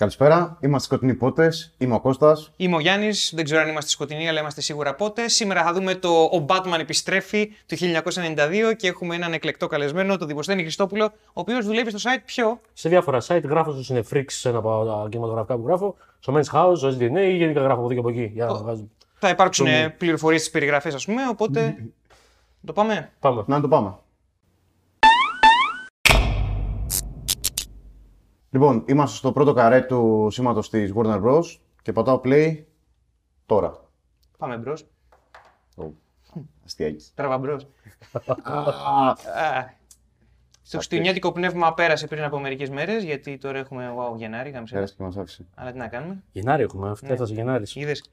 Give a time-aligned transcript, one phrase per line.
[0.00, 1.74] Καλησπέρα, είμαστε σκοτεινοί πότες.
[1.78, 2.52] Είμαι ο Κώστας.
[2.56, 5.34] Είμαι ο Γιάννης, δεν ξέρω αν είμαστε σκοτεινοί, αλλά είμαστε σίγουρα πότες.
[5.34, 10.28] Σήμερα θα δούμε το Ο Batman επιστρέφει του 1992 και έχουμε έναν εκλεκτό καλεσμένο, τον
[10.28, 12.60] Δημοσθένη Χριστόπουλο, ο οποίος δουλεύει στο site πιο.
[12.72, 16.76] Σε διάφορα site γράφω στο Cinefrix, ένα από τα κινηματογραφικά που γράφω, στο Men's House,
[16.76, 18.30] στο SDNA ή γενικά γράφω από εδώ και από εκεί.
[18.34, 18.88] Για να βγάζω.
[19.18, 19.66] Θα υπάρξουν
[19.98, 21.76] πληροφορίες στις περιγραφές, ας πούμε, οπότε.
[22.66, 23.10] το πάμε.
[23.20, 23.44] Πάμε.
[23.46, 23.94] Να το πάμε.
[28.50, 31.42] Λοιπόν, είμαστε στο πρώτο καρέ του σήματος της Warner Bros.
[31.82, 32.62] και πατάω play
[33.46, 33.80] τώρα.
[34.38, 34.86] Πάμε μπρος.
[36.64, 37.04] Αστιάκι.
[37.14, 37.66] Τραβά μπρος.
[40.62, 44.74] Στο χριστουγεννιάτικο πνεύμα πέρασε πριν από μερικές μέρες, γιατί τώρα έχουμε wow, Γενάρη, γάμισε.
[44.74, 45.44] Πέρασε και μας άφησε.
[45.54, 46.22] Αλλά τι να κάνουμε.
[46.32, 47.12] Γενάρη έχουμε, Ναι.
[47.12, 47.74] έφτασε Γενάρης.
[47.76, 48.10] Είδες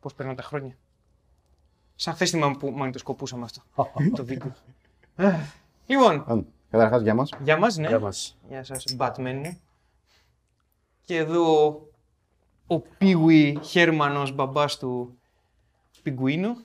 [0.00, 0.76] πώς περνάνε τα χρόνια.
[1.94, 3.62] Σαν χθε θυμάμαι που μαγνητοσκοπούσαμε αυτό
[4.16, 4.52] το βίντεο.
[5.16, 5.34] Ε,
[5.86, 7.30] λοιπόν, Αν, Καταρχάς, γεια μας.
[7.42, 7.88] για μας, ναι.
[7.88, 8.36] Γεια μας.
[8.48, 9.60] Γεια σας, Batman μου.
[11.04, 11.80] Και εδώ
[12.66, 15.18] ο Πίουι Χέρμαν ως, μπαμπάς του
[16.02, 16.56] Πιγκουίνου.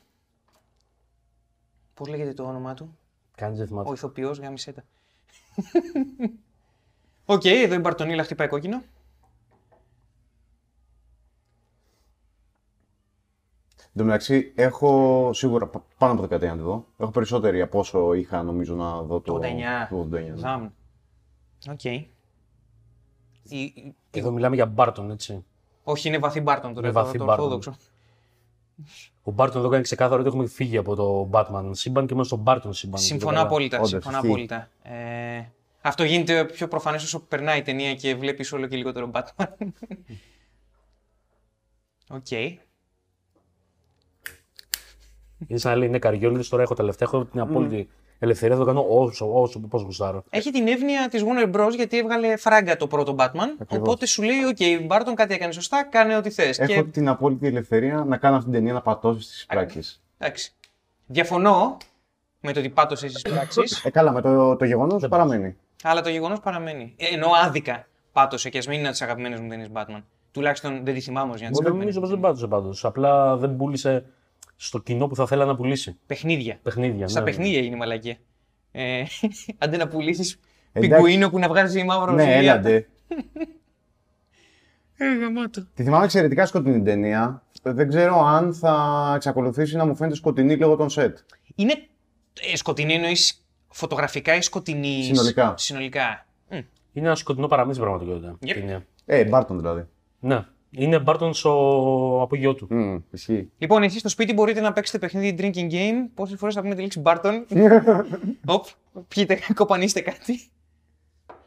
[1.94, 2.98] Πώς λέγεται το όνομά του,
[3.36, 3.90] Κάνει δεν θυμάται.
[3.90, 4.84] ο ηθοποιός, γάμισέ τα.
[7.26, 8.84] Οκ, εδώ η Μπαρτονίλα χτυπάει κόκκινο.
[13.95, 16.86] Εν τω μεταξύ, έχω σίγουρα πα- πάνω από 19 να τη δω.
[16.97, 19.88] Έχω περισσότερη από όσο είχα νομίζω να δω το, Το 89.
[19.89, 20.09] το 89.
[20.30, 20.36] ναι.
[20.36, 20.69] Ζαμ.
[21.72, 21.83] Οκ.
[21.83, 22.03] Η-
[23.49, 25.45] η- Εδώ μιλάμε για Μπάρτον, έτσι.
[25.83, 27.28] Όχι, είναι βαθύ Μπάρτον τώρα, Είναι το, βαθύ το Burton.
[27.30, 27.75] ορθόδοξο.
[29.23, 32.44] Ο Μπάρτον εδώ κάνει ξεκάθαρο ότι έχουμε φύγει από το Batman σύμπαν και είμαστε στο
[32.44, 32.99] Μπάρτον σύμπαν.
[33.02, 33.45] Συμφωνώ Καλά.
[33.45, 33.77] απόλυτα.
[33.77, 34.27] Όντως, συμφωνώ ισχύει.
[34.30, 34.69] απόλυτα.
[34.83, 35.45] Ε,
[35.81, 39.45] αυτό γίνεται πιο προφανές όσο περνάει η ταινία και βλέπεις όλο και λιγότερο Batman.
[42.09, 42.31] Οκ.
[42.31, 42.59] Είναι
[45.53, 48.67] σαν να λέει ναι καριόληδες, τώρα έχω τα λεφτά, έχω την απόλυτη ελευθερία, θα το
[48.67, 50.23] κάνω όσο, όσο, πώς γουστάρω.
[50.30, 51.72] Έχει την εύνοια της Warner Bros.
[51.75, 53.49] γιατί έβγαλε φράγκα το πρώτο Batman.
[53.59, 53.88] Ακριβώς.
[53.88, 56.59] Οπότε σου λέει: Οκ, Μπάρτον κάτι έκανε σωστά, κάνε ό,τι θες.
[56.59, 60.02] Έχω Και την απόλυτη ελευθερία να κάνω αυτή την ταινία να πατώσω στις εισπράξεις.
[60.17, 60.53] εντάξει.
[61.05, 61.77] Διαφωνώ
[62.39, 65.55] με το ότι πάτωσες στις πράξεις, Ε, καλά, με το, το γεγονός παραμένει.
[65.83, 66.93] αλλά το γεγονός παραμένει.
[66.98, 70.02] Ε, ενώ άδικα πάτωσε και ας μην είναι από τις αγαπημένες μου ταινίες Batman.
[70.32, 72.86] Τουλάχιστον δεν τη θυμάμαι ως για να τις Εγώ νομίζω πως δεν πάτωσε πάντως.
[72.86, 74.05] Απλά δεν πούλησε
[74.66, 75.98] στο κοινό που θα θέλα να πουλήσει.
[76.06, 76.60] Παιχνίδια.
[76.64, 77.08] Παιχνίδια.
[77.08, 77.26] Στα ναι.
[77.26, 78.18] παιχνίδια είναι η μαλακία.
[78.72, 79.04] Ε,
[79.64, 80.40] αντί να πουλήσεις
[80.74, 80.96] Εντάξει.
[80.96, 82.38] πιγκουίνο που να βγάζει μαύρο Ναι, ζήλια.
[82.38, 82.88] έλαντε.
[84.98, 85.66] Ε, γαμάτο.
[85.74, 87.44] Τη θυμάμαι εξαιρετικά σκοτεινή ταινία.
[87.64, 91.18] Δεν ξέρω αν θα εξακολουθήσει να μου φαίνεται σκοτεινή λόγω των σετ.
[91.56, 91.74] Είναι
[92.52, 95.04] ε, σκοτεινή εννοείς φωτογραφικά ή σκοτεινή.
[95.04, 95.54] Συνολικά.
[95.58, 96.26] Συνολικά.
[96.50, 96.56] Μμ.
[96.94, 98.38] Είναι ένα σκοτεινό παραμύθι στην πραγματικότητα.
[98.45, 98.62] Yep.
[98.62, 98.86] Είναι.
[99.06, 99.86] Ε, Μπάρτον δηλαδή.
[100.20, 100.45] Ναι.
[100.76, 102.67] Είναι Μπάρτον στο απογειό του.
[102.70, 103.50] Μμ, ισχύει.
[103.58, 106.10] Λοιπόν, εσείς στο σπίτι μπορείτε να παίξετε παιχνίδι drinking game.
[106.14, 107.44] Πόσες φορές θα πούμε τη λέξη Barton;
[108.45, 108.66] Οπ,
[109.08, 110.39] πιείτε, κοπανίστε κάτι.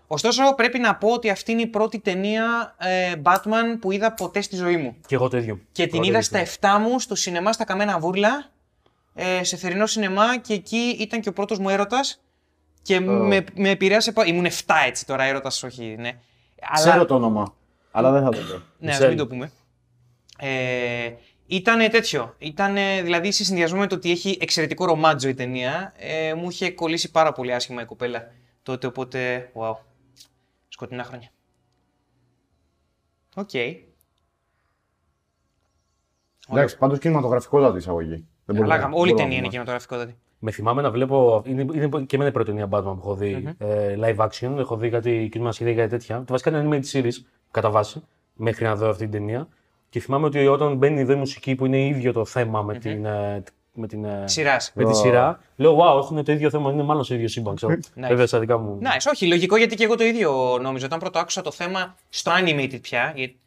[0.06, 4.40] Ωστόσο, πρέπει να πω ότι αυτή είναι η πρώτη ταινία ε, Batman που είδα ποτέ
[4.40, 4.96] στη ζωή μου.
[5.06, 5.60] Και εγώ το ίδιο.
[5.72, 6.44] Και την Πρώτο είδα ίδιο.
[6.46, 8.50] στα 7 μου στο σινεμά στα Καμένα Βούρλα,
[9.14, 12.20] ε, σε θερινό σινεμά και εκεί ήταν και ο πρώτος μου έρωτας
[12.82, 14.50] και με, με επηρέασε πάρα Ήμουν 7
[14.86, 16.10] έτσι τώρα, έρωτας όχι, ναι.
[16.74, 17.54] Ξέρω το όνομα,
[17.96, 18.62] αλλά δεν θα το πω.
[18.78, 19.08] Ναι, ας Μισελ.
[19.08, 19.50] μην το πούμε.
[20.38, 21.12] Ε,
[21.46, 22.34] ήταν τέτοιο.
[22.38, 25.92] Ήταν δηλαδή σε συνδυασμό με το ότι έχει εξαιρετικό ρομάντζο η ταινία.
[25.96, 28.30] Ε, μου είχε κολλήσει πάρα πολύ άσχημα η κοπέλα
[28.62, 29.50] τότε, οπότε.
[29.54, 29.74] Wow.
[30.68, 31.28] Σκοτεινά χρόνια.
[33.34, 33.50] Οκ.
[36.48, 38.08] Εντάξει, πάντως κινηματογραφικότατη εισαγωγή.
[38.08, 40.16] Δεν Αλλά μπορούμε- γαμ- όλη η μπορούμε ταινία είναι να- κινηματογραφικότατη.
[40.38, 41.42] Με θυμάμαι να βλέπω.
[41.46, 44.56] Είναι, είναι και εμένα η πρώτη ταινία Batman που έχω δει ε, live action.
[44.58, 46.16] Έχω δει κάτι κινούμενα σχέδια για τέτοια.
[46.18, 47.12] Το βασικά είναι animated series
[47.56, 48.02] κατά βάση
[48.34, 49.48] μέχρι να δω αυτή την ταινία.
[49.88, 53.04] Και θυμάμαι ότι όταν μπαίνει εδώ η μουσική που είναι ίδιο το θέμα με την.
[53.04, 53.42] ε,
[53.78, 54.72] με την, ε, Σειράς.
[54.74, 55.40] με τη σειρά.
[55.56, 57.54] Λέω, wow, έχουν το ίδιο θέμα, είναι μάλλον σε ίδιο σύμπαν.
[57.54, 57.76] Ξέρω.
[57.94, 58.78] Βέβαια, στα δικά μου.
[58.82, 60.86] Nice, όχι, λογικό γιατί και εγώ το ίδιο νόμιζα.
[60.86, 63.38] Όταν πρώτο άκουσα το θέμα στο animated πια, γιατί-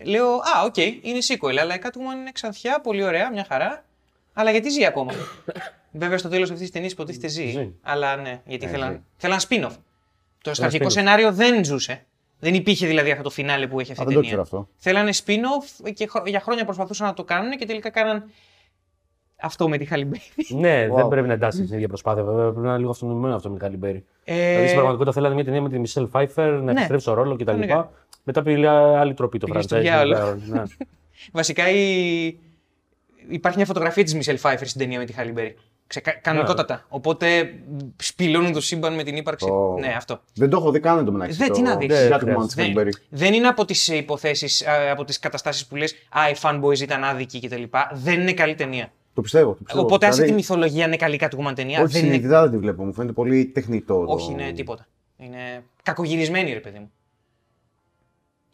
[0.00, 3.84] ε, λέω, Α, οκ, είναι sequel, αλλά η Catwoman είναι ξανθιά, πολύ ωραία, μια χαρά.
[4.32, 5.12] Αλλά γιατί ζει ακόμα;
[5.92, 7.50] Βέβαια, στο τέλος αυτής της ταινίας υποτίθεται ζει.
[7.50, 7.72] Ζει.
[7.82, 8.74] Αλλά ναι, γιατί Ε, ζει.
[8.74, 9.76] θέλαν, θέλαν spin-off.
[10.42, 10.90] Το στο Ένα αρχικό spin-off.
[10.92, 12.04] σενάριο δεν ζούσε.
[12.40, 14.42] Δεν υπήρχε δηλαδή αυτό το φινάλε που έχει αυτή Α, η δεν το ταινία.
[14.44, 14.68] ξέρω αυτό.
[14.76, 18.30] Θέλανε spin-off και χρο- για χρόνια προσπαθούσαν να το κάνουν και τελικά κάναν
[19.42, 20.22] αυτό με τη Χαλιμπέρι.
[20.48, 20.94] Ναι, Wow.
[20.94, 22.22] δεν πρέπει να εντάσσει την ίδια προσπάθεια.
[22.24, 24.04] Βέβαια, πρέπει να είναι λίγο αυτονομημένο αυτό με την Καλιμπέρι.
[24.24, 27.34] Ε, Δηλαδή στην πραγματικότητα θέλανε μια ταινία με τη Μισελ Φάιφερ να επιστρέψει στο ρόλο
[27.34, 27.44] κτλ.
[27.44, 27.90] Κανονικά.
[28.24, 29.80] Μετά πήγε άλλη τροπή το Πήγε στο franchise.
[29.80, 30.38] διάολο.
[30.46, 30.62] Ναι.
[31.32, 32.26] Βασικά η...
[33.28, 35.56] υπάρχει μια φωτογραφία της Μισελ Φάιφερ στην ταινία με τη Χαλιμπέρι.
[35.90, 36.10] Ξεκα...
[36.12, 36.84] Κανονικότατα.
[36.88, 37.54] Οπότε
[37.96, 39.50] σπηλώνουν το σύμπαν με την ύπαρξη.
[39.50, 39.76] Ω.
[39.80, 40.20] Ναι, αυτό.
[40.34, 41.36] Δεν το έχω δει καν εν τω μεταξύ.
[41.36, 41.88] Δεν, το- τι να δεις.
[41.88, 42.82] το Δεν Catwoman της χρειάζεται.
[42.82, 42.90] Halle Berry.
[43.08, 47.40] Δεν είναι από τις υποθέσεις, από τις καταστάσεις που λες Α, οι fanboys ήταν άδικοι
[47.40, 47.62] κτλ.
[47.92, 48.92] Δεν είναι καλή ταινία.
[49.14, 49.50] Το πιστεύω.
[49.52, 49.84] Το πιστεύω.
[49.84, 51.82] Οπότε, άσε τη Δηλαδή, μυθολογία είναι καλή Catwoman ταινία.
[51.82, 52.12] Όχι, δεν είναι...
[52.12, 52.84] συνειδητά δεν τη βλέπω.
[52.84, 54.04] Μου φαίνεται πολύ τεχνητό.
[54.04, 54.86] το- Όχι, είναι τίποτα.
[55.16, 56.90] Είναι κακογυρισμένη, ρε παιδί μου.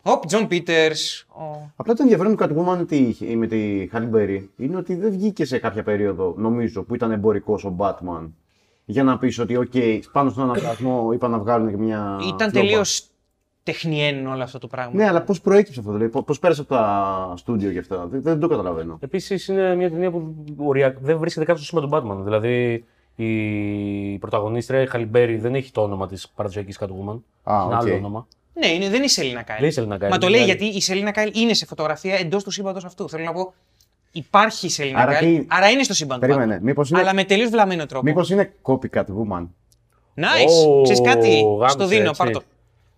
[0.08, 1.26] Οπ, Τζον Πίτερς.
[1.28, 1.70] Ο...
[1.76, 5.58] Απλά το ενδιαφέρον του Catwoman τι- με τη Halle Berry είναι ότι δεν βγήκε σε
[5.58, 8.30] κάποια περίοδο, νομίζω, που ήταν εμπορικός ο Batman.
[8.84, 9.72] Για να πεις ότι, οκ,
[10.12, 12.18] πάνω στον αναβρασμό είπαν να βγάλουν και μια.
[12.20, 12.50] Ήταν φλόπα.
[12.66, 13.06] τελείως
[13.62, 14.92] τεχνιέν όλο αυτό το πράγμα.
[14.94, 18.06] Ναι, αλλά πώς προέκυψε αυτό, δηλαδή, πώς πέρασε από τα στούντιο και αυτά.
[18.06, 18.98] Δεν, δεν το καταλαβαίνω.
[19.00, 22.24] Επίσης είναι μια ταινία που οριακά δεν βρίσκεται κάτω στο σήμα του Batman.
[22.24, 22.84] Δηλαδή
[23.16, 27.18] η πρωταγωνίστρια, η Halle Berry, δεν έχει το όνομα της παραδοσιακής Catwoman.
[27.42, 27.82] Α, Έχει ένα οκ.
[27.82, 28.26] άλλο όνομα.
[28.58, 29.72] Ναι, είναι, δεν είναι η Σελίνα Κάιλ.
[29.72, 30.54] Δεν είναι η Selina Kyle, Μα το είναι λέει άλλη.
[30.56, 33.08] γιατί η Σελίνα Κάιλ είναι σε φωτογραφία εντός του σύμπαντος αυτού.
[33.08, 33.54] Θέλω να πω,
[34.12, 36.26] υπάρχει η Σελίνα Άρα Κάιλ, τι- άρα είναι στο σύμπαν του.
[36.26, 36.56] Περίμενε.
[36.56, 36.62] Batman.
[36.62, 38.04] Μήπως είναι, Αλλά με τελείως βλαμμένο τρόπο.
[38.04, 39.46] μήπως είναι copycat woman.
[40.18, 40.66] Nice!
[40.68, 42.22] Ω, Ξέρεις κάτι, γάμισε, στο δίνω, έτσι.
[42.22, 42.42] πάρ' το.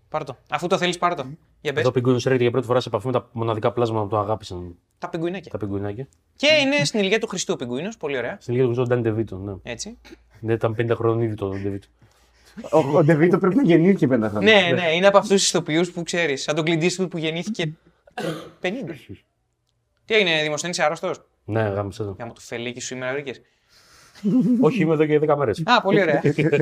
[0.08, 0.36] Πάρ' το.
[0.50, 1.24] Αφού το θέλεις πάρ' το.
[1.60, 4.02] Για πες, Εδώ ο Πιγκουίνος έρχεται για πρώτη φορά σε επαφή με τα μοναδικά πλάσματα
[4.02, 5.50] που τον αγάπησαν τα πιγκουινάκια.
[5.50, 6.08] τα πιγκουινάκια.
[6.36, 8.36] Και είναι στην ηλικία του Χριστού ο πιγκουίνος, πολύ ωραία.
[8.40, 9.36] Στην ηλικία του Τζον Ντεβίτο.
[9.36, 9.52] Ναι.
[9.72, 9.98] Έτσι.
[10.40, 11.86] Δεν ήταν 50 χρόνων ήδη το Ντεβίτο.
[12.70, 14.52] Ο, ο Ντεβίτο πρέπει να γεννήθηκε πέντε χρόνια.
[14.60, 17.72] ναι, ναι, είναι από αυτούς τους ηθοποιούς που ξέρεις, σαν τον Clint Eastwood που γεννήθηκε
[18.62, 18.68] 50.
[20.04, 22.12] Τι έγινε, Δημοσθένης, είσαι άρρωστος; Ναι, γάμισε το.
[22.16, 23.40] Για μου το φελίκι σου σήμερα βρήκες.
[24.60, 25.62] Όχι, είμαι εδώ και 10 μέρες.
[25.64, 26.20] Α, πολύ ωραία.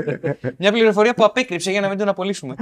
[0.59, 2.55] Μια πληροφορία που απέκρυψε για να μην τον απολύσουμε.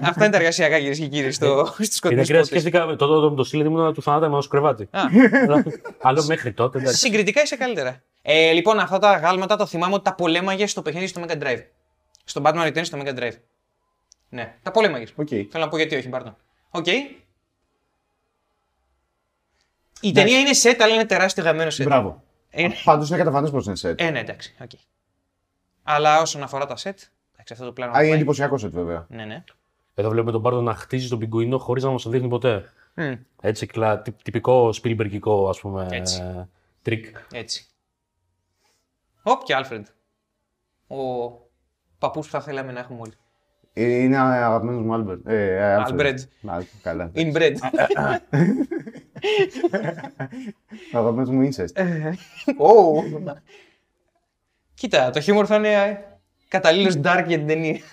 [0.00, 2.60] Αυτά είναι τα εργασιακά, κυρίε και κύριοι, στο, στους Είναι σκοτεινούς κρέα, πότες.
[2.60, 4.88] σκέφτηκα το τότε με το στείλε ήμουν του θανάτου με κρεβάτι.
[4.90, 5.00] Α,
[6.00, 6.78] Άλλο μέχρι τότε.
[6.78, 6.98] εντάξει.
[6.98, 8.02] Συγκριτικά είσαι καλύτερα.
[8.22, 11.60] Ε, λοιπόν, αυτά τα γάλματα το θυμάμαι ότι τα πολέμαγες στο παιχνίδι στο Mega Drive.
[12.24, 13.36] Στο Batman Returns στο Mega Drive.
[14.28, 15.04] Ναι, τα πολέμαγε.
[15.16, 15.28] Οκ.
[15.28, 16.36] Θέλω να πω γιατί όχι, πάρτο.
[16.70, 16.86] Οκ.
[20.00, 21.82] Η ταινία είναι set, αλλά είναι τεράστιο γαμμένο set.
[21.84, 22.22] Μπράβο.
[22.50, 23.94] Είναι- Πάντως είναι καταφανές πως είναι set.
[24.00, 24.54] Ε, ναι, εντάξει.
[24.62, 24.70] οκ.
[25.82, 26.80] Αλλά όσον αφορά τα set,
[27.32, 27.92] εντάξει, αυτό το πλάνο.
[27.92, 28.16] Α, είναι πάει.
[28.16, 29.06] εντυπωσιακό set βέβαια.
[29.08, 29.44] Ναι, ναι.
[29.94, 32.72] Εδώ βλέπουμε τον Μπάρτον να χτίζει τον πιγκουίνο χωρίς να μας το δείχνει ποτέ.
[32.94, 34.02] Μμ, Έτσι, κλα...
[34.02, 36.20] τυ- τυπικό σπίλμπεργκικό ας πούμε Έτσι.
[36.22, 36.48] ε,
[36.82, 37.16] τρικ.
[37.32, 37.66] έτσι.
[39.22, 39.86] Οπ και Άλφρεντ.
[40.86, 40.96] Ο
[42.02, 43.12] παππούς που θα θέλαμε να έχουμε όλοι.
[43.72, 45.28] Ε, Είναι αγαπημένος μου Άλμπερτ.
[45.28, 46.18] Ε, ε, Άλφρεντ.
[46.18, 46.50] Alfred.
[46.50, 47.10] Α, Καλά.
[47.14, 47.54] Inbred.
[50.92, 51.72] Αγαπημένος μου Incest.
[52.68, 53.02] Ω.
[54.74, 55.98] Κοίτα, το χιούμορ θα είναι ε,
[56.48, 57.80] καταλλήλως dark για την ταινία.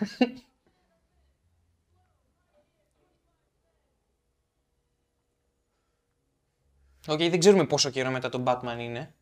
[7.07, 9.13] Οκ, δεν ξέρουμε πόσο καιρό μετά τον Batman είναι.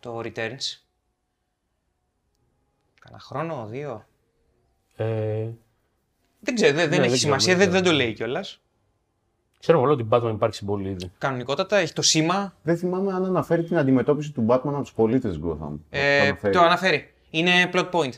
[0.00, 0.82] Το Returns.
[3.04, 4.06] Κάνα χρόνο, δύο.
[4.96, 5.48] Ε,
[6.40, 8.04] Δεν ξέρω, δεν, δεν Ναι, έχει δεν σημασία, ξέρω, δεν, δεν δεν το ξέρω.
[8.04, 8.60] λέει κιόλας.
[9.58, 11.12] ξέρουμε όλο ότι Batman υπάρχει στην πόλη ήδη.
[11.18, 12.56] Κανονικότατα έχει το σήμα.
[12.62, 15.78] Δεν θυμάμαι αν αναφέρει την αντιμετώπιση του Batman από τους πολίτες Gotham.
[15.90, 16.52] Ε, Το αναφέρει.
[16.54, 17.12] το αναφέρει.
[17.30, 18.12] Είναι plot point.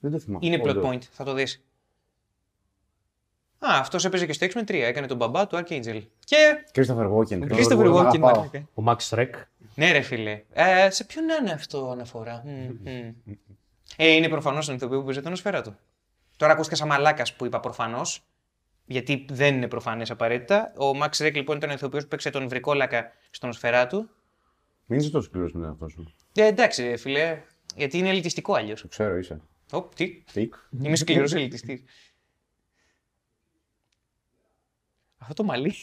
[0.00, 0.46] Δεν το θυμάμαι.
[0.46, 0.84] Είναι plot Όντως.
[0.88, 1.60] point, θα το δεις.
[3.58, 6.02] Α, αυτός έπαιζε και στο X-Men 3, έκανε τον μπαμπά του Archangel.
[6.24, 6.36] Και
[6.72, 7.42] Christopher Walken.
[7.42, 8.06] Christopher Τον Walken.
[8.06, 8.18] αγαπάω.
[8.18, 8.68] μαλάκα.
[8.74, 9.30] Ο Max Shrek.
[9.74, 10.42] Ναι ρε φίλε.
[10.52, 13.32] Ε, σε ποιον είναι αυτό αναφορά; Μμ, μμ.
[13.96, 15.76] Ε, είναι προφανώς τον ηθοποιό που παίζει τον οσφαίρα του.
[16.36, 18.22] Τώρα ακούστηκα σαν μαλάκας που είπα προφανώς,
[18.84, 20.72] γιατί δεν είναι προφανές απαραίτητα.
[20.76, 24.10] Ο Max Rec λοιπόν ήταν ο ηθοποιός που παίξε τον βρικόλακα στον οσφαίρα του.
[24.86, 26.14] Μην είσαι τόσο σκληρός με τον εαυτό σου.
[26.34, 27.42] Ε, εντάξει ρε φίλε,
[27.76, 28.80] γιατί είναι ελιτιστικό αλλιώς.
[28.80, 29.40] Το ξέρω, είσαι.
[29.70, 30.48] Ωπ, τι, Τι.
[30.82, 31.82] είμαι σκληρός ελιτιστής.
[35.18, 35.74] Αυτό το μαλλί.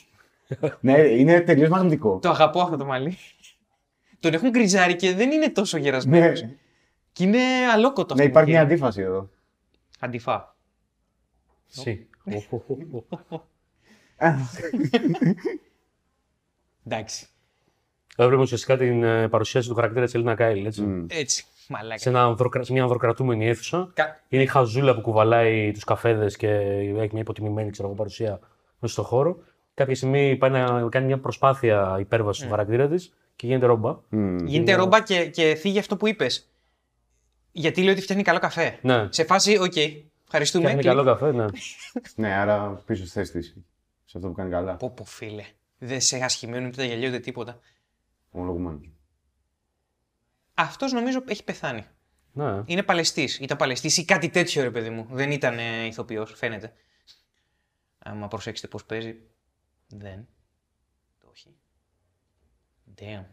[0.80, 2.20] ναι, είναι τελείως μαγνητικό.
[2.20, 3.18] Το αγαπώ αυτό το μαλλί.
[4.20, 6.42] Τον έχουν γκριζάρει και δεν είναι τόσο γερασμένος.
[6.42, 6.56] Ναι,
[7.14, 7.40] Και είναι
[7.74, 8.32] αλόκοτο ναι, αυτό.
[8.32, 8.74] υπάρχει το μια χέρι.
[8.74, 9.30] αντίφαση εδώ.
[10.00, 10.56] Αντιφά.
[11.66, 12.08] Σι.
[16.86, 17.28] Εντάξει.
[18.16, 20.66] Εδώ βλέπουμε ουσιαστικά την ε, παρουσίαση του χαρακτήρα της Ελίνα Κάιλ.
[20.66, 20.82] Έτσι.
[20.82, 21.06] Μμ.
[21.10, 21.46] Έτσι.
[21.68, 21.98] Μαλάκα.
[21.98, 23.92] Σε, ένα ανδροκρα- σε μια ανδροκρατούμενη αίθουσα.
[23.94, 28.40] Κα- Είναι η χαζούλα που κουβαλάει τους καφέδες και έχει μια υποτιμημένη ξέρω, εγώ, παρουσία
[28.80, 29.38] μέσα στον χώρο.
[29.74, 32.48] Κάποια στιγμή πάει να κάνει μια προσπάθεια υπέρβασης Ναι.
[32.50, 34.00] του χαρακτήρα της και γίνεται ρόμπα.
[34.10, 34.38] Μμ.
[34.46, 36.53] Γίνεται ρόμπα και, και θίγει αυτό που είπες.
[37.56, 38.80] Γιατί λέει ότι φτιάχνει καλό καφέ.
[38.82, 39.76] Ναι, Σε φάση, οκ.
[40.24, 40.66] Ευχαριστούμε.
[40.66, 40.88] κάνει κλικ.
[40.92, 41.46] καλό καφέ, ναι.
[42.16, 43.48] Ναι, άρα πίσω στη θέση της.
[44.06, 44.76] Σε αυτό που κάνει καλά.
[44.76, 45.46] Πω πω φίλε.
[45.78, 47.60] Δεν σε ασχημένουν ούτε τα γυαλιά ούτε τίποτα.
[48.32, 48.90] Ομολογουμένως.
[50.54, 51.86] Αυτός νομίζω έχει πεθάνει.
[52.34, 52.62] ναι.
[52.66, 53.40] Είναι παλαιστής.
[53.40, 55.08] Ήταν παλαιστής ή κάτι τέτοιο ρε παιδί μου.
[55.12, 56.74] Δεν ήταν ε, ηθοποιός, φαίνεται.
[58.00, 59.16] Άμα προσέξετε πώς παίζει.
[59.88, 60.28] Δεν.
[61.20, 61.56] Το όχι.
[63.00, 63.26] Damn.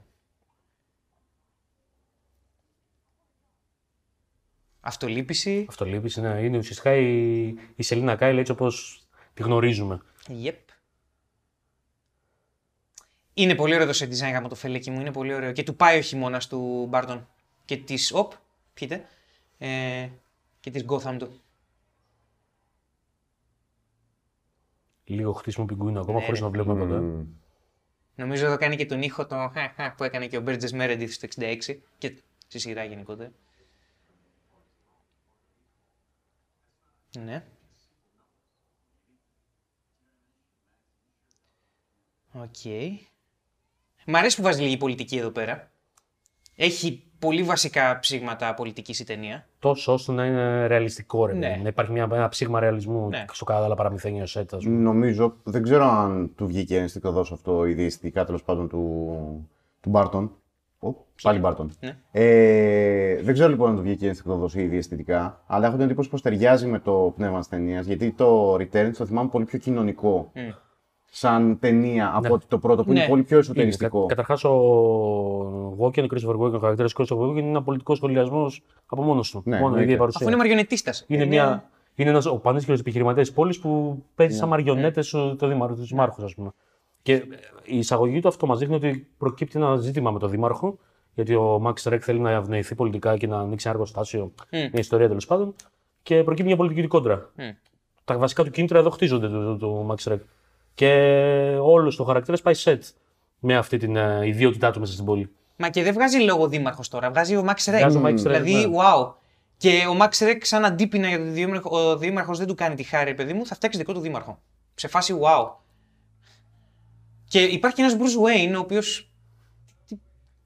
[4.81, 5.67] Αυτολύπηση.
[5.69, 6.41] Αυτολύπηση, ναι.
[6.41, 7.45] Είναι ουσιαστικά η,
[7.77, 9.03] η Σελίνα Κάιλ έτσι όπως
[9.35, 10.01] τη γνωρίζουμε.
[10.29, 10.55] Yep.
[13.35, 15.53] Είναι πολύ ωραίο το set design γάμο το φελέκι μου, είναι πολύ ωραίο.
[15.53, 17.29] Και του πάει ο χειμώνας του Μπάρτον.
[17.65, 18.13] Και της.
[18.13, 18.33] Οπ,
[18.75, 19.09] πιείτε.
[19.59, 20.09] Ε,
[20.61, 21.41] και της Gotham του.
[25.05, 26.45] Λίγο χτίσιμο πιγκουίνο ακόμα Ναι, χωρίς ρε.
[26.47, 27.01] να βλέπουμε ποτέ.
[27.01, 27.27] Μμ.
[28.15, 31.13] Νομίζω εδώ κάνει και τον ήχο το χα, χα, που έκανε και ο Μπέρτζες Μέρεντιθ
[31.13, 31.57] στο 66
[31.99, 32.15] και
[32.47, 33.31] στη σειρά γενικότερα.
[37.19, 37.45] Ναι.
[42.33, 42.65] Οκ.
[44.07, 45.71] Μ' αρέσει που βάζει λίγη πολιτική εδώ πέρα.
[46.57, 49.47] Έχει πολύ βασικά ψήγματα πολιτικής η ταινία.
[49.59, 51.33] Τόσο ώστε να είναι ρεαλιστικό, ρε.
[51.33, 51.41] Ναι.
[51.41, 51.63] παιδί μου.
[51.63, 53.25] Να υπάρχει μια, ένα ψήγμα ρεαλισμού Ναι.
[53.33, 54.77] στο κάθε άλλα παραμυθένιο σετ, ας πούμε.
[54.77, 59.49] Νομίζω, δεν ξέρω αν του βγήκε ενστικτωδώς αυτό ή διαισθητικά τέλος πάντων του,
[59.81, 60.35] του Μπάρτον.
[60.83, 61.71] Ω, πάλι Μπάρτον.
[61.81, 61.97] Ναι.
[62.11, 66.23] Ε, δεν ξέρω λοιπόν αν του βγήκε ενστικτωδώς ή διαισθητικά, αλλά έχω την εντύπωση πως
[66.23, 67.87] ταιριάζει με το πνεύμα της ταινίας.
[67.87, 70.41] Γιατί το Returns το θυμάμαι πολύ πιο κοινωνικό Μμ.
[71.11, 72.33] σαν ταινία από Ναι.
[72.33, 72.99] ότι το πρώτο που Ναι.
[72.99, 74.07] είναι πολύ πιο εσωτεριστικό.
[74.07, 79.03] Καταρχάς, ο Walken, ο Christopher Walken, ο χαρακτήρας Christopher Walken είναι ένα πολιτικό σχολιασμός από
[79.03, 79.43] μόνος του.
[79.45, 79.85] Ναι, μόνο η εννοείται.
[79.85, 80.21] ίδια παρουσία.
[80.21, 81.05] Αφού είναι μαριονετίστας.
[81.09, 85.75] Είναι, μια, είναι ένας, ο πανίσχυρος επιχειρηματίας της πόλης που παίζει σαν μαριονέτες το δήμαρχο,
[85.75, 86.51] τους δημάρχους, ας πούμε.
[87.03, 87.25] Και ε,
[87.65, 90.79] η εισαγωγή του αυτό μας δείχνει ότι προκύπτει ένα ζήτημα με τον δήμαρχο,
[91.15, 95.09] γιατί ο Max Ρεκ θέλει να ευνοηθεί πολιτικά και να ανοίξει ένα εργοστάσιο, μια ιστορία
[95.09, 95.55] τέλος πάντων,
[96.03, 97.31] και προκύπτει μια πολιτική του κόντρα.
[97.35, 97.43] Μμ.
[98.05, 100.21] Τα βασικά του κίνητρα εδώ χτίζονται του, του, του Max Ρεκ.
[100.75, 100.89] Και
[101.61, 102.85] όλος το χαρακτήρας πάει σετ
[103.39, 105.31] με αυτή την ε, ιδιότητά του μέσα στην πόλη.
[105.57, 107.79] Μα και δεν βγάζει λόγο δήμαρχος τώρα, βγάζει ο Max Rek.
[107.79, 108.77] Βγάζει ο Max Rek, δηλαδή, ναι.
[108.77, 109.13] wow.
[109.57, 112.83] Και ο Max Rek, σαν αντίπεινα γιατί ο δήμαρχο- ο δήμαρχος δεν του κάνει τη
[112.83, 114.39] χάρη, παιδί μου, θα φτιάξει δικό του δήμαρχο.
[114.75, 115.49] Σε φάση wow.
[117.31, 119.11] Και υπάρχει και ένας Bruce Wayne, ο οποίος.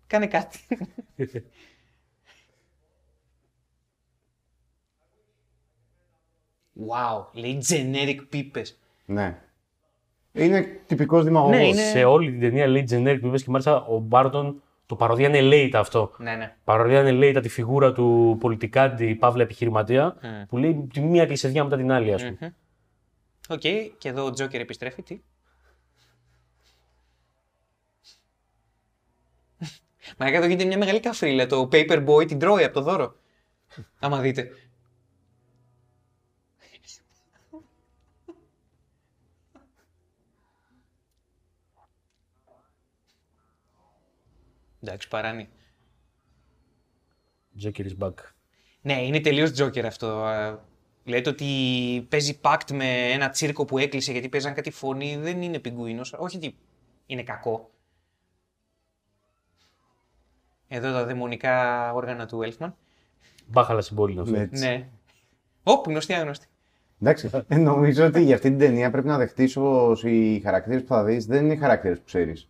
[0.06, 0.58] Κάνε κάτι.
[6.88, 8.78] wow, λέει generic πίπες.
[9.06, 9.38] Ναι.
[10.32, 11.56] Είναι τυπικός δημαγωγός.
[11.56, 14.96] Ναι, είναι- Σε όλη την ταινία λέει generic που είπες και μάλιστα ο Μπάρτον το
[14.96, 16.12] παρωδεί ανελέητα αυτό.
[16.18, 16.56] Ναι, ναι.
[16.64, 20.16] Παρωδεί ανελέητα τη φιγούρα του πολιτικάντη παύλα επιχειρηματία
[20.48, 22.54] που λέει τη μία κλισεδιά μετά την άλλη, ας πούμε.
[23.48, 23.60] Οκ,
[23.98, 25.02] και εδώ ο Τζόκερ επιστρέφει.
[25.02, 25.20] Τι;
[30.18, 31.46] Μα εδώ γίνεται μια μεγάλη καφρίλα.
[31.46, 33.16] Το Paperboy την τρώει από το δώρο.
[33.98, 34.50] Άμα δείτε.
[44.82, 45.48] Εντάξει, παράνει.
[47.62, 48.14] Joker is back.
[48.80, 50.06] Ναι, είναι τελείως Joker αυτό.
[50.06, 50.58] Α,
[51.04, 55.16] Λέτε ότι παίζει pact με ένα τσίρκο που έκλεισε γιατί παίζαν κάτι φωνή.
[55.16, 56.12] Δεν είναι πιγκουίνος.
[56.12, 56.56] Όχι ότι
[57.06, 57.73] είναι κακό.
[60.76, 62.72] Εδώ τα δαιμονικά όργανα του Elfman.
[63.46, 64.32] Μπάχαλα στην πόλη είναι αυτό.
[64.36, 64.48] Ναι.
[64.50, 64.86] Ναι.
[65.62, 66.46] Ωπ, γνωστή άγνωστη.
[67.02, 70.86] Εντάξει, ε, νομίζω ότι για αυτή την ταινία πρέπει να δεχτείς πω οι χαρακτήρες που
[70.88, 72.48] θα δεις δεν είναι χαρακτήρες που ξέρεις.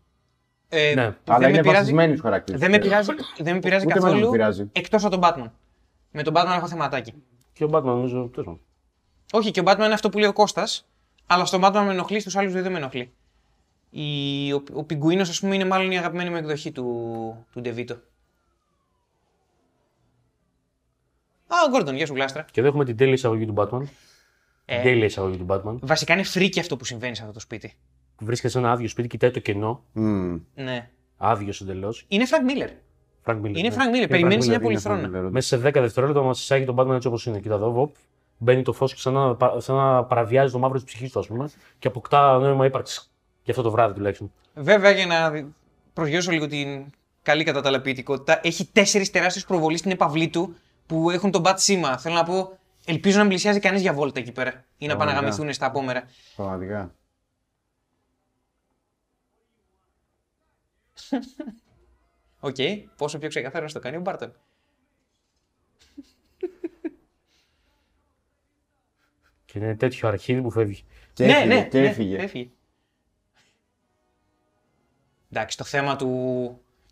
[0.69, 1.03] Ε, Ναι.
[1.03, 2.61] δεν Αλλά με είναι πειράζει- βασισμένοι στους χαρακτήρες.
[2.61, 4.31] Δεν με πειράζει, δεν με πειράζει Ούτε εμένα με καθόλου.
[4.33, 4.69] πειράζει.
[4.73, 5.51] Εκτός από τον Batman.
[6.11, 7.15] Με τον Batman έχω θεματάκι.
[7.53, 8.29] Και ο Batman νομίζω.
[8.33, 8.61] τέλος πάντων.
[9.33, 10.87] Όχι, και ο Batman είναι αυτό που λέει ο Κώστας,
[11.27, 13.13] αλλά στον Batman με ενοχλεί, στους άλλους δύο δεν με ενοχλεί.
[13.91, 17.97] Η, ο, ο Πιγκουίνος, ας πούμε, είναι μάλλον η αγαπημένη μου εκδοχή του, του DeVito.
[21.47, 22.47] Α, ο Gordon, γεια σου Γλάστρα.
[22.53, 23.81] Και εδώ έχουμε την τέλεια εισαγωγή του Batman.
[24.65, 24.75] Ε.
[24.75, 25.77] Την τέλεια εισαγωγή του Batman.
[25.81, 27.75] Βασικά είναι freaky αυτό που συμβαίνει σε αυτό το σπίτι.
[28.17, 29.83] Που βρίσκεται σε ένα άδειο σπίτι, κοιτάει το κενό.
[29.93, 30.39] Μμμ.
[30.55, 30.89] Ναι.
[31.17, 32.05] Άδειος εντελώς.
[32.09, 32.69] Είναι Frank Miller.
[33.25, 33.45] Frank Miller.
[33.57, 33.71] Είναι ναι.
[33.71, 33.97] Frank Miller.
[33.97, 35.01] Είναι Περιμένει Frank μια Miller, πολυθρόνα.
[35.07, 35.31] είναι Frank Miller.
[35.31, 37.41] Μέσα σε 10 δευτερόλεπτα μας εισάγει τον Batman έτσι όπως είναι.
[37.41, 37.95] Κοίτα εδώ, βοπ,
[38.39, 41.19] μπαίνει το φως και σαν να, πα- σαν να παραβιάζει το μαύρο της ψυχής του,
[41.19, 41.49] ας πούμε,
[41.79, 43.13] και αποκτά νόημα ύπαρξης.
[43.43, 44.33] Για αυτό το βράδυ τουλάχιστον.
[44.55, 45.47] Βέβαια, για να δι-
[45.93, 46.85] προσγειώσω λίγο την
[47.23, 50.55] καλή κατά τα άλλα ποιητικότητα, έχει τέσσερις τεράστιους προβολείς στην επαυλή του
[50.87, 51.99] που έχουν το bat σήμα.
[51.99, 54.65] Θέλω να πω, ελπίζω να μην πλησιάζει κανείς για βόλτα εκεί πέρα ή να
[54.97, 54.97] Πραγματικά.
[54.97, 56.05] παναγαμηθούν στα απόμερα.
[56.37, 56.95] Πραγματικά.
[62.41, 62.57] Οκ,
[62.97, 64.33] πόσο πιο ξεκάθαρο να το κάνει ο Μπάρτον.
[69.45, 70.85] Και είναι τέτοιο αρχίδι που φεύγει.
[71.13, 72.17] Και ναι, έφυγε, ναι, και ναι, έφυγε.
[72.17, 72.51] έφυγε.
[75.31, 76.09] Εντάξει, το θέμα του,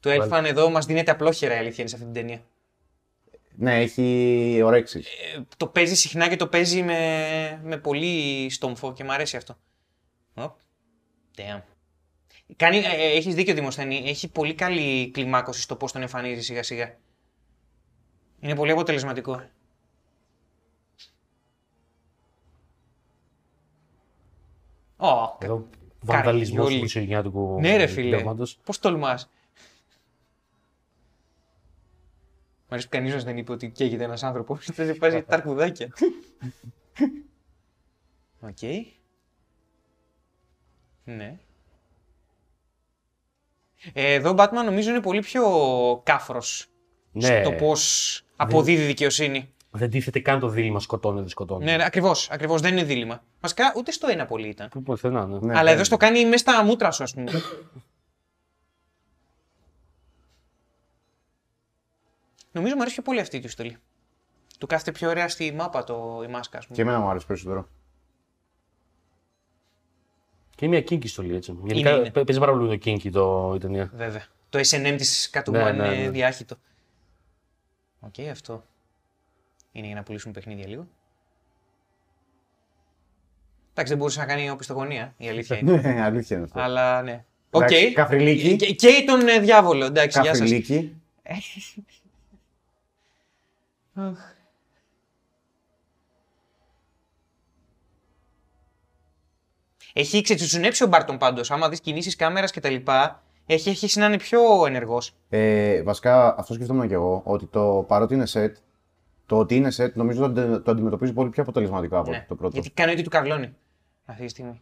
[0.00, 2.42] του Elfman εδώ μας δίνεται απλόχερα η αλήθεια είναι σε αυτή την ταινία.
[3.54, 4.98] Ναι, έχει ορέξει.
[5.36, 9.56] Ε, το παίζει συχνά και το παίζει με, με πολύ στόμφο και μου αρέσει αυτό.
[10.34, 10.56] Οπ.
[11.36, 11.60] Damn.
[12.56, 16.62] Κάνει, ε, ε, έχεις δίκιο Δημοσθένη, έχει πολύ καλή κλιμάκωση στο πώς τον εμφανίζεις σιγά
[16.62, 16.96] σιγά.
[18.40, 19.42] Είναι πολύ αποτελεσματικό.
[24.96, 25.66] Ω, Εδώ
[26.00, 26.78] βανδαλισμό του Καριόλι.
[26.78, 28.58] χριστουγεννιάτικου ναι ρε φίλε, πνεύματος.
[28.64, 29.30] πώς τολμάς.
[32.72, 34.68] Μ' αρέσει που κανείς μας δεν είπε ότι καίγεται ένας άνθρωπος.
[34.74, 35.88] Δεν βάζει τα αρκουδάκια.
[38.40, 38.58] Οκ.
[41.04, 41.38] Ναι.
[43.92, 45.42] Ε, Εδώ ο Batman νομίζω είναι πολύ πιο
[46.04, 46.66] κάφρος
[47.12, 47.40] Ναι.
[47.44, 49.52] στο πώς αποδίδει δικαιοσύνη.
[49.70, 51.64] Δεν τίθεται καν το δίλημα σκοτώνει, δεν σκοτώνει.
[51.64, 53.24] Ναι, ναι, ακριβώς, ακριβώς, δεν είναι δίλημα.
[53.40, 54.68] Βασικά ούτε στο ένα πολύ ήταν.
[54.68, 55.38] Που πουθενά, ναι.
[55.38, 55.70] Ναι, Αλλά ναι.
[55.70, 57.30] εδώ στο κάνει μέσα στα μούτρα σου, ας πούμε.
[62.52, 63.76] Νομίζω μου αρέσει πιο πολύ αυτή η του στολή.
[64.58, 66.76] Του κάθεται πιο ωραία στη μάπα το, η μάσκα, ας πούμε.
[66.76, 67.68] Και εμένα μου άρεσε περισσότερο.
[70.54, 71.58] Και μια kinky στολή έτσι.
[71.64, 72.10] Γενικά είναι.
[72.10, 73.90] παι- παίζει πάρα πολύ το kinky το, η ταινία.
[73.94, 74.24] Βέβαια.
[74.48, 76.10] Το S&M της Catwoman Ναι, ναι, είναι ναι.
[76.10, 76.56] διάχυτο.
[78.00, 78.64] Οκ, αυτό.
[79.72, 80.86] Είναι για να πουλήσουν παιχνίδια λίγο.
[83.70, 85.76] Εντάξει, δεν μπορούσε να κάνει οπισθοδρομία, η αλήθεια είναι.
[85.82, 86.60] Ναι, αλήθεια είναι αυτό.
[86.60, 87.24] Αλλά ναι.
[87.50, 87.62] Οκ.
[87.62, 88.56] Εντάξει, Καφριλίκη.
[88.56, 90.38] Και, και τον ε, διάβολο, εντάξει, γεια σας.
[90.38, 90.96] Καφριλίκη.
[93.94, 94.18] Αχ.
[99.92, 101.50] Έχει ξετσουτσουνέψει ο Μπάρτον πάντως.
[101.50, 105.14] Άμα δεις κινήσεις κάμερας και τα λοιπά, έχει αρχίσει να είναι πιο ενεργός.
[105.28, 108.52] Ε, βασικά, αυτό σκεφτόμουν και εγώ, ότι το παρότι είναι set,
[109.26, 112.52] το ότι είναι set νομίζω ότι το αντιμετωπίζει πολύ πιο αποτελεσματικά από Ναι, το πρώτο.
[112.54, 113.56] Γιατί κάνει ό,τι του καρλώνει
[114.04, 114.60] αυτή τη στιγμή.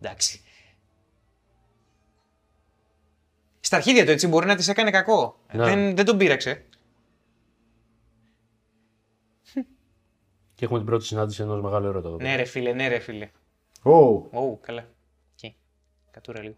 [0.00, 0.40] Εντάξει.
[3.60, 5.38] Στα αρχίδια του έτσι μπορεί να της έκανε κακό.
[5.52, 5.64] Ναι.
[5.64, 6.64] Δεν, δεν τον πείραξε.
[10.60, 12.16] Και έχουμε την πρώτη συνάντηση ενός μεγάλου έρωτα εδώ.
[12.16, 13.30] Ναι, ρε φίλε, ναι, ρε φίλε.
[13.82, 14.88] Ω, Ω, καλά.
[15.34, 15.56] Εκεί.
[16.10, 16.54] Κατούρα λίγο.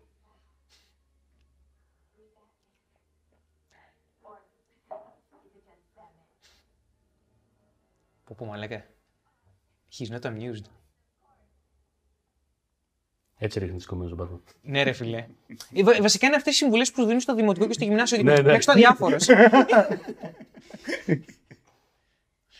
[8.24, 8.84] Πω πω μαλάκα.
[9.98, 10.64] He's not amused.
[13.38, 14.40] Έτσι ρίχνει τις κομμένες ο Batman.
[14.62, 15.26] Ναι, ρε φιλέ.
[15.74, 18.22] Ε, βα- βασικά είναι αυτές οι συμβουλές που σου δίνουν στο δημοτικό και στο γυμνάσιο.
[18.22, 18.42] Ναι, ναι.
[18.42, 19.16] Μέχρι στο αδιάφορο.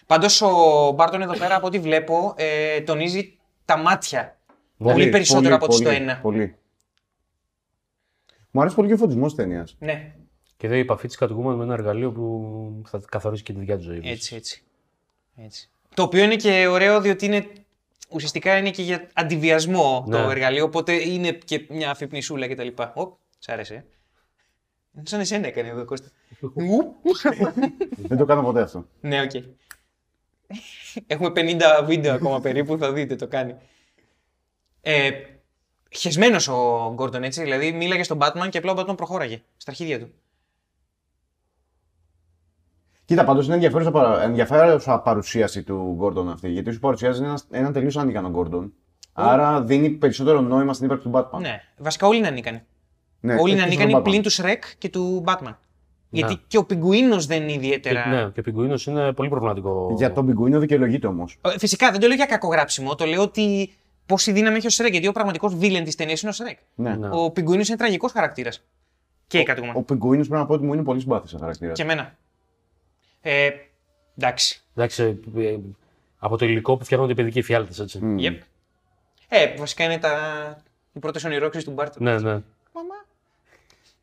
[0.07, 4.37] Πάντως ο Μπάρτον εδώ πέρα, από ό,τι βλέπω, ε, τονίζει τα μάτια.
[4.79, 6.19] Πολύ περισσότερο από ό,τι στο πολύ, ένα.
[6.23, 6.57] Πολύ.
[8.51, 9.77] Μου αρέσει πολύ και ο φωτισμός της ταινίας.
[9.79, 10.15] Ναι,
[10.57, 13.77] Και εδώ η επαφή τη Catwoman με ένα εργαλείο που θα καθορίσει και τη δικιά
[13.77, 14.01] του ζωή.
[14.05, 14.63] έτσι, έτσι.
[15.37, 15.69] έτσι.
[15.95, 17.47] Το οποίο είναι και ωραίο διότι είναι,
[18.09, 20.31] ουσιαστικά είναι και για αντιβιασμό το Ναι.
[20.31, 22.69] εργαλείο, οπότε είναι και μια αφυπνισούλα κτλ.
[22.95, 23.75] Ωπ, σ' άρεσε.
[23.75, 23.85] ε.
[25.03, 26.09] Σαν εσένα έκανε εδώ, Κώστα.
[26.55, 26.95] Ουπ.
[27.97, 28.87] Δεν το κάνω ποτέ αυτό.
[29.01, 29.31] Ναι, οκ.
[31.07, 33.55] Έχουμε 50 βίντεο ακόμα περίπου, θα δείτε το κάνει.
[34.81, 35.11] Ε,
[35.91, 39.99] χεσμένος ο Gordon έτσι, δηλαδή μίλαγε στον Batman και απλά ο Batman προχώραγε στα αρχίδια
[40.01, 40.13] του.
[43.05, 46.49] Κοίτα, πάντως είναι ενδιαφέρουσα, παρα- ενδιαφέρουσα παρουσίαση του Gordon αυτή.
[46.51, 48.71] Γιατί σου παρουσιάζει ένα, έναν τελείως ανίκανο Gordon.
[49.13, 51.41] Άρα δίνει περισσότερο νόημα στην ύπαρξη του Batman.
[51.41, 52.63] Ναι, βασικά όλοι είναι ανίκανοι.
[53.21, 55.55] Ναι, όλοι είναι εκτός ανίκανοι από τον πλην του Σρεκ και του Batman.
[56.15, 56.41] Γιατί Ναι.
[56.47, 58.07] και ο Πιγκουίνος δεν είναι Και, ιδιαίτερα.
[58.07, 59.89] ναι, και ο Πιγκουίνος είναι πολύ προβληματικό.
[59.91, 59.97] Batman.
[59.97, 61.39] Για τον Πιγκουίνο δικαιολογείται όμως.
[61.41, 63.73] Ε, Φυσικά δεν το λέω για κακογράψιμο, το λέω ότι
[64.07, 64.91] πόση δύναμη έχει ο Σρεκ.
[64.93, 66.59] Γιατί ο πραγματικός βίλεν της ταινίας είναι ο Σρεκ.
[66.75, 66.97] Ναι.
[66.97, 67.09] Ναι.
[67.13, 68.65] Ο Πιγκουίνος είναι τραγικός χαρακτήρας.
[69.27, 69.73] Και η Catwoman.
[69.75, 71.77] Ο Πιγκουίνος πρέπει να πω ότι μου είναι πολύ συμπάθη σαν χαρακτήρας.
[71.77, 72.17] Και εμένα.
[73.21, 73.49] Ε,
[74.19, 74.63] εντάξει.
[74.77, 75.57] Εντάξει, ε,
[76.19, 77.99] από το υλικό που φτιάχνονται οι παιδικοί φιάλτες, έτσι.
[78.05, 78.17] Μμ.
[78.21, 78.37] Yep.
[79.29, 80.13] Ε, βασικά είναι τα...
[80.93, 82.03] οι πρώτες ονειρώξεις του Μπάρτον.
[82.03, 82.41] Ναι, ναι.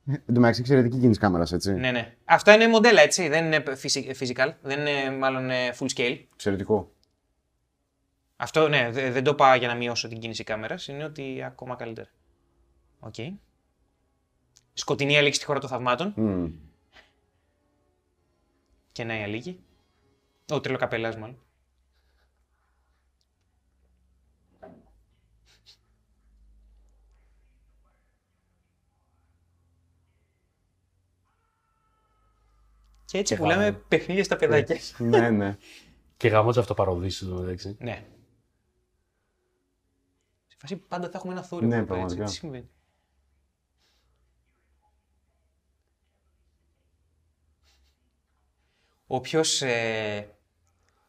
[0.10, 0.24] Μαμά.
[0.26, 1.74] Εν τω μεταξύ, εξαιρετική κίνηση κάμερας, έτσι.
[1.74, 2.16] Ναι, ναι.
[2.26, 3.28] Αυτά είναι μοντέλα, έτσι.
[3.28, 4.54] Δεν είναι physi- physical.
[4.62, 6.20] Δεν είναι μάλλον ε, full scale.
[6.34, 6.92] Εξαιρετικό.
[8.36, 10.88] Αυτό, ναι, δε- δεν το είπα για να μειώσω την κίνηση κάμερας.
[10.88, 12.10] Είναι ότι ακόμα καλύτερα.
[13.00, 13.16] Οκ.
[14.74, 16.14] Σκοτεινή Αλίκη στη χώρα των θαυμάτων.
[16.16, 16.46] Μμ.
[18.92, 19.60] Και να η Αλίκη.
[20.50, 21.38] Ο τρελοκαπελάς μάλλον.
[33.12, 33.78] Και έτσι Και πουλάμε γάμο.
[33.88, 34.78] παιχνίδια στα παιδάκια.
[34.98, 35.58] ναι, ναι.
[36.18, 37.76] Και γαμό τι αυτοπαροδίσεις εδώ μεταξύ.
[37.80, 38.06] Ναι.
[40.48, 41.70] Σε φάση πάντα θα έχουμε ένα θόρυβο.
[41.72, 42.16] Ναι, εδώ πέρα, έτσι.
[42.16, 42.26] πραγματικά.
[42.32, 42.70] Τι συμβαίνει.
[49.08, 50.28] Όποιος, ε,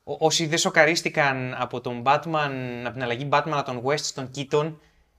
[0.05, 4.31] ό- όσοι δεν σοκαρίστηκαν από τον Batman, από την αλλαγή Batman από τον West στον
[4.35, 4.75] Keaton,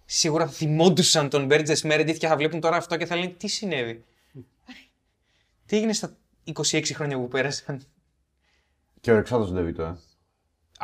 [0.06, 3.48] σίγουρα θα θυμόντουσαν τον Burgess Meredith και θα βλέπουν τώρα αυτό και θα λένε τι
[3.48, 4.04] συνέβη;
[5.66, 7.82] τι έγινε στα 26 χρόνια που πέρασαν.
[9.02, 9.98] Και ο Ρεξάτο τον Ντεβίτο, ε.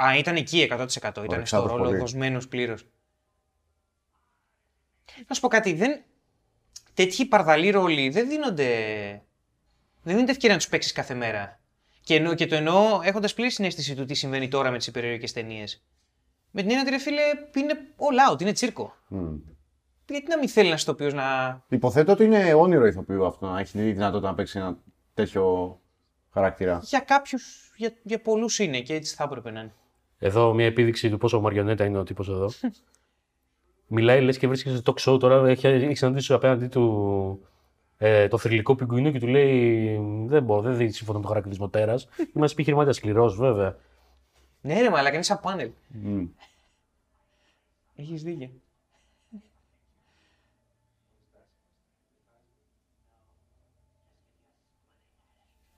[0.02, 0.78] Α, ήταν εκεί 100%.
[0.78, 1.98] Ήταν στο Αλεξάνδρος ρόλο πολύ.
[1.98, 2.86] δοσμένο πλήρως.
[5.28, 6.02] Να σου πω κάτι, δεν...
[6.94, 8.72] τέτοιοι παρδαλοί ρόλοι δεν δίνονται.
[10.04, 11.60] Δεν δίνεται ευκαιρία να τους παίξεις κάθε μέρα.
[12.02, 15.32] Και, εννοώ, και το εννοώ έχοντας πλήρη συνέστηση του τι συμβαίνει τώρα με τις υπερηρωτικέ
[15.32, 15.84] ταινίες.
[16.52, 17.22] Με την έννοια ότι ρε φίλε
[17.56, 18.96] είναι all out, είναι τσίρκο.
[19.08, 19.36] Μμ.
[20.10, 21.26] Γιατί να μην θέλει ένας ηθοποιός να.
[21.68, 24.78] Υποθέτω ότι είναι όνειρο ηθοποιού αυτό να έχει τη δυνατότητα να παίξει ένα
[25.18, 25.80] τέτοιο
[26.34, 26.80] χαρακτήρα.
[26.84, 29.74] Για κάποιους, για, για πολλούς είναι και έτσι θα έπρεπε να είναι.
[30.20, 32.50] Εδώ μια επίδειξη του πόσο μαριονέτα είναι ο τύπος εδώ.
[33.88, 35.48] Μιλάει, λες και βρίσκεται στο talk show τώρα.
[35.48, 37.48] Έχει, έχεις συναντήσει απέναντί του
[37.98, 41.70] ε, το θρηλυκό πιγκουίνο και του λέει: Δεν μπορώ, δεν δει σύμφωνα με το χαρακτηρισμό
[41.70, 42.08] τέρας.
[42.36, 43.78] Είμαστε επιχειρηματία σκληρός, βέβαια.
[44.62, 45.72] Ναι, ρε, μαλάκα είναι σαν πάνελ.
[45.88, 46.26] Μμ.
[47.96, 48.50] Έχεις δίκιο.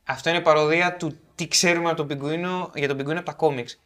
[0.09, 3.79] Αυτό είναι παροδία του τι ξέρουμε από τον πιγκουίνο, για τον πιγκουίνο από τα κόμιξ.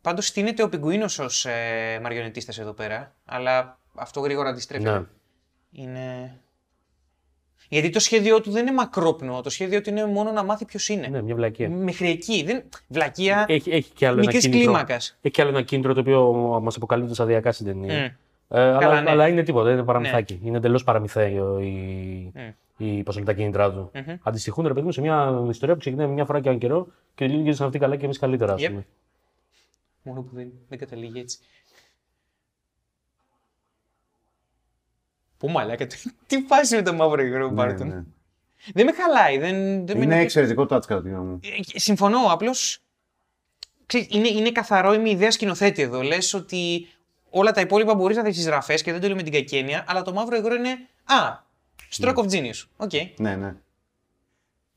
[0.00, 5.06] Πάντως στείνεται ο πιγκουίνο ως ε, μαριονετίστας εδώ πέρα, αλλά αυτό γρήγορα αντιστρέφει ναι.
[5.70, 6.38] Είναι.
[7.68, 9.40] Γιατί το σχέδιό του δεν είναι μακρόπνο.
[9.40, 11.06] Το σχέδιό του είναι μόνο να μάθει ποιος είναι.
[11.06, 11.68] Ναι, μια βλακία.
[11.68, 12.42] Μέχρι εκεί.
[12.46, 12.62] Δεν...
[12.88, 14.62] Βλακεία Έχει, έχει και άλλο ένα μικρής κίνητρο.
[14.62, 15.18] κλίμακας.
[15.22, 18.08] Έχει και άλλο ένα κίνητρο το οποίο μας αποκαλύπτει σταδιακά στην ταινία.
[18.08, 18.56] Mm.
[18.56, 19.10] Ε, αλλά, ναι.
[19.10, 20.40] αλλά είναι τίποτα, είναι παραμυθάκι.
[20.44, 22.52] Είναι εντελώς παραμυθέιο η, Mm.
[22.76, 23.90] η, πώς λένε, τα κίνητρά του.
[23.94, 24.14] Μμμ.
[24.22, 27.26] Αντιστοιχούν, ρε παιδί μου, σε μια ιστορία που ξεκινάει μια φορά και έναν καιρό και
[27.26, 28.68] τελειώνει σαν αυτή καλά και εμείς καλύτερα, ας Yep.
[28.68, 28.86] πούμε.
[30.02, 31.38] Μόνο που δεν, δεν καταλήγει έτσι.
[35.44, 37.88] Πού μαλάκα, τι, τι φάση με το μαύρο υγρό Μπάρτον.
[37.88, 38.02] Ναι, ναι.
[38.74, 41.40] Δεν με χαλάει, δεν, δεν με Είναι εξαιρετικό touch κατά τη γνώμη μου.
[41.42, 42.82] Ε, Συμφωνώ, απλώς.
[44.08, 46.02] Είναι, είναι καθαρόαιμη ιδέα σκηνοθέτη εδώ.
[46.02, 46.88] Λες ότι
[47.30, 49.56] όλα τα υπόλοιπα μπορείς να δεις τις γραφές και δεν το λέω με την κακή
[49.56, 50.70] έννοια, αλλά το μαύρο υγρό είναι.
[51.04, 51.42] Α,
[51.96, 52.64] stroke of genius.
[52.76, 52.92] Οκ.
[53.16, 53.54] Ναι, ναι.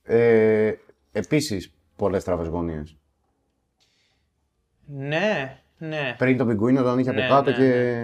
[0.04, 0.74] Ε,
[1.12, 2.96] Επίσης, πολλές τραβέ γωνίες.
[4.86, 6.16] Ναι, ναι.
[6.18, 8.04] Πριν το πιγκουίνο τον είχε από Ναι, κάτω ναι, και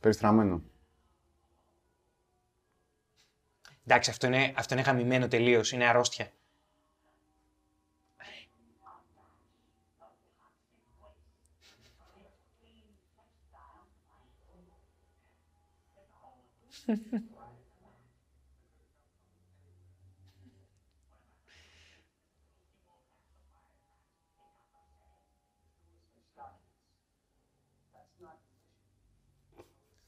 [0.00, 0.62] περιστραμμένο.
[3.86, 5.72] Εντάξει, αυτό είναι, αυτό είναι γαμημένο τελείως.
[5.72, 6.30] Είναι αρρώστια.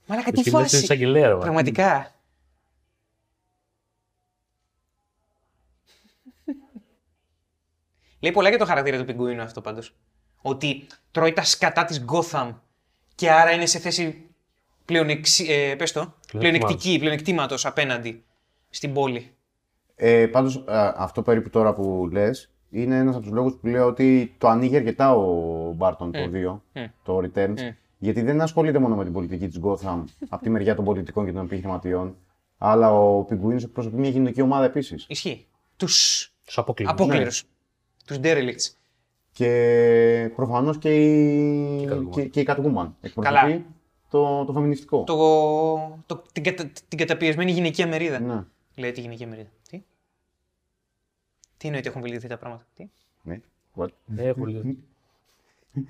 [0.07, 0.85] Μαλάκα, τι Και μιλάς στην φάση.
[0.85, 2.13] εισαγγελέα, ρε, Πραγματικά.
[8.23, 9.95] Λέει πολλά για το χαρακτήρα του πιγκουίνου αυτό πάντως.
[10.43, 12.55] Ότι τρώει τα σκατά της Gotham
[13.15, 14.27] και άρα είναι σε θέση
[14.85, 15.47] πλεονεξι...
[15.53, 18.25] ε, πες το, πλεονεκτική, πλεονεκτήματος απέναντι
[18.71, 19.35] στην πόλη.
[19.95, 20.65] Ε, Πάντως,
[20.97, 24.77] αυτό περίπου τώρα που λες, είναι ένας από τους λόγους που λέω ότι το ανοίγει
[24.77, 26.87] αρκετά ο Μπάρτον το 2, Mm.
[27.03, 27.57] το Returns.
[27.99, 31.33] Γιατί δεν ασχολείται μόνο με την πολιτική της Gotham από τη μεριά των πολιτικών και
[31.33, 32.17] των επιχειρηματιών,
[32.59, 35.05] αλλά ο Πιγκουίνος εκπροσωπεί μια κοινωνική ομάδα επίσης.
[35.09, 35.47] Ισχύει.
[35.77, 36.91] Τους Τους αποκλείμου.
[36.93, 37.45] απόκληρους.
[38.05, 38.75] Τους derelicts.
[39.33, 42.11] Και προφανώς και η, Catwoman.
[42.11, 43.67] και, και η Catwoman εκπροσωπεί
[44.11, 45.05] το, το φεμινιστικό.
[45.05, 48.21] Το, το, την, κατα, την καταπιεσμένη γυναικεία μερίδα.
[48.21, 48.45] Ναι.
[48.75, 49.51] Λέει τη γυναικεία μερίδα.
[49.69, 49.83] Τι;
[51.57, 52.91] Τι εννοείται έχουν βελτιωθεί τα πράγματα; Τι;
[53.23, 53.41] ναι.
[53.77, 53.89] What?
[54.17, 54.77] Έχω λίγο.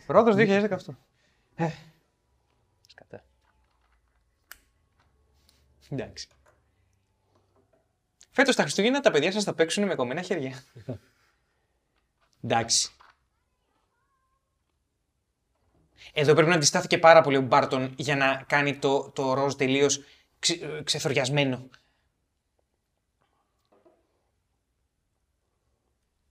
[0.06, 0.76] Ρόδος 2018.
[1.54, 1.68] Ε,
[2.86, 3.24] σκατά.
[5.90, 6.28] Εντάξει.
[8.30, 10.62] Φέτος τα Χριστούγεννα τα παιδιά σας θα παίξουν με κομμένα χέρια.
[12.42, 12.90] Εντάξει.
[16.12, 20.04] Εδώ πρέπει να αντιστάθηκε πάρα πολύ ο Μπάρτον για να κάνει το, το ροζ τελείως
[20.38, 21.68] ξε, ε, ξεθοριασμένο.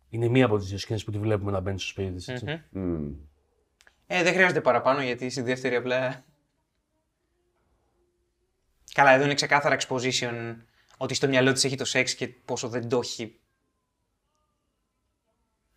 [0.10, 2.43] Είναι μία από τις δύο σκηνές που τη βλέπουμε να μπαίνει στο σπίτι της.
[2.43, 2.60] Μμμ.
[2.69, 3.13] Μμμ.
[4.08, 6.26] Ε, δεν χρειάζεται παραπάνω γιατί στη δεύτερη απλά.
[8.93, 10.56] Καλά, εδώ είναι ξεκάθαρα exposition
[10.97, 13.41] ότι στο μυαλό της έχει το σεξ και πόσο δεν το έχει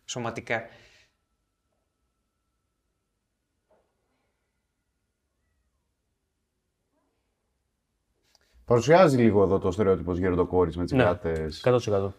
[0.05, 0.63] σωματικά.
[8.65, 11.03] Παρουσιάζει λίγο εδώ το στερεότυπος γεροντοκόρη με τις Ναι.
[11.03, 11.61] γάτες.
[11.63, 12.13] 100%.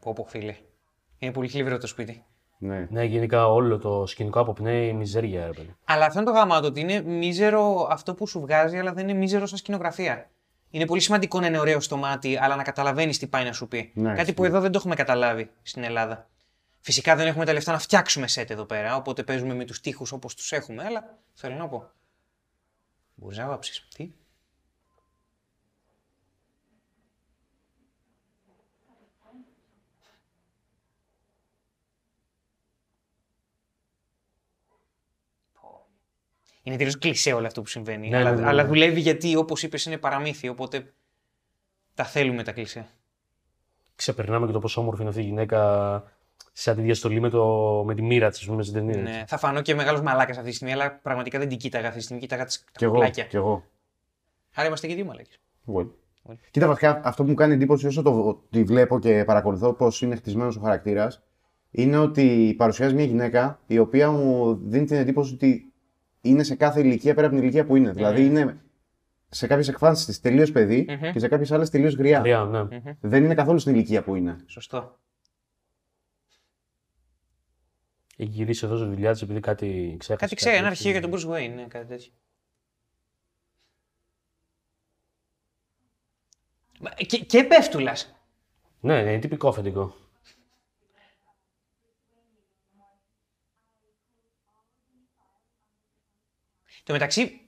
[0.00, 0.56] Πω πω φίλε.
[1.18, 2.24] Είναι πολύ θλιβερό το σπίτι.
[2.58, 2.86] Ναι.
[2.90, 5.76] Ναι, γενικά όλο το σκηνικό αποπνέει μιζέρια, ρε παιδί.
[5.84, 9.18] Αλλά αυτό είναι το γαμάτο, ότι είναι μίζερο αυτό που σου βγάζει, αλλά δεν είναι
[9.18, 10.30] μίζερο σαν σκηνογραφία.
[10.70, 13.68] Είναι πολύ σημαντικό να είναι ωραίο στο μάτι, αλλά να καταλαβαίνεις τι πάει να σου
[13.68, 13.90] πει.
[13.94, 14.52] Ναι, Κάτι που ισχύει.
[14.54, 16.28] εδώ δεν το έχουμε καταλάβει στην Ελλάδα.
[16.80, 20.12] Φυσικά δεν έχουμε τα λεφτά να φτιάξουμε σετ εδώ πέρα, οπότε παίζουμε με τους τοίχους
[20.12, 21.90] όπως τους έχουμε, αλλά θέλω να πω.
[23.14, 23.86] Μπορεί να βάψει.
[23.96, 24.10] Τι;
[36.68, 38.08] Είναι τελείως κλεισέ όλο αυτό που συμβαίνει.
[38.08, 38.48] Ναι, αλλά, ναι, ναι, ναι.
[38.48, 40.48] αλλά δουλεύει γιατί, όπως είπες, είναι παραμύθι.
[40.48, 40.92] Οπότε
[41.94, 42.86] τα θέλουμε τα κλεισέ.
[43.94, 46.02] Ξεπερνάμε και το πόσο όμορφη είναι αυτή η γυναίκα
[46.52, 49.02] σε αντιδιαστολή με, το, με τη μοίρα της, με στην ταινία.
[49.02, 51.98] Ναι, θα φανώ και μεγάλος μαλάκας αυτή τη στιγμή, αλλά πραγματικά δεν την κοίταγα αυτή
[51.98, 52.20] τη στιγμή.
[52.22, 52.92] Κοίταγα τις- τα Κι εγώ.
[52.92, 53.24] κουκλάκια.
[53.24, 53.64] Κι εγώ.
[54.54, 55.38] Άρα είμαστε και δύο μαλάκες.
[55.74, 55.86] Well.
[56.30, 56.34] Well.
[56.50, 60.16] Κοίτα, βασικά αυτό που μου κάνει εντύπωση όσο το τη βλέπω και παρακολουθώ πώς είναι
[60.16, 61.22] χτισμένος ο χαρακτήρας,
[61.70, 65.72] είναι ότι παρουσιάζει μια γυναίκα η οποία μου δίνει την εντύπωση ότι
[66.20, 67.92] είναι σε κάθε ηλικία πέρα από την ηλικία που είναι.
[67.92, 68.60] Δηλαδή είναι
[69.28, 71.12] σε κάποιες εκφάνσεις της τελείως παιδί Μμμ.
[71.12, 72.18] και σε κάποιες άλλες τελείως γριά.
[72.18, 72.82] Γριά, ναι.
[73.00, 74.36] Δεν είναι καθόλου στην ηλικία που είναι.
[74.46, 74.98] Σωστό.
[78.16, 80.24] Έχει γυρίσει εδώ στη δουλειά τη επειδή κάτι ξέχασε.
[80.24, 80.70] Κάτι ξέρει, ένα έχει.
[80.88, 82.12] αρχείο για τον Bruce Wayne, ναι, κάτι τέτοιο.
[86.80, 88.14] Μα, Και, και πέφτουλας.
[88.80, 89.94] Ναι, ναι, είναι τυπικό αφεντικό.
[96.88, 97.40] Το μεταξύ,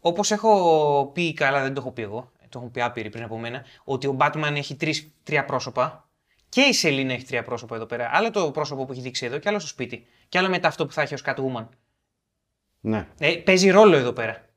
[0.00, 3.38] όπως έχω πει, καλά δεν το έχω πει εγώ, το έχουν πει άπειροι πριν από
[3.38, 6.08] μένα, ότι ο Batman έχει τρεις, τρία πρόσωπα
[6.48, 8.10] και η Σελίνα έχει τρία πρόσωπα εδώ πέρα.
[8.12, 10.06] Άλλο το πρόσωπο που έχει δείξει εδώ και άλλο στο σπίτι.
[10.28, 11.68] Και άλλο μετά αυτό που θα έχει ως Catwoman.
[12.80, 13.08] Ναι.
[13.18, 14.48] Ε, παίζει ρόλο εδώ πέρα.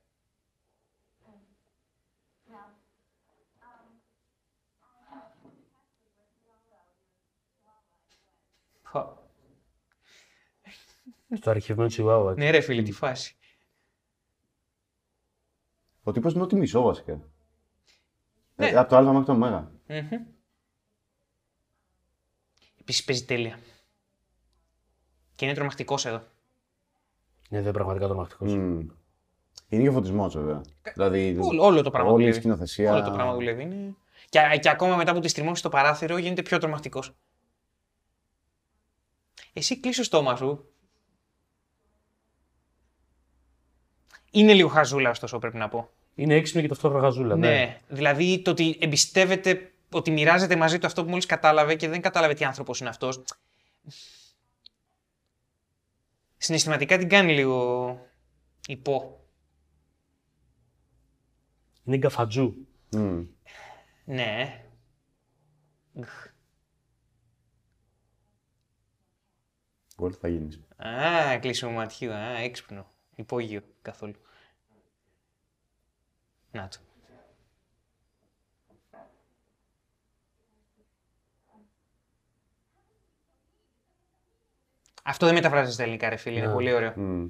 [8.84, 9.30] Χω.
[11.36, 12.36] Στο αρχιευμένο Chihuahua.
[12.36, 13.38] Ναι ρε φίλε, τι φάση.
[16.08, 17.22] Ο τύπος είναι ό,τι μισό βασικά.
[18.56, 18.68] Ναι.
[18.68, 19.72] Ε, από το Α μέχρι το Μέγα.
[22.80, 23.60] Επίσης παίζει τέλεια.
[25.36, 26.18] Και είναι τρομακτικός εδώ.
[26.18, 26.24] Ναι,
[27.50, 28.54] δεν είναι πραγματικά τρομακτικός.
[28.54, 28.88] Μμμ.
[29.68, 30.62] Είναι και ο φωτισμός βέβαια.
[30.94, 32.40] Δηλαδή, Όλο, όλο το πράγμα όλη η δουλεύει.
[32.40, 32.94] σκηνοθεσία.
[32.94, 33.62] Όλο το πράγμα δουλεύει.
[33.62, 33.96] Είναι...
[34.30, 37.16] Και, και ακόμα μετά που τη στριμώξει το παράθυρο γίνεται πιο τρομακτικός.
[39.54, 40.72] Εσύ κλείσει το στόμα σου.
[44.32, 45.90] Είναι λίγο χαζούλα, ωστόσο, πρέπει να πω.
[46.16, 47.36] Είναι έξυπνη και ταυτόχρονα γαζούλα.
[47.36, 47.82] Ναι.
[47.88, 52.34] Δηλαδή το ότι εμπιστεύεται, ότι μοιράζεται μαζί του αυτό που μόλις κατάλαβε και δεν κατάλαβε
[52.34, 53.24] τι άνθρωπος είναι αυτός.
[56.38, 58.00] Συναισθηματικά την κάνει λίγο
[58.68, 59.22] υπό.
[61.84, 62.68] Είναι γκαφατζού.
[62.92, 63.24] Μμ.
[64.06, 64.62] Ναι.
[69.96, 70.62] Γκολ θα γίνεις.
[70.78, 72.12] Α, κλείσιμο ματιού.
[72.12, 72.92] Α, έξυπνο.
[73.18, 74.16] Υπόγειο καθόλου.
[76.52, 76.78] Να το.
[85.04, 86.38] Αυτό δεν μεταφράζεται στα ελληνικά, ρε φίλε.
[86.38, 86.54] Είναι Ναι.
[86.54, 86.94] πολύ ωραίο.
[86.96, 87.28] Μμ.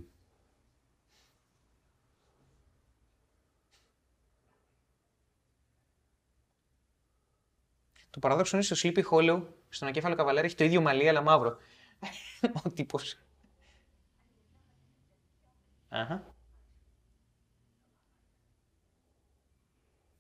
[8.10, 11.58] Το παράδοξο είναι στο Sleepy Hollow, στον ακέφαλο καβαλέρι, έχει το ίδιο μαλλί, αλλά μαύρο.
[12.66, 13.20] Ο τύπος.
[16.02, 16.36] Αχα.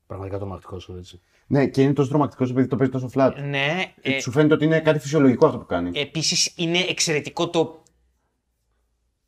[0.07, 1.21] Πραγματικά τρομακτικός σου έτσι.
[1.47, 3.33] Ναι, και είναι τόσο τρομακτικός επειδή το παίζει τόσο flat.
[3.43, 5.99] Ναι, Ε, ε, Σου φαίνεται ότι είναι κάτι φυσιολογικό αυτό που κάνει.
[5.99, 7.83] Επίσης είναι εξαιρετικό το.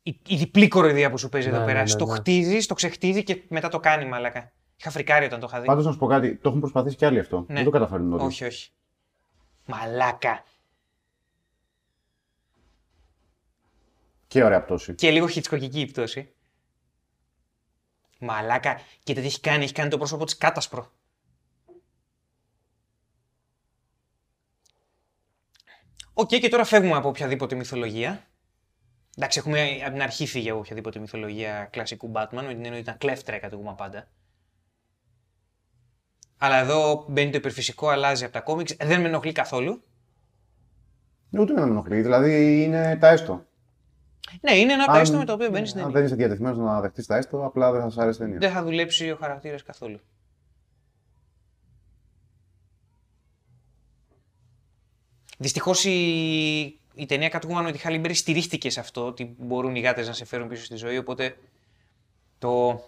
[0.02, 1.82] Η, η διπλή κοροϊδία που σου παίζει Ναι, εδώ ναι, πέρα.
[1.84, 2.14] ναι, το ναι.
[2.14, 4.52] χτίζεις, το ξεχτίζει και μετά το κάνει μαλακά.
[4.76, 5.66] Είχα φρικάρει όταν το είχα δει.
[5.66, 7.44] Πάντως να σου πω κάτι, το έχουν προσπαθήσει κι άλλοι αυτό.
[7.48, 7.54] Ναι.
[7.54, 8.22] Δεν το καταφέρνουν όλοι.
[8.22, 8.70] όχι, όχι.
[9.66, 10.44] Μαλάκα.
[14.26, 14.94] Και ωραία πτώση.
[14.94, 16.32] Και λίγο χιτσκοκική η πτώση.
[18.20, 18.80] Μαλάκα.
[19.02, 19.64] Κοίτα τι έχει κάνει.
[19.64, 20.90] Έχει κάνει το πρόσωπο της κάτασπρο.
[26.12, 28.24] Οκ, και τώρα φεύγουμε από οποιαδήποτε μυθολογία.
[29.16, 32.78] Εντάξει, έχουμε από την αρχή φύγει από οποιαδήποτε μυθολογία κλασικού Batman, με την έννοια ότι
[32.80, 34.08] ήταν κλέφτρα η Catwoman πάντα.
[36.38, 38.76] Αλλά εδώ μπαίνει το υπερφυσικό, αλλάζει από τα κόμιξ.
[38.76, 39.82] Δεν με ενοχλεί καθόλου.
[41.30, 42.02] Ούτε με ενοχλεί.
[42.02, 43.46] Δηλαδή είναι τα έστω.
[44.40, 45.98] Ναι, είναι ένα από τα Αν- έστω με τα οποία μπαίνεις στην Αν ταινία.
[46.00, 48.38] δεν είσαι διατεθειμένος να δεχτείς τα έστω, απλά δεν θα σα αρέσει η ταινία.
[48.38, 49.98] Δεν θα δουλέψει ο χαρακτήρας καθόλου.
[55.38, 56.60] Δυστυχώς η,
[56.94, 60.12] η ταινία Catwoman με τη Halle Berry στηρίχτηκε σε αυτό, ότι μπορούν οι γάτες να
[60.12, 60.98] σε φέρουν πίσω στη ζωή.
[60.98, 61.36] Οπότε
[62.38, 62.80] το.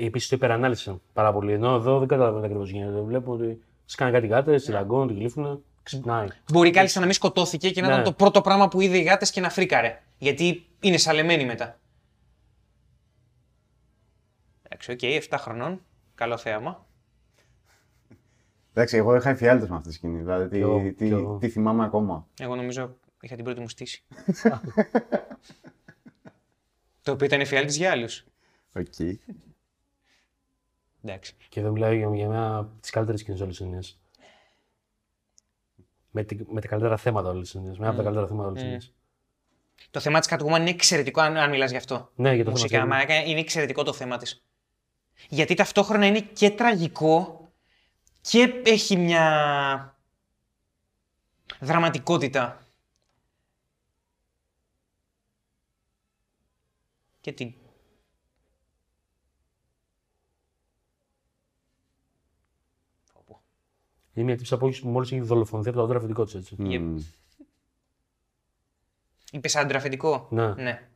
[0.00, 1.52] Επίσης το υπερανάλυσαν πάρα πολύ.
[1.52, 3.00] Ενώ εδώ δεν καταλαβαίνω ακριβώς γίνεται.
[3.00, 6.28] Βλέπω ότι σκάνε κάτι γάτες, τη δαγκώνουν, την γλύφουν, ξυπνάει.
[6.52, 7.92] Μπορεί κάλλιστα να μην σκοτώθηκε και να Ναι.
[7.92, 10.02] ήταν το πρώτο πράγμα που είδε οι γάτες και να φρίκαρε.
[10.18, 11.78] Γιατί είναι σαλεμένοι μετά.
[14.62, 15.80] Εντάξει, οκ, 7 χρονών.
[16.14, 16.86] Καλό θέαμα.
[18.72, 20.18] Εντάξει, εγώ είχα εφιάλτες με αυτή τη σκηνή.
[20.18, 21.36] Δηλαδή, τι, Κι εγώ, τι, κι εγώ.
[21.38, 22.26] τι θυμάμαι ακόμα.
[22.40, 24.02] Εγώ νομίζω είχα την πρώτη μου στύση.
[27.02, 28.24] το οποίο ήταν εφιάλτης για άλλους.
[28.76, 28.94] Οκ.
[31.04, 31.34] Εντάξει.
[31.48, 33.80] Και εδώ μιλάω για, για μια από τις καλύτερες σκηνές όλης της ταινίας.
[36.10, 37.70] Με, τη- με τα καλύτερα θέματα όλης της ταινίας.
[37.70, 38.78] Με ένα από τα καλύτερα θέματα όλης της ταινίας.
[39.90, 42.10] Το θέμα της Catwoman είναι εξαιρετικό αν, αν μιλάς γι' αυτό.
[42.14, 42.96] Ναι, για το μουσικό, θέμα.
[42.96, 43.06] αυτό.
[43.12, 44.44] μαλάκα, είναι εξαιρετικό το θέμα της.
[45.28, 47.48] Γιατί ταυτόχρονα είναι και τραγικό
[48.20, 49.98] και έχει μια
[51.60, 52.64] δραματικότητα.
[57.20, 57.54] Και τι.
[63.12, 63.40] Πω, πω.
[64.12, 66.34] Είναι μια τύψη που μόλις έχει δολοφονηθεί από το άντρα αφεντικό της.
[66.34, 66.56] Έτσι.
[66.58, 66.78] Yep.
[66.78, 66.96] Μμμ.
[69.32, 70.26] Είπες αντραφεντικό.
[70.30, 70.54] Ναι.
[70.54, 70.88] ναι.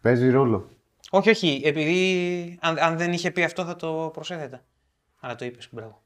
[0.00, 0.68] Παίζει ρόλο.
[1.10, 1.60] Όχι, όχι.
[1.64, 4.64] Επειδή αν, αν δεν είχε πει αυτό θα το προσέθετα.
[5.20, 6.02] Αλλά το είπες, μπράβο.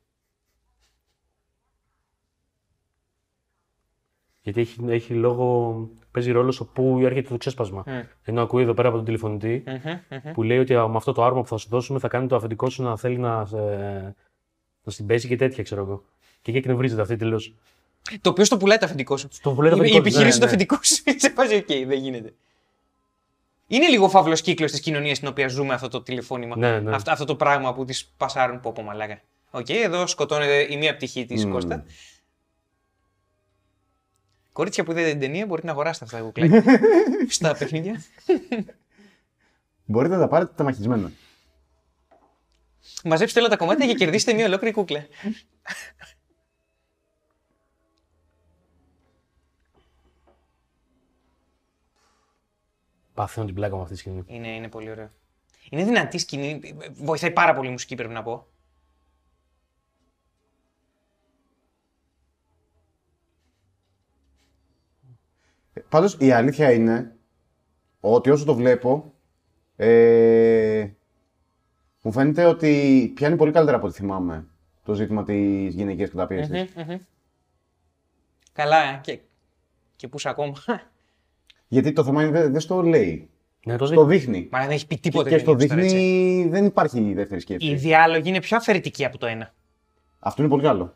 [4.42, 5.78] Γιατί έχει, έχει λόγο,
[6.11, 7.84] παίζει ρόλο στο πού έρχεται το ξέσπασμα.
[7.87, 8.04] Mm.
[8.22, 10.32] Ενώ ακούει εδώ πέρα από τον τηλεφωνητή Μμμ, μμμ.
[10.32, 12.37] που λέει ότι α, με αυτό το άρωμα που θα σου δώσουμε θα κάνει το
[12.37, 14.16] αφεντικό σου να θέλει να, σε-
[14.88, 16.05] να στην πέσει και τέτοια, ξέρω εγώ.
[16.42, 17.55] Και εκεί εκνευρίζεται αυτή τελείως.
[18.20, 19.29] Το οποίο στο πουλάει το αφεντικό σου.
[19.31, 20.55] Στο πουλάει Η, το η αφεντικό της, επιχείρηση ναι, του ναι.
[20.55, 21.03] αφεντικού σου.
[21.16, 22.35] Σε φάση, οκ, δεν γίνεται.
[23.66, 26.57] Είναι λίγο φαύλος κύκλος της κοινωνίας στην οποία ζούμε αυτό το τηλεφώνημα.
[26.57, 26.94] Ναι, ναι.
[26.94, 29.20] Αυτό, αυτό το πράγμα που της πασάρουν πω πω μαλάκα.
[29.51, 31.53] Οκ, εδώ σκοτώνεται η μία πτυχή της Μμμ.
[31.53, 31.85] Κώστα.
[34.53, 36.64] Κορίτσια που είδατε την ταινία μπορείτε να αγοράσετε αυτά τα κουκλάκια
[37.29, 38.03] στα παιχνίδια.
[39.85, 41.12] Μπορείτε να τα πάρετε τα μαχισμένα.
[43.04, 45.06] Μαζέψτε όλα τα κομμάτια και κερδίστε μία ολόκληρη κούκλα.
[53.14, 54.22] Παθαίνω την πλάκα με αυτή τη σκηνή.
[54.26, 55.11] Είναι, είναι πολύ ωραίο.
[55.70, 56.61] Είναι δυνατή σκηνή.
[56.92, 58.46] Βοηθάει πάρα πολύ η μουσική, πρέπει να πω.
[65.88, 67.16] Πάντως η αλήθεια είναι
[68.00, 69.14] ότι όσο το βλέπω,
[69.76, 70.88] ε,
[72.09, 74.47] μου φαίνεται ότι πιάνει πολύ καλύτερα από ό,τι θυμάμαι
[74.85, 76.73] το ζήτημα της γυναικείας καταπίεσης.
[76.75, 76.99] Μμμ, μμμ.
[78.53, 79.18] Καλά, ε, και,
[79.97, 80.53] και πού ακόμα.
[81.68, 83.31] Γιατί το θέμα είναι δεν δεν στο λέει.
[83.64, 84.33] Ναι, το Στο δείχνει.
[84.33, 84.49] δείχνει.
[84.53, 85.31] Μα δεν έχει πει Και, τίποτε.
[85.31, 85.97] και στο ταινία τώρα, έτσι.
[85.97, 87.66] δείχνει δεν υπάρχει δεύτερη σκέψη.
[87.66, 89.55] Η διάλογη είναι πιο αφαιρετική από το ένα.
[90.18, 90.94] Αυτό είναι πολύ καλό.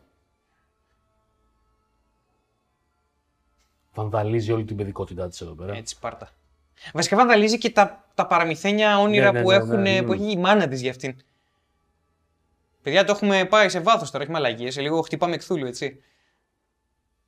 [3.93, 5.73] Βανδαλίζει όλη την παιδικότητά της εδώ πέρα.
[5.75, 6.29] Έτσι, πάρτα.
[6.93, 10.31] Βασικά βανδαλίζει και τα, τα παραμυθένια όνειρα Ναι, ναι, που, ναι, έχουν, ναι, που έχει
[10.31, 11.15] η μάνα της για αυτήν.
[12.81, 14.71] Παιδιά, το έχουμε πάει σε βάθος τώρα, όχι μαλαγίε.
[14.71, 16.01] Σε λίγο χτυπάμε εκθούλου, έτσι.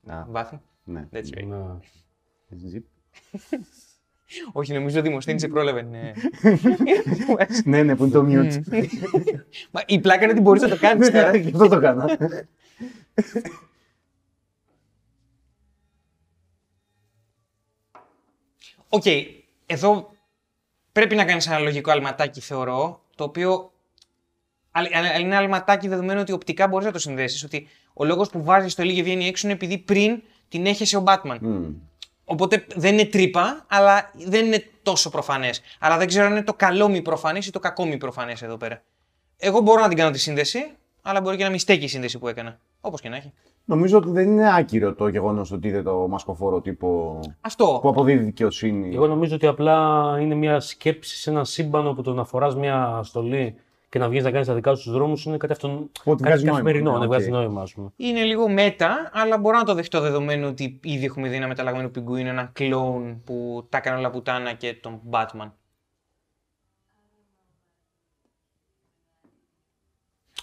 [0.08, 0.60] Α, Βάθη.
[0.84, 1.08] ναι.
[1.12, 1.46] That's right.
[1.46, 1.80] Να-
[2.52, 2.82] Zip.
[4.52, 5.82] Όχι, νομίζω ο Δημοσθένης σε πρόλαβε.
[5.82, 6.12] ναι.
[7.66, 8.62] ναι, ναι, που είναι το mute.
[9.72, 11.32] Μα η πλάκα είναι ότι μπορείς να το κάνεις τώρα.
[11.32, 12.18] Ναι, Γι' αυτό το έκανα.
[18.90, 19.04] Οκ,
[19.66, 20.12] εδώ
[20.92, 23.72] πρέπει να κάνεις ένα λογικό αλματάκι, θεωρώ, το οποίο
[24.72, 27.44] αλλά- αλλά είναι αλματάκι δεδομένου ότι οπτικά μπορείς να το συνδέσεις.
[27.44, 31.04] Ότι ο λόγος που βάζεις το λίγη βγαίνει έξω είναι επειδή πριν την έχεσαι ο
[31.08, 31.38] Batman.
[31.40, 31.74] Μμμ.
[32.26, 35.62] Οπότε δεν είναι τρύπα, αλλά δεν είναι τόσο προφανές.
[35.80, 38.58] Αλλά δεν ξέρω αν είναι το καλό μη προφανές ή το κακό μη προφανές εδώ
[38.58, 38.84] πέρα.
[39.38, 42.20] Εγώ μπορώ να την κάνω τη σύνδεση, αλλά μπορεί και να μην στέκει η σύνδεση
[42.20, 42.60] που έκανα.
[42.82, 43.34] Όπως και να έχει.
[43.66, 47.80] Νομίζω ότι δεν είναι άκυρο το γεγονός ότι είδε το μασκοφόρο τύπο Αυτό.
[47.82, 48.96] που αποδίδει δικαιοσύνη.
[48.96, 53.00] Εγώ νομίζω ότι απλά είναι μια σκέψη σε ένα σύμπαν όπου το να φοράς μια
[53.04, 53.56] στολή
[53.90, 56.20] και να βγεις να κάνεις τα δικά σου στους δρόμους είναι κάτι, αυτόν, Ότι κάτι
[56.24, 56.92] βγάζει νόημα, καθημερινό.
[56.92, 57.10] ναι, Ναι, οκ.
[57.12, 57.88] βγάζει νόημα, ας πούμε.
[57.96, 61.90] Είναι λίγο μέτα, αλλά μπορώ να το δεχτώ δεδομένου ότι ήδη έχουμε δει ένα μεταλλαγμένο
[61.90, 65.52] πιγκουίνο, έναν κλόουν που τα έκανε όλα πουτάνα και τον Batman.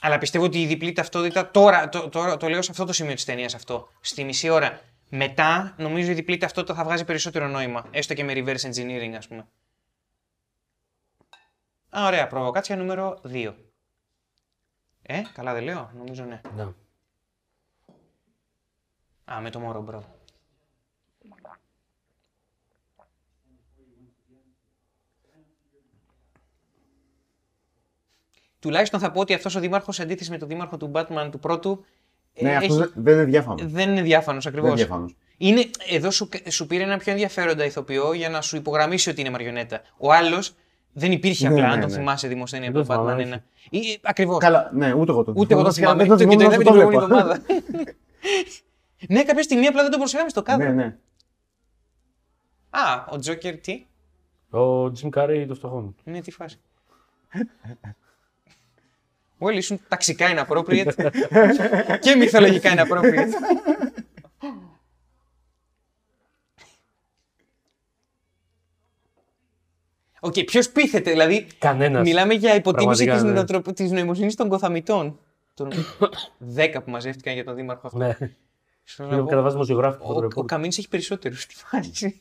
[0.05, 3.15] Αλλά πιστεύω ότι η διπλή ταυτότητα τώρα, το, τώρα το λέω σε αυτό το σημείο
[3.15, 4.81] της ταινίας αυτό, στη μισή ώρα.
[5.09, 7.87] Μετά, νομίζω η διπλή ταυτότητα θα βγάζει περισσότερο νόημα.
[7.91, 9.47] Έστω και με reverse engineering, ας πούμε.
[11.99, 13.55] Α, ωραία, προβοκάτσια νούμερο 2.
[15.03, 16.41] Ε, καλά δεν λέω, νομίζω ναι.
[16.57, 16.67] Ναι.
[19.33, 20.05] Α, με το μωρό, bro.
[28.63, 31.39] Τουλάχιστον θα πω ότι αυτός ο δήμαρχος, σε αντίθεση με τον δήμαρχο του Batman του
[31.39, 31.85] πρώτου,
[32.35, 33.73] ε, Ναι, αυτός έχει- δεν είναι διάφανος.
[33.73, 34.87] δεν είναι διάφανος Δεν είναι ακριβώς.
[34.87, 35.17] διάφανος.
[35.37, 39.31] Είναι, εδώ σου, σου πήρε ένα πιο ενδιαφέροντα ηθοποιό για να σου υπογραμμίσει ότι είναι
[39.31, 39.81] μαριονέτα.
[39.99, 40.55] Ο άλλος
[40.93, 41.93] δεν υπήρχε Ναι, απλά, ναι, αν το ναι.
[41.93, 43.77] θυμάσαι δημοσθένεια Δεν από το το Batman θυμάμαι, 1.
[43.79, 44.39] Ή, ακριβώς.
[44.39, 46.05] Καλά, ναι, ούτε εγώ το Ούτε εγώ το θυμάμαι.
[46.05, 47.35] Δεν Το το και το θυμόμουν είδαμε όσο την το προηγούμενη βλέπα.
[47.35, 47.95] εβδομάδα.
[49.15, 50.67] ναι, κάποια στιγμή απλά δεν το προσέχαμε στο κάδρο.
[50.67, 50.97] Ναι, ναι.
[52.71, 53.87] Α, ο Τζόκερ τι;
[54.51, 55.95] Ο Jim Carrey το φτωχόν.
[56.05, 56.59] Ναι, τι φάση.
[59.45, 61.11] Well, ήσουν ταξικά inappropriate
[62.01, 63.33] και μυθολογικά inappropriate.
[70.21, 72.03] Οκ, ποιος πείθεται, δηλαδή Κανένας.
[72.03, 73.35] μιλάμε για υποτίμηση της, Πραγματικά, ναι.
[73.61, 75.19] νοοτροπ- της νοημοσύνης των κοθαμητών.
[75.55, 75.71] Των
[76.57, 77.99] 10 που μαζεύτηκαν για τον δήμαρχο αυτό.
[77.99, 78.17] Ναι.
[78.87, 80.15] Ίσως να Είναι πω, κατά βάση δημοσιογράφο.
[80.15, 82.19] Ο, ο Καμίνης έχει περισσότερους στη φάση.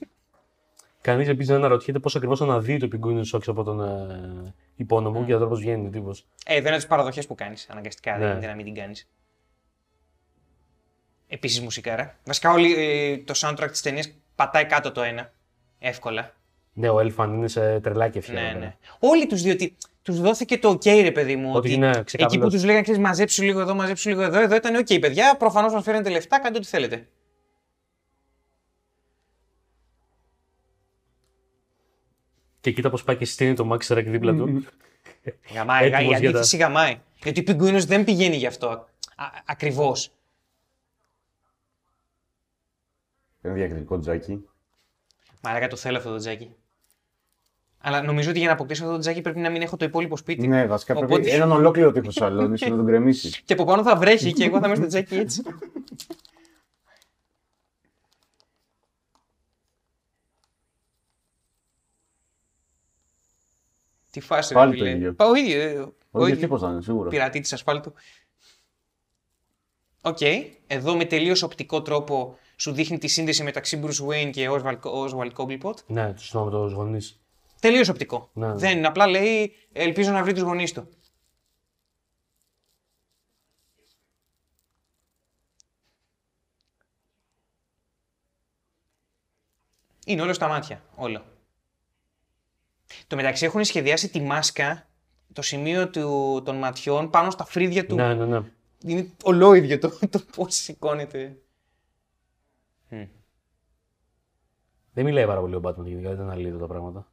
[1.01, 5.35] Κανείς επίσης δεν αναρωτιέται πώς ακριβώς αναδύει το πιγκούνι σόξ από τον ε, υπόνομο και
[5.35, 6.25] ο τρόπο βγαίνει τύπος.
[6.45, 8.11] Ε, δεν είναι τις παραδοχές που κάνεις αναγκαστικά.
[8.11, 8.27] Δεν Ναι.
[8.27, 9.09] γίνεται να μην την κάνεις.
[11.27, 12.15] Επίσης μουσικάρα.
[12.25, 15.31] Βασικά όλη, ε, το soundtrack της ταινίας πατάει κάτω το ένα.
[15.79, 16.33] Εύκολα.
[16.73, 18.41] Ναι, ο Έλφαν είναι σε τρελάκι ευχαίρεια.
[18.53, 18.75] Ναι, ναι.
[18.99, 21.51] Όλοι τους διότι τους δόθηκε το OK, ρε παιδί μου.
[21.53, 22.43] Ότι είναι εκεί ξεκάθαρος.
[22.43, 24.39] που τους λέγανε, ξέρεις, μαζέψου λίγο εδώ, μαζέψου λίγο εδώ.
[24.41, 25.35] Εδώ ήταν OK, παιδιά.
[25.37, 27.07] Προφανώς μας φέρνετε λεφτά, κάντε ό,τι θέλετε.
[32.61, 34.65] Και κοίτα πώς πάει και στείνει το Max Rack δίπλα του.
[35.55, 36.99] Γαμάει, Έτοιμος η για τα- αντίθεση γαμάει.
[37.23, 38.87] Γιατί ο Πιγκουίνος δεν πηγαίνει γι' αυτό.
[39.45, 40.11] Ακριβώς.
[43.41, 44.45] Ένα διακριτικό τζάκι.
[45.41, 46.55] Μαλάκα το θέλω αυτό το τζάκι.
[47.83, 50.17] Αλλά νομίζω ότι για να αποκτήσω αυτό το τζάκι πρέπει να μην έχω το υπόλοιπο
[50.17, 50.47] σπίτι.
[50.47, 53.39] Ναι, βασικά πρέπει Οπότε- έναν ολόκληρο τείχος σαλόνι να τον κρεμίσεις.
[53.45, 55.41] Και από πάνω θα βρέχει και εγώ θα είμαι στο τζάκι έτσι.
[64.11, 64.95] Τι φάση, ρε Πάλι το φίλε.
[64.95, 65.13] ίδιο.
[65.13, 65.61] Πα- Ο ίδιο.
[65.61, 66.39] ε, Ο Όχι, ίδιος.
[66.39, 67.09] τίποτα είναι, σίγουρα.
[67.09, 67.93] Πειρατή της ασφάλτου.
[70.01, 70.17] Οκ.
[70.67, 75.31] Εδώ με τελείως οπτικό τρόπο σου δείχνει τη σύνδεση μεταξύ Bruce Wayne και Oswald, Oswald
[75.35, 75.75] Cobblepot.
[75.85, 77.21] Ναι, τους δύο νόμους τους γονείς.
[77.59, 78.29] Τελείως οπτικό.
[78.33, 78.53] Ναι.
[78.53, 78.87] Δεν είναι.
[78.87, 80.87] Απλά λέει ελπίζω να βρει τους γονείς του.
[90.05, 90.83] Είναι όλο στα μάτια.
[90.95, 91.23] Όλο.
[93.07, 94.87] Το μεταξύ έχουν σχεδιάσει τη μάσκα,
[95.33, 97.95] το σημείο του, των ματιών πάνω στα φρύδια του.
[97.95, 98.41] Ναι, ναι, ναι.
[98.85, 101.35] Είναι ολόιδιο το, το πώς σηκώνεται.
[104.93, 107.07] Δεν μιλάει πάρα πολύ ο Batman γενικά, δεν αναλύει τα πράγματα.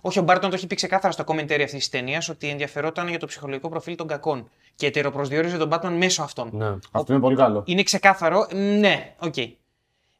[0.00, 3.18] Όχι, ο Μπάρτον το έχει πει ξεκάθαρα στο commentary αυτής της ταινίας ότι ενδιαφερόταν για
[3.18, 4.50] το ψυχολογικό προφίλ των κακών.
[4.74, 6.50] Και ετεροπροσδιορίζει τον Batman μέσω αυτών.
[6.52, 6.76] Ναι.
[6.90, 7.62] Αυτό είναι πολύ καλό.
[7.66, 8.46] Είναι ξεκάθαρο.
[8.78, 9.34] Ναι, οκ.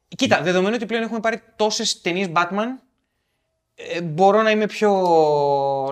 [0.07, 2.67] Κοίτα, δεδομένου ότι πλέον έχουμε πάρει τόσες ταινίες Batman,
[3.93, 4.91] ε, μπορώ να είμαι πιο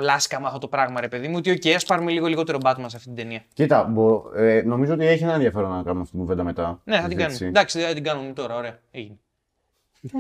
[0.02, 1.36] λάσκα με αυτό το πράγμα, ρε παιδί μου.
[1.38, 3.44] Ότι, οκ, ας πάρουμε λίγο λιγότερο Batman σε αυτή την ταινία.
[3.54, 6.82] Κοίτα, μπο- ε, νομίζω ότι έχει ένα ενδιαφέρον να κάνουμε αυτή την κουβέντα μετά.
[6.84, 7.26] Ναι, θα την κάνουμε.
[7.34, 7.46] Έτσι.
[7.46, 8.80] Εντάξει, δεν την κάνουμε τώρα, ωραία.
[8.92, 9.18] Έγινε.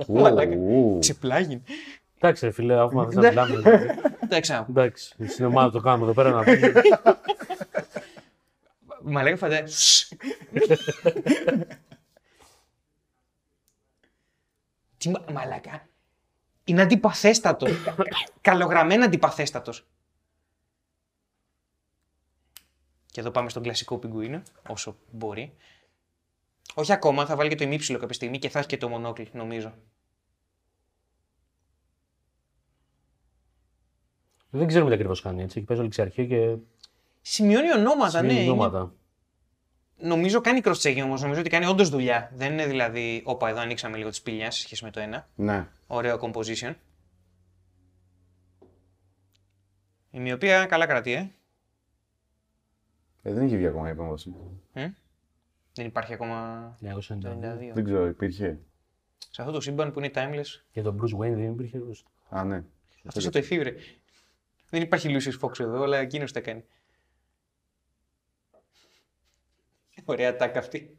[0.07, 0.55] Ου, Μαλάκα.
[0.55, 0.97] ου.
[0.99, 1.61] Ξεπλάγει.
[2.20, 3.22] Εντάξει, ρε φίλε, αφού μάθει Ναι.
[3.22, 3.55] να μιλάμε.
[3.55, 3.88] δηλαδή.
[4.24, 4.65] Εντάξει, α.
[4.70, 6.72] Εντάξει, στην ομάδα το κάνουμε εδώ πέρα να πούμε.
[9.01, 10.18] Μα λέγα φαντάζεσαι.
[14.97, 15.88] Τι μα- μαλάκα.
[16.68, 17.84] Είναι αντιπαθέστατος.
[17.84, 18.05] Κα- κα-
[18.41, 19.86] Καλογραμμένα αντιπαθέστατος.
[23.11, 25.53] Και εδώ πάμε στον κλασικό πιγκουίνο, όσο μπορεί.
[26.74, 29.30] Όχι ακόμα, θα βάλει και το ημίψιλο κάποια στιγμή και θα έχει και το μονόκλι,
[29.34, 29.74] νομίζω.
[34.49, 35.57] Δεν ξέρουμε τι ακριβώς κάνει έτσι.
[35.57, 36.55] Έχει παίζει όλη ξαρχή και.
[37.22, 38.28] Σημειώνει ονόματα, ναι.
[38.28, 38.93] σημαίνει είναι- ονόματα.
[39.99, 42.31] Νομίζω κάνει cross-checking όμως, νομίζω ότι κάνει όντως δουλειά.
[42.35, 45.27] Δεν είναι δηλαδή, όπα εδώ ανοίξαμε λίγο τη σπηλιά σε σχέση με το ένα.
[45.35, 45.67] Ναι.
[45.87, 46.73] Ωραίο composition.
[50.11, 51.31] Η μοιοπία καλά κρατεί, ε.
[53.21, 54.29] Ε, δεν είχε βγει ακόμα η επέμβαση.
[54.73, 54.85] Μμ.
[55.73, 56.87] Δεν υπάρχει ακόμα 1992.
[56.87, 57.73] 92.
[57.73, 58.59] Δεν ξέρω, υπήρχε.
[59.29, 61.81] Σε αυτό το σύμπαν που είναι timeless, Για τον Bruce Wayne δεν υπήρχε.
[62.29, 62.63] Α, ναι.
[63.05, 63.73] αυτό θα το εφήβρε.
[64.69, 66.63] Δεν υπάρχει Lucius Fox εδώ, αλλά εκείνος τα κάνει.
[70.10, 70.97] Ωραία τάκα αυτή.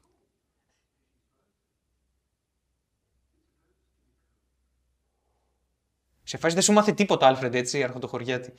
[6.22, 8.52] Σε φάση δεν σου μάθε τίποτα, Άλφρεντ, έτσι, αρχοντοχωριάτη.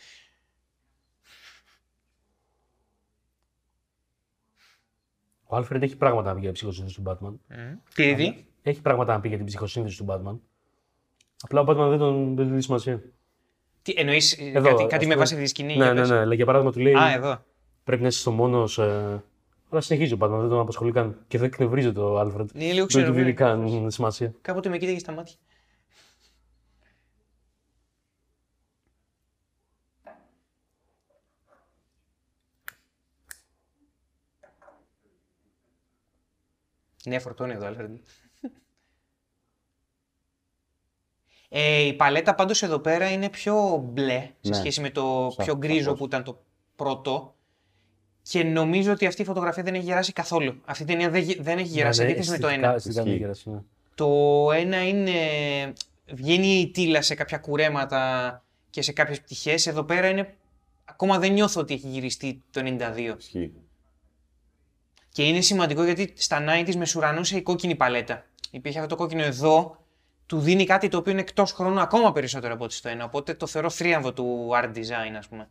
[5.43, 7.55] Ο Alfred έχει πράγματα να πει για την ψυχοσύνθεση του Batman.
[7.93, 10.39] Τι είδη; Έχει πράγματα να πει για την ψυχοσύνθεση του Batman.
[11.41, 13.03] Απλά ο Batman δεν τον δεν του δίνει σημασία.
[13.81, 15.15] Τι εννοείς, ε, Εδώ, κάτι, ας κάτι με πούμε.
[15.15, 15.75] βάση τη σκηνή.
[15.77, 16.09] Ναι, για ναι, πες.
[16.09, 16.25] ναι.
[16.25, 17.45] Λέει, Για παράδειγμα, του λέει Α, εδώ.
[17.83, 18.77] πρέπει να είσαι στο μόνος.
[18.77, 19.23] Ε...
[19.69, 21.23] Αλλά συνεχίζει ο Batman, δεν τον απασχολεί καν.
[21.27, 22.45] Και δεν εκνευρίζεται ο Alfred.
[22.53, 23.13] Είναι λίγο Δεν του ξέρω.
[23.13, 24.33] δίνει καν σημασία.
[24.41, 25.35] Κάποτε με κοίταγες στα μάτια.
[37.05, 37.97] Ναι, φορτώνει εδώ, Άλφρεντ.
[41.51, 44.55] Ε, η παλέτα πάντως εδώ πέρα είναι πιο μπλε σε Ναι.
[44.55, 45.97] σχέση με το Σα- πιο γκρίζο σαφώς.
[45.99, 46.43] που ήταν το
[46.75, 47.35] πρώτο.
[48.29, 50.61] Και νομίζω ότι αυτή η φωτογραφία δεν έχει γεράσει καθόλου.
[50.65, 52.75] Αυτή η ταινία δεν, γε- δεν έχει γεράσει, Ναι, ναι, αντίθεση με το αισθητικά- ένα.
[52.75, 53.23] αισθητικά δεν Ισχύει.
[53.23, 53.57] γέρασε, ναι.
[53.95, 55.13] Το ένα είναι.
[56.11, 59.67] Βγαίνει η τύλα σε κάποια κουρέματα και σε κάποιες πτυχές.
[59.67, 60.33] Εδώ πέρα είναι.
[60.85, 63.15] Ακόμα δεν νιώθω ότι έχει γυριστεί το 92.
[63.19, 63.51] Ισχύει.
[65.11, 68.25] Και είναι σημαντικό γιατί στα 90s με σουρανούσε η κόκκινη παλέτα.
[68.51, 69.77] Υπήρχε αυτό το κόκκινο εδώ,
[70.25, 73.03] του δίνει κάτι το οποίο είναι εκτός χρόνου ακόμα περισσότερο από ό,τι στο ένα.
[73.03, 75.49] Οπότε το θεωρώ θρίαμβο του art design, ας πούμε.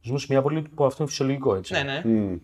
[0.00, 1.72] Ζούμε σε μια πόλη που αυτό είναι φυσιολογικό έτσι.
[1.72, 2.02] Ναι, ναι.
[2.04, 2.36] Μμ.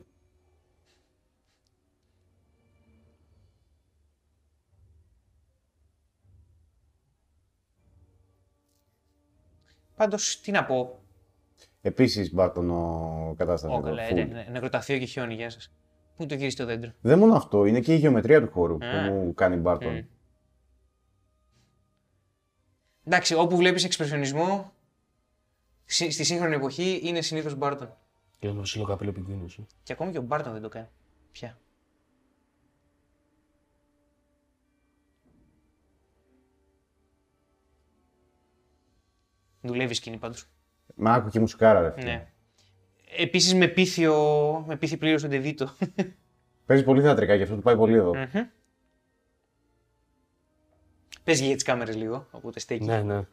[9.97, 11.03] Πάντως, τι να πω.
[11.81, 13.77] Επίσης, Μπάρτον ο κατάστασης.
[13.77, 14.15] Ω, εδώ, καλά, full.
[14.15, 15.73] ναι, ναι, νεκροταφείο και χιόνι, γεια σας.
[16.17, 18.79] Πού το γυρίσει το δέντρο; Δεν μόνο αυτό, είναι και η γεωμετρία του χώρου Α.
[18.79, 19.95] που μου κάνει Μπάρτον.
[19.95, 20.01] Μμ.
[23.11, 24.73] Εντάξει, όπου βλέπεις εξπρεσιονισμό
[25.85, 27.97] στη στη σύγχρονη εποχή είναι συνήθως Μπάρτον.
[28.39, 29.47] Και τον ψηλό καπέλο πιγκουίνο.
[29.83, 30.89] Και ακόμη και ο Μπάρτον δεν το κάνει.
[31.33, 31.59] Πια.
[39.61, 40.47] Δουλεύει η σκηνή πάντως.
[40.95, 41.91] Μα άκου και μουσικάρα, ρε.
[41.91, 42.05] φίλε.
[42.05, 42.33] Ναι.
[43.17, 44.15] Επίσης με πίθιο,
[44.67, 45.75] με πίθη πλήρως τον Ντεβίτο.
[46.67, 48.13] Παίζει πολύ θεατρικά και αυτό του πάει πολύ εδώ.
[51.31, 52.85] Παίζει για τις κάμερες λίγο, οπότε στέκει.
[52.85, 53.27] ναι, ναι.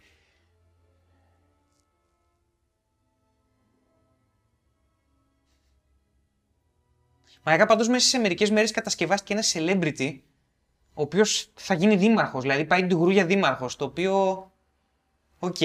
[7.43, 10.19] Μαγικά πάντως μέσα σε μερικές μέρες κατασκευάστηκε ένα celebrity,
[10.93, 12.41] ο οποίος θα γίνει δήμαρχος.
[12.41, 13.75] Δηλαδή πάει την για δήμαρχος.
[13.75, 14.15] Το οποίο.
[15.39, 15.61] Οκ.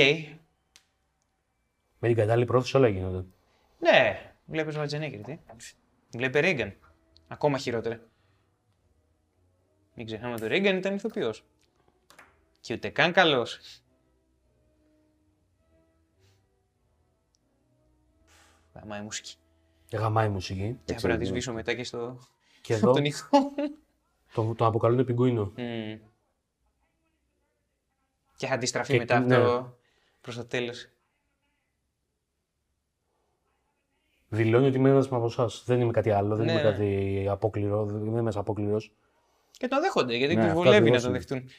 [1.98, 3.24] Με την κατάλληλη πρόθεση όλα γίνονται.
[3.78, 5.38] Ναι, βλέπε Σβαρτσενέγκερ, τι.
[6.10, 6.74] Βλέπει Ρέγκαν.
[7.28, 8.00] Ακόμα χειρότερα.
[9.94, 11.44] Μην ξεχνάμε ότι ο Ρέγκαν ήταν ηθοποιός.
[12.62, 13.58] Και ούτε καν καλός.
[18.74, 19.34] Γαμάει η μουσική.
[19.92, 20.78] Γαμάει η μουσική.
[20.84, 22.18] Και θα πρέπει να τη σβήσω μετά και στο.
[22.60, 23.28] Και εδώ; τον ήχο.
[24.34, 25.52] τον, τον αποκαλούν πιγκουίνο.
[25.56, 25.98] Μμμ.
[28.36, 29.34] Και θα αντιστραφεί Και- μετά ναι.
[29.36, 29.76] αυτό
[30.20, 30.86] προς το τέλος.
[34.28, 35.62] Δηλώνει ότι είμαι ένας από εσάς.
[35.66, 36.36] Δεν είμαι κάτι άλλο.
[36.36, 36.52] Δεν Ναι.
[36.52, 37.84] είμαι κάτι απόκληρο.
[37.84, 38.92] Δεν είμαι μέσα απόκληρος.
[39.50, 41.18] Και τον δέχονται, γιατί Ναι, τους αυτό βολεύει να ακριβώς τον είναι.
[41.18, 41.50] δεχτούν.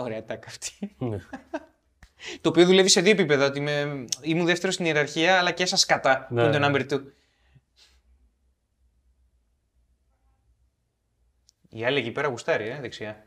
[0.00, 0.96] Ωραία τάκα αυτή.
[0.98, 1.18] Ναι.
[2.40, 3.46] Το οποίο δουλεύει σε δύο επίπεδα.
[3.46, 6.26] Ότι είμαι, ήμουν δεύτερος στην ιεραρχία, αλλά και σας κατά.
[6.30, 6.42] Ναι.
[6.42, 7.02] που είναι το number two.
[11.68, 13.26] Η άλλη εκεί πέρα γουστάρει, ε, δεξιά.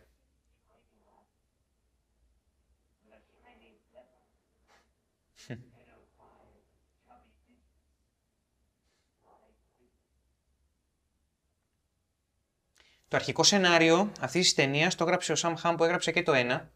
[13.12, 16.34] Το αρχικό σενάριο αυτής της ταινίας το έγραψε ο Σαμ Χαμ που έγραψε και το
[16.34, 16.70] ένα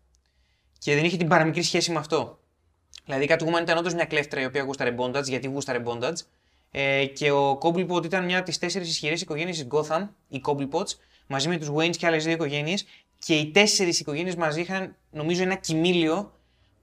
[0.77, 2.39] και δεν είχε την παραμικρή σχέση με αυτό.
[3.05, 6.15] Δηλαδή η Catwoman ήταν όντως μια κλέφτρα η οποία γούσταρε bondage, γιατί γούσταρε bondage.
[6.71, 10.89] Ε, και ο Cobblepot ήταν μια από τις τέσσερις ισχυρές οικογένειες της Gotham, οι Cobblepots,
[11.27, 12.85] μαζί με τους Waynes και άλλες δύο οικογένειες.
[13.17, 16.33] Και οι τέσσερις οικογένειες μαζί είχαν, νομίζω, ένα κοιμήλιο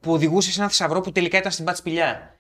[0.01, 2.39] που οδηγούσε σε ένα θησαυρό που τελικά ήταν στην Πατσπηλιά.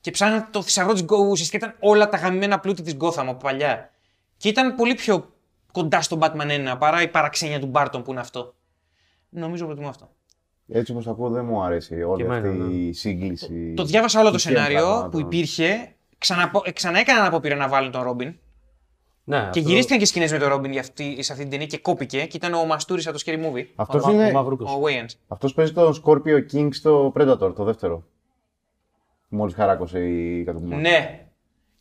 [0.00, 3.34] Και ψάχναν το θησαυρό της Gotham, ουσιαστικά ήταν όλα τα γαμμένα πλούτη της Gotham από
[3.34, 3.90] παλιά.
[4.36, 5.32] Και ήταν πολύ πιο
[5.72, 8.54] κοντά στον Batman 1 παρά η παραξένια του Barton που είναι αυτό.
[9.28, 10.08] Νομίζω προτιμώ αυτό.
[10.68, 12.72] Έτσι όπως το ακούω δεν μου αρέσει όλη Και εμένα, αυτή ναι.
[12.74, 13.74] η σύγκληση.
[13.76, 15.10] Το διάβασα όλο το τυχαίων σενάριο πραγμάτων.
[15.10, 15.94] που υπήρχε.
[16.18, 16.62] Ξαναπο...
[16.64, 18.34] ε, Ξανά έκαναν απόπειρα να βάλουν τον Ρόμπιν.
[19.24, 21.66] Ναι, Και αυτό- γυρίστηκαν και σκηνές με τον Ρόμπιν για αυτή, σε αυτή την ταινία
[21.66, 22.24] και κόπηκε.
[22.26, 23.64] Και ήταν ο Μαστούρης από το Scary Movie.
[23.74, 24.26] Αυτός ο, Μα- είναι...
[24.28, 24.70] ο Μαυρούκος.
[24.70, 25.14] Ο Wayans.
[25.28, 28.02] Αυτός παίζει το Scorpio King στο Predator, το δεύτερο.
[29.28, 30.80] Μόλις χαράκωσε η Catwoman.
[30.80, 31.21] Ναι.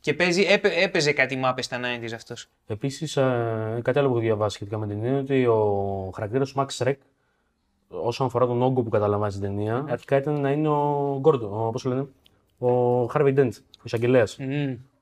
[0.02, 2.48] Και παίζει, έπαι, έπαιζε κάτι μάπε στα 90s αυτός.
[2.68, 6.52] Επίσης, ε, κάτι άλλο που έχω διαβάσει σχετικά με την ταινία είναι ότι ο χαρακτήρας
[6.52, 6.94] του Max Rec,
[7.88, 11.72] όσον αφορά τον όγκο που καταλαμβάνει στην ταινία, αρχικά ήταν να είναι ο Γκόρντο, ο,
[11.72, 12.08] πώς το λένε,
[12.58, 14.38] ο Harvey Dent, ο εισαγγελέας.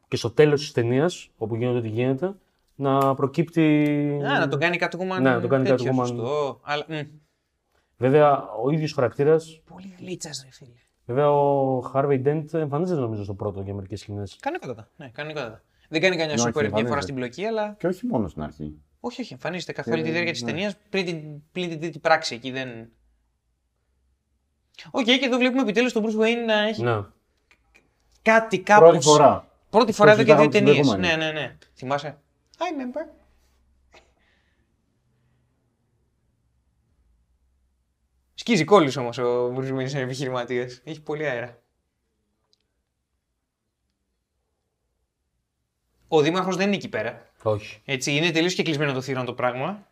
[0.08, 2.34] Και στο τέλος της ταινίας, όπου γίνεται ό,τι γίνεται,
[2.76, 3.88] να προκύπτει.
[4.28, 5.22] Α, να τον κάνει Catwoman.
[5.22, 6.08] Ναι, να τον κάνει τέτοιο, Catwoman.
[6.08, 6.60] Σωστό.
[6.64, 6.93] Αλλά, μ.
[7.97, 10.72] Βέβαια, ο ίδιος χαρακτήρας, Πολύ γλίτσας, ρε φίλε.
[11.14, 14.38] Βέβαια ο Harvey Dent εμφανίζεται νομίζω στο πρώτο για μερικές σκηνές.
[14.39, 14.89] Κανονικότατα.
[14.95, 15.62] Ναι, κανονικότατα.
[15.89, 17.01] Δεν κάνει κανένα Ναι, όχι, σούπερ μια φορά εμφανίζεται.
[17.01, 17.76] στην πλοκή, αλλά.
[17.80, 18.82] Και όχι μόνο στην αρχή.
[18.99, 20.51] Όχι, όχι, εμφανίζεται καθ' όλη τη διάρκεια της ναι.
[20.51, 22.36] ταινίας πριν, την- πριν την τρίτη πράξη.
[22.36, 22.89] Εκεί δεν.
[24.91, 27.01] Οκ, και εδώ βλέπουμε επιτέλους τον Bruce Wayne να έχει Ναι.
[28.22, 28.88] κάτι κάπω.
[28.89, 29.47] Πρώτη φορά.
[29.70, 30.88] Πρώτη φορά Το εδώ και δύο συζητάγαμε ταινίες.
[30.89, 31.34] την Ναι, προηγούμενη.
[31.34, 31.57] ναι, ναι.
[31.76, 32.18] Θυμάσαι;
[32.57, 33.18] I remember.
[38.50, 40.82] Σκίζει κόλλης όμως ο Bruce Wayne σαν επιχειρηματίας.
[40.84, 41.62] Έχει πολύ αέρα.
[46.08, 47.30] Ο Δήμαρχος δεν είναι εκεί πέρα.
[47.43, 47.82] Όχι.
[47.86, 49.88] Έτσι, είναι τελείως και κλεισμένο το θύρον το πράγμα.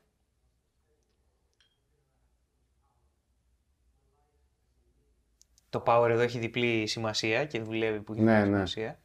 [5.69, 8.55] Το power εδώ έχει διπλή σημασία και δουλεύει που έχει Ναι, διπλή ναι.
[8.55, 8.99] σημασία.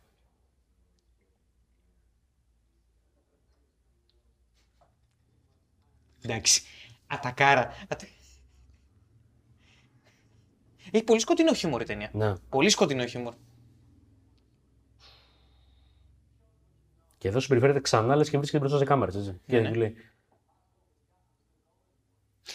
[6.23, 6.63] Εντάξει.
[7.07, 7.73] Ατακάρα.
[7.89, 8.07] Ατα...
[10.91, 12.11] Έχει πολύ σκοτεινό χιούμορ η ταινία.
[12.13, 12.33] Ναι.
[12.49, 13.35] Πολύ σκοτεινό χιούμορ.
[17.19, 19.35] Και εδώ συμπεριφέρεται ξανά, λες και βρίσκεται μπροστά σε κάμερες.
[19.47, 19.69] Και ναι.
[19.71, 19.95] του λέει.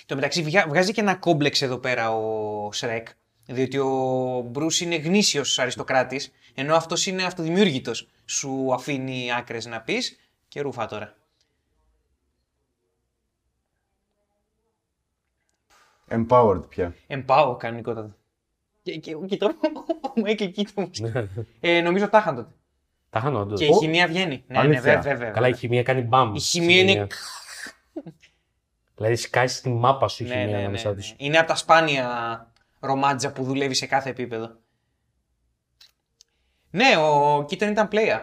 [0.05, 3.07] Το μεταξύ βγα- βγάζει και ένα κόμπλεξ εδώ πέρα ο Σρεκ.
[3.45, 8.07] Διότι ο Μπρούς είναι γνήσιος αριστοκράτης, ενώ αυτός είναι αυτοδημιούργητος.
[8.25, 10.17] Σου αφήνει άκρες να πεις
[10.47, 11.15] και ρούφα τώρα.
[16.09, 16.93] Empowered πια.
[17.07, 18.15] Εμπάω κανονικότατα.
[18.81, 19.53] Και, και, και τώρα
[20.15, 20.89] ο Μάικλ Κίτον.
[20.99, 21.27] Ναι.
[21.59, 22.49] ε, νομίζω τα είχαν τότε.
[23.09, 23.59] Τα είχαν όντως.
[23.59, 24.43] Και η χημεία βγαίνει.
[24.47, 24.81] Ναι, ναι, αλήθεια.
[24.81, 25.31] βέβαια, βέβαια.
[25.31, 26.35] Καλά, η χημεία κάνει μπαμ.
[26.35, 27.07] Η στη χημεία είναι-
[28.95, 30.95] Δηλαδή σκάει στη μάπα σου η Ναι, χημεία ναι, ναι, ανάμεσά ναι.
[30.95, 31.07] του.
[31.17, 32.07] Είναι από τα σπάνια
[32.79, 34.55] ρομάτζα που δουλεύει σε κάθε επίπεδο.
[36.69, 38.21] Ναι, ο Κίτον ήταν player.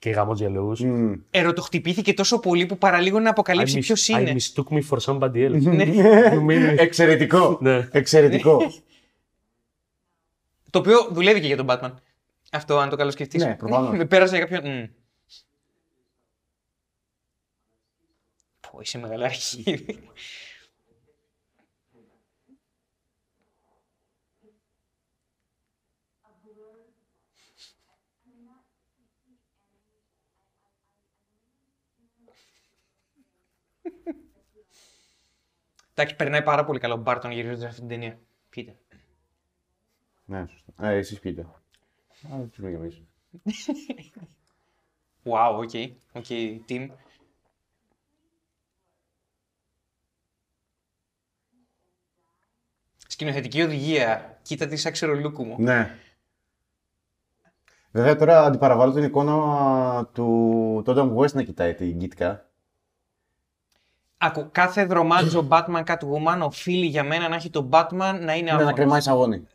[0.00, 0.76] Και γαμό διαλόγου.
[0.86, 1.14] Μμμ.
[1.30, 4.32] Ερωτοχτυπήθηκε τόσο πολύ που παραλίγο να αποκαλύψει ποιος είναι.
[4.32, 5.60] I mistook me for somebody else.
[5.62, 5.84] Ναι.
[6.34, 7.58] Νομίζω- Εξαιρετικό.
[7.60, 7.88] Ναι.
[7.92, 8.72] Εξαιρετικό.
[10.70, 11.92] Το οποίο δουλεύει και για τον Batman.
[12.52, 13.44] Αυτό, αν το καλοσκεφτείς.
[13.44, 14.06] Ναι, προφανώς.
[14.06, 14.72] Πέρασε για κάποιον.
[14.74, 14.84] Μμ.
[18.60, 19.86] Πω, είσαι μεγαλάρχη.
[36.00, 38.18] Εντάξει, περνάει πάρα πολύ καλό ο Μπάρτον γυρίζοντας αυτή την ταινία.
[38.50, 38.76] Πείτε.
[40.24, 40.88] ναι, σωστά.
[40.88, 41.40] Ε, εσείς πείτε.
[41.42, 41.48] Α,
[42.36, 43.02] δεν πούμε κι εμείς.
[45.24, 45.70] Wow, οκ.
[46.12, 46.24] Οκ,
[46.68, 46.88] team.
[53.06, 54.38] Σκηνοθετική οδηγία.
[54.42, 55.56] Κοίτα τι σαν ξερολούκου μου.
[55.58, 55.98] Ναι.
[57.90, 62.49] Βέβαια τώρα αντιπαραβάλλω την εικόνα του Τόνταμ West να κοιτάει την Κίτκα.
[64.22, 68.42] Άκου, κάθε δρομάτιζο Batman Catwoman οφείλει για μένα να έχει τον Batman να είναι Ναι,
[68.42, 68.72] να άμμονος.
[68.74, 69.46] κρεμάει σαγόνι.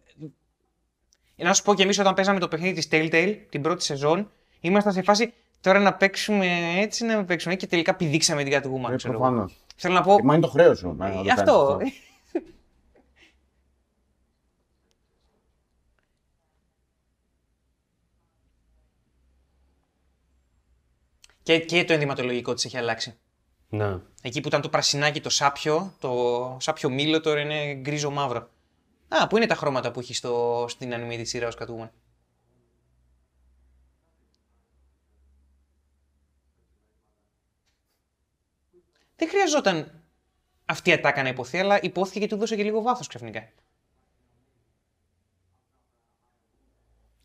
[1.36, 4.94] Να σου πω και εμείς όταν παίζαμε το παιχνίδι της Telltale την πρώτη σεζόν, ήμασταν
[4.94, 6.48] σε φάση τώρα να παίξουμε
[6.78, 8.92] έτσι, να μην παίξουμε και τελικά πηδήξαμε την Catwoman.
[8.92, 9.22] Ε, ξέρω εγώ.
[9.22, 9.56] προφανώς.
[9.76, 10.18] Θέλω να πω.
[10.24, 10.96] Μα είναι το χρέος σου.
[10.98, 11.80] να το ε, κάνεις αυτό.
[21.44, 23.18] και, και το ενδυματολογικό της έχει αλλάξει.
[23.70, 24.00] Ναι.
[24.22, 28.50] Εκεί που ήταν το πρασινάκι το σάπιο, το σάπιο μήλο τώρα είναι γκρίζο μαύρο.
[29.08, 31.90] Α, πού είναι τα χρώματα που έχεις στο, στην animated σειράς ως Catwoman;
[39.16, 40.02] Δεν χρειαζόταν
[40.66, 43.40] αυτή η ατάκα να υποθεί, αλλά υπόθηκε και του δώσε και λίγο βάθος ξαφνικά.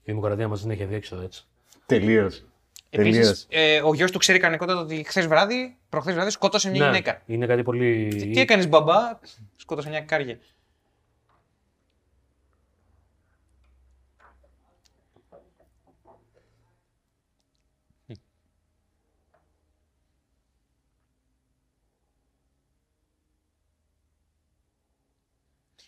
[0.03, 1.45] Η δημοκρατία μας δεν έχει διέξοδο έτσι.
[1.87, 2.45] Τελείως.
[2.91, 3.19] Τελείω.
[3.19, 6.87] Επίσης, ε, ο γιος του ξέρει κανονικότατα ότι χθες βράδυ, προχθές βράδυ, σκότωσε μια Ναι,
[6.87, 7.23] γυναίκα.
[7.27, 8.09] Είναι κάτι πολύ.
[8.33, 9.19] Τι έκανες μπαμπά,
[9.57, 10.39] σκότωσε μια κάρια.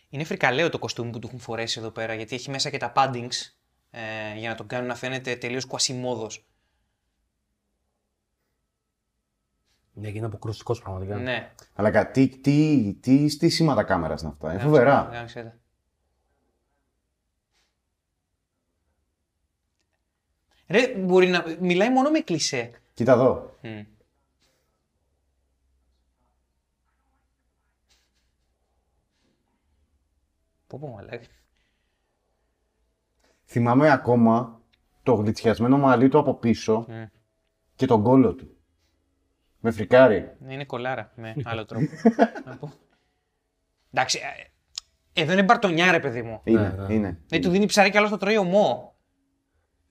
[0.09, 2.93] Είναι φρικαλαίο το κοστούμι που του έχουν φορέσει εδώ πέρα, γιατί έχει μέσα και τα
[2.97, 3.53] paddings
[3.91, 4.01] ε,
[4.37, 6.47] για να τον κάνουν να φαίνεται τελείως κουασιμόδος.
[9.95, 11.17] Ναι, και είναι αποκρουστικός πραγματικά.
[11.17, 11.53] Ναι.
[11.75, 14.53] Αλλά κα- τι, τι, τι στήσιματα κάμερας είναι αυτά.
[14.53, 15.09] Είναι φοβερά.
[15.13, 15.57] Γάμισε τα.
[20.67, 22.71] Ρε, μπορεί να μιλάει μόνο με κλισέ.
[22.95, 23.57] Κοίτα εδώ.
[23.63, 23.81] Μμ.
[30.67, 31.27] Πω πω μαλάκα.
[33.45, 34.61] Θυμάμαι ακόμα
[35.03, 37.03] το γλιτσιασμένο μαλλί του από πίσω Μμ.
[37.75, 38.57] και τον κόλο του.
[39.65, 40.33] Με φρικάρει.
[40.41, 41.87] Ναι, είναι κολάρα με άλλο τρόπο.
[42.47, 42.73] Να πω.
[43.93, 44.19] Εντάξει,
[45.15, 46.41] ε, εδώ είναι μπαρτονιά ρε παιδί μου.
[46.45, 46.95] Είναι, ναι.
[46.95, 47.21] είναι.
[47.27, 48.95] Δεν του δίνει ψάρι κι άλλο το τρώει ομό.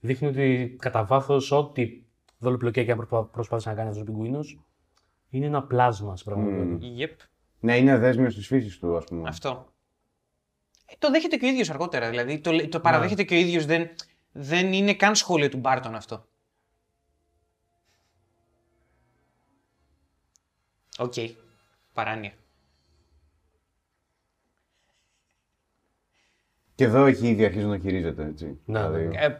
[0.00, 2.02] Δείχνει ότι κατά βάθος ό,τι
[2.38, 4.40] δολοπλοκία και αν προσπα- προσπάθησε να κάνει αυτό ο πιγκουίνο
[5.28, 6.86] είναι ένα πλάσμα στην πραγματικότητα.
[6.98, 7.16] Yep,
[7.60, 9.28] Ναι, είναι δέσμιος της φύσης του, ας πούμε.
[9.28, 9.72] αυτό.
[10.86, 12.10] Ε, το δέχεται και ο ίδιος αργότερα.
[12.10, 13.66] Δηλαδή το, λέ- το παραδέχεται και ο ίδιος.
[13.66, 13.88] Δεν,
[14.32, 16.26] δεν είναι καν σχόλιο του Μπάρτον αυτό.
[21.02, 21.14] Οκ.
[21.92, 22.32] Παράνοια.
[26.74, 28.60] Και εδώ έχει ήδη αρχίσει να χειρίζεται, έτσι.
[28.64, 29.20] Ναι, δηλαδή, ναι.
[29.20, 29.38] Ε,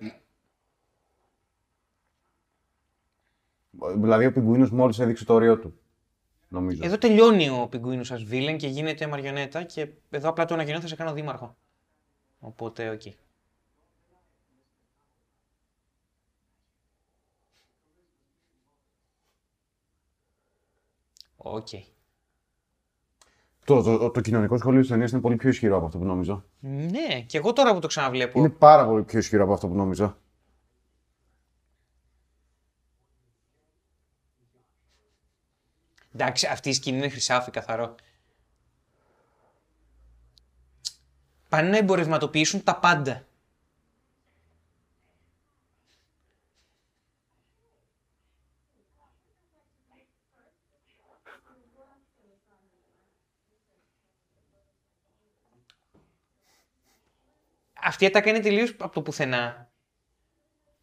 [3.95, 5.77] δηλαδή ο πιγκουίνος μόλις έδειξε το όριό του.
[6.49, 6.85] Νομίζω.
[6.85, 10.89] εδώ τελειώνει ο πιγκουίνος ως villain και γίνεται μαριονέτα και εδώ απλά το ανακοινώνω θα
[10.89, 11.57] σε κάνω δήμαρχο.
[12.41, 13.03] Οπότε, ok.
[21.43, 21.69] Ok.
[23.65, 26.05] Το, το, το, το κοινωνικό σχόλιο της ταινίας είναι πολύ πιο ισχυρό από αυτό που
[26.05, 26.45] νόμιζα.
[26.61, 28.39] Ναι, και εγώ τώρα που το ξαναβλέπω.
[28.39, 30.19] Είναι πάρα πολύ πιο ισχυρό από αυτό που νόμιζα.
[36.15, 37.95] Εντάξει, αυτή η σκηνή είναι χρυσάφι καθαρό.
[41.49, 43.27] Πάνε να εμπορευματοποιήσουν τα πάντα.
[57.85, 59.71] Αυτή η ατάκα είναι τελείως από το πουθενά.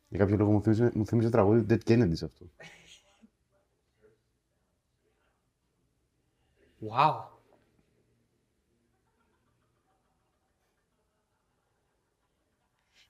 [0.07, 2.49] Για κάποιο λόγο μου θύμιζε, μου θύμιζε τραγούδι του Dead Kennedy αυτό.
[6.89, 7.23] Wow.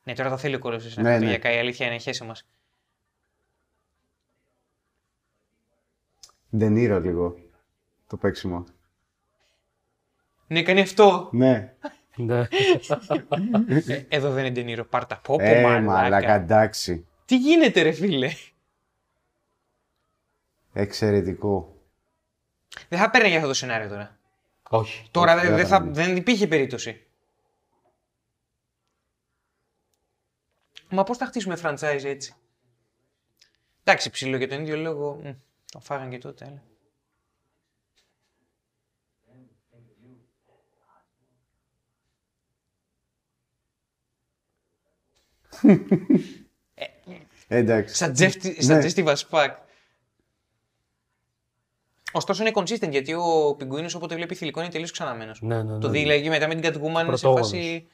[0.03, 1.31] Ναι, τώρα το θέλει ο κόλος Ναι, ναι.
[1.31, 2.47] Η αλήθεια είναι χέσε μας.
[6.57, 7.35] Ντενίρο λίγο.
[8.07, 8.63] Το παίξιμο.
[10.47, 11.29] Ναι, κάνει αυτό.
[11.31, 11.75] Ναι.
[12.19, 12.39] Ναι.
[13.87, 14.85] Ε, εδώ δεν είναι Ντενίρο.
[14.85, 15.15] Πάρτα.
[15.17, 15.81] Πω, πω, Ε, μαλάκα.
[15.81, 17.07] μαλάκα, εντάξει.
[17.25, 18.31] Τι γίνεται, ρε φίλε;
[20.73, 21.81] Εξαιρετικό.
[22.89, 24.17] Δεν θα παίρνει για αυτό το σενάριο τώρα.
[24.69, 25.07] Όχι.
[25.11, 27.03] Τώρα Όχι, δεν δεν θα, θα δεν υπήρχε περίπτωση.
[30.89, 32.33] Μα πώς θα χτίσουμε franchise έτσι;
[33.83, 35.19] Εντάξει, ψηλό για τον ίδιο λόγο.
[35.23, 35.29] μ,
[35.71, 36.61] Το φάγαν και τότε, αλλά.
[47.47, 48.05] Εντάξει.
[48.05, 48.79] Suggestive, Ναι.
[48.81, 49.49] suggestive as fuck.
[52.11, 55.41] Ωστόσο είναι consistent γιατί ο πιγκουίνος όποτε βλέπει θηλυκό είναι τελείως ξαναμένος.
[55.41, 55.79] Ναι, ναι, ναι.
[55.79, 57.49] Το δει δηλαδή, μετά με την Catwoman είναι σε Πρωτόγονος.
[57.49, 57.87] φάση.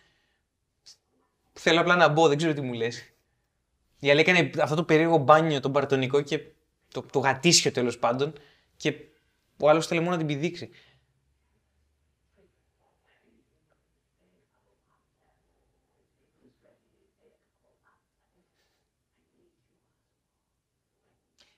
[1.53, 3.09] Θέλω απλά να μπω, δεν ξέρω τι μου λες.
[3.99, 6.39] Η άλλη έκανε αυτό το περίεργο μπάνιο, τον παρτονικό και
[6.93, 8.34] το, το γατήσιο τέλος πάντων.
[8.78, 8.93] Και
[9.59, 10.70] ο άλλος θέλει μόνο να την πηδήξει.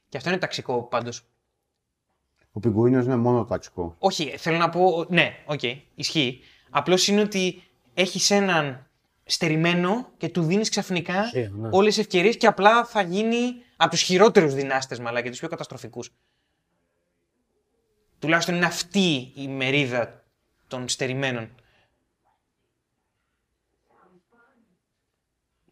[0.09, 1.25] Και αυτό είναι ταξικό πάντως.
[2.51, 3.95] Ο πιγκουίνος είναι μόνο ταξικό.
[3.99, 5.05] Όχι, θέλω να πω.
[5.09, 5.61] Ναι, οκ,
[5.95, 6.39] ισχύει.
[6.69, 8.87] Απλώς είναι ότι έχεις έναν
[9.23, 11.69] στερημένο και του δίνεις ξαφνικά Ουσία, ναι.
[11.71, 15.47] όλες τις ευκαιρίες και απλά θα γίνει από τους χειρότερους δυνάστες, μαλά και τους πιο
[15.47, 16.11] καταστροφικούς.
[18.19, 20.23] Τουλάχιστον είναι αυτή η μερίδα
[20.67, 21.55] των στερημένων.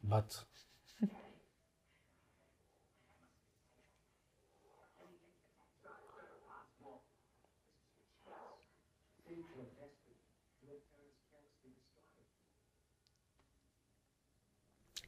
[0.09, 0.25] But.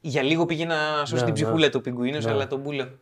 [0.08, 1.32] Για λίγο πήγε να σώσει Ναι, την ναι.
[1.32, 2.30] ψυχούλα του πιγκουίνος, Ναι.
[2.30, 2.98] αλλά τον μπούλα.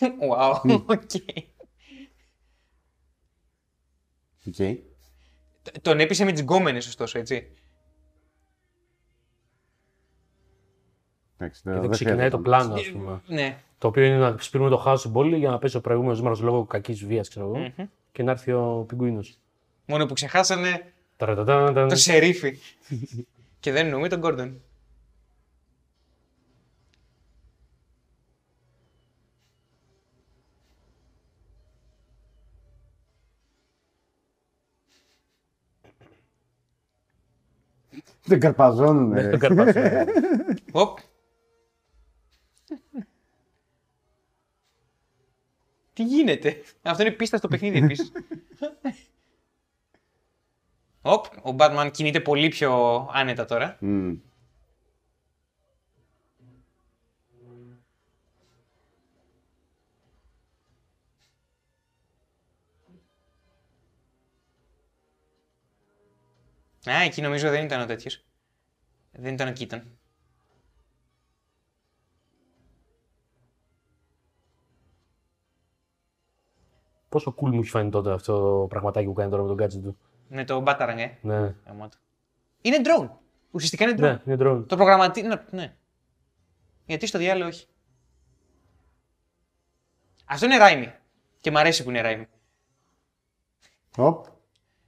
[0.00, 1.10] Wow, οκ.
[4.46, 4.54] Οκ.
[5.82, 7.50] Τον έπεισε με τις γκόμενες, ωστόσο, έτσι.
[11.38, 13.20] Εντάξει, Και δεν εδώ ξεκινάει χρειάζεται το να- πλάνο, ας πούμε.
[13.26, 13.58] Ναι.
[13.78, 16.36] Το οποίο είναι να σπείρουμε το χάος στην πόλη για να πέσει ο προηγούμενος mayor
[16.40, 17.72] λόγω κακής βίας, ξέρω εγώ.
[18.12, 19.38] Και να έρθει ο πιγκουίνος.
[19.86, 21.88] Μόνο που ξεχάσανε Ταρατατάταν.
[21.88, 22.58] το σερίφη.
[23.60, 24.60] και δεν εννοούμε τον Γκόρντον.
[38.24, 39.12] Δεν καρπαζώνουν.
[39.12, 39.38] Δεν
[39.72, 40.04] ρε.
[42.66, 43.06] Τον καρπάζω.
[43.06, 43.14] Οπ.
[45.92, 48.12] Τι γίνεται; Αυτό είναι πίστα στο παιχνίδι επίσης.
[51.02, 53.76] Οπ, ο Batman κινείται πολύ πιο άνετα τώρα.
[53.80, 54.18] Μμμ.
[66.90, 68.24] Α, εκεί νομίζω δεν ήταν ο τέτοιος.
[69.12, 69.98] Δεν ήταν ο Κίτον.
[77.16, 79.82] Πόσο cool μου έχει φανεί τότε αυτό το πραγματάκι που κάνει τώρα με τον gadget
[79.82, 79.98] του.
[80.28, 81.10] Με το Batarang, ε.
[81.20, 81.96] Ναι, γαμώτο.
[82.60, 83.08] Είναι drone.
[83.50, 84.20] Ουσιαστικά είναι drone.
[84.24, 84.64] ναι, είναι drone.
[84.66, 85.22] Το προγραμματί...
[85.22, 85.74] Ναι, ναι.
[86.86, 87.66] Γιατί στο διάλογο όχι.
[90.24, 90.92] Αυτό είναι ράιμι.
[91.40, 92.26] Και μ' αρέσει που είναι ράιμι.
[93.96, 94.26] Οπ.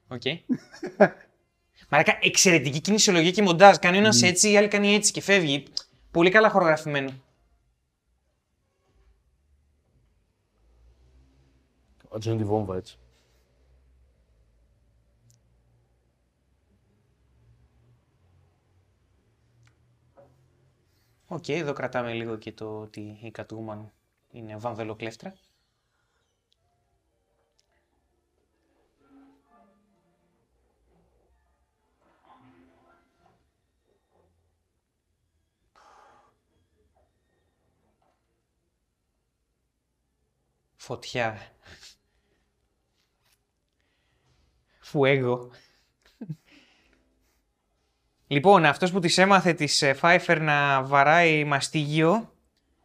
[0.08, 0.22] Οκ.
[1.88, 3.76] Μαρακα, εξαιρετική κινησιολογία και μοντάζ.
[3.76, 5.66] Κάνει ένα έτσι, η άλλη κάνει έτσι και φεύγει.
[6.10, 7.10] Πολύ καλά χορογραφημένο.
[12.08, 12.98] Ο Τζον τη βόμβα έτσι.
[21.30, 23.78] Οκ, εδώ κρατάμε λίγο και το ότι η Catwoman
[24.30, 25.34] είναι βαμβελοκλέφτρα.
[40.76, 41.38] Φωτιά.
[44.88, 45.50] Φουέγο.
[48.26, 52.32] Λοιπόν, αυτός που της έμαθε της ε, Pfeiffer να βαράει μαστίγιο,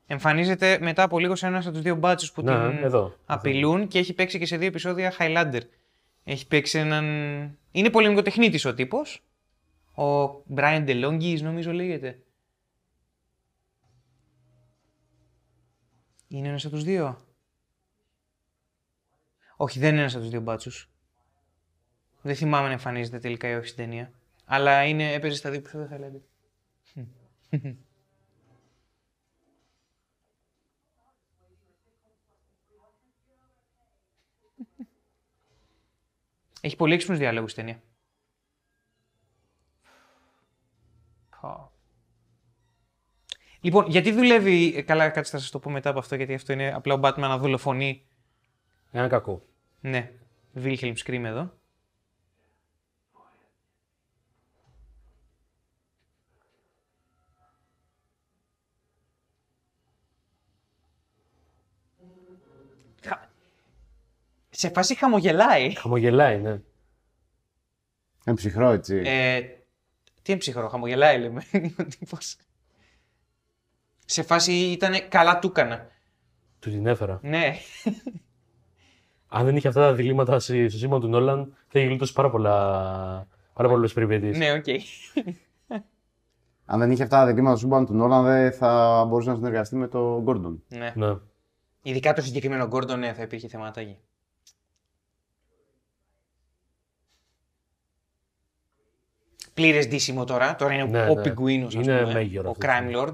[0.07, 3.17] εμφανίζεται μετά από λίγο σε ένας από τους δύο μπάτσους που Ναι, την εδώ.
[3.25, 5.61] απειλούν και έχει παίξει και σε δύο επεισόδια Highlander.
[6.23, 7.05] Έχει παίξει έναν...
[7.71, 9.23] Είναι πολεμικοτεχνίτης ο τύπος.
[9.95, 12.19] Ο Brian DeLongis νομίζω λέγεται.
[16.27, 17.17] Είναι ένας από τους δύο;
[19.55, 20.92] Όχι, δεν είναι ένας από τους δύο μπάτσους.
[22.25, 24.11] Δεν θυμάμαι να εμφανίζεται τελικά ή όχι στην ταινία.
[24.45, 26.21] Αλλά είναι, έπαιζε στα δύο που δεν θα λέτε.
[36.61, 37.81] Έχει πολύ έξυπνους διάλογους η ταινία.
[41.41, 41.71] Πω.
[43.61, 44.75] Λοιπόν, γιατί δουλεύει.
[44.75, 46.99] ε, Καλά, κάτσε θα σας το πω μετά από αυτό, γιατί αυτό είναι απλά ο
[47.03, 48.07] Batman να δολοφονεί.
[48.91, 49.45] Ένα κακό.
[49.81, 50.11] Ναι,
[50.55, 51.57] Wilhelm Scream εδώ.
[64.55, 65.73] Σε φάση χαμογελάει.
[65.75, 66.49] Χαμογελάει, ναι.
[68.25, 69.01] Είναι ψυχρό, έτσι.
[69.05, 69.41] Ε,
[70.21, 71.43] τι είναι ψυχρό, χαμογελάει λέμε.
[71.79, 72.35] ο τύπος.
[74.05, 75.87] Σε φάση ήταν καλά του έκανα.
[76.59, 77.19] Του την έφερα.
[77.23, 77.55] Ναι.
[79.27, 82.29] Αν δεν είχε αυτά τα διλήμματα στη- στο σύμπαν του Νόλαν, θα είχε γλιτώσει πάρα,
[82.29, 82.51] πολλά...
[83.53, 84.37] πάρα πολλές περιπέτειες.
[84.37, 84.65] ναι, οκ.
[86.65, 89.75] Αν δεν είχε αυτά τα δεδομένα του σύμπαν του Νόλαν, δεν θα μπορούσε να συνεργαστεί
[89.75, 90.63] με τον Γκόρντον.
[90.67, 90.93] ναι.
[90.95, 91.15] Ναι.
[91.81, 93.97] Ειδικά το συγκεκριμένο Gordon, ναι, θα υπήρχε θεματάκι.
[99.53, 100.55] Πλήρες ντύσιμο τώρα.
[100.55, 101.21] Τώρα είναι Ναι, ο ναι.
[101.21, 102.29] πιγκουίνο, ας Είναι πούμε.
[102.33, 102.93] Mayor ο αυτή τη Crime στιγμή.
[102.95, 103.13] Lord.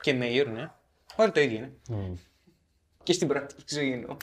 [0.00, 0.70] Και Mayor, ναι.
[1.16, 1.72] Όλοι το ίδιο είναι.
[1.88, 2.14] Μμ.
[3.02, 4.16] Και στην πρακτική ζωή εννοώ.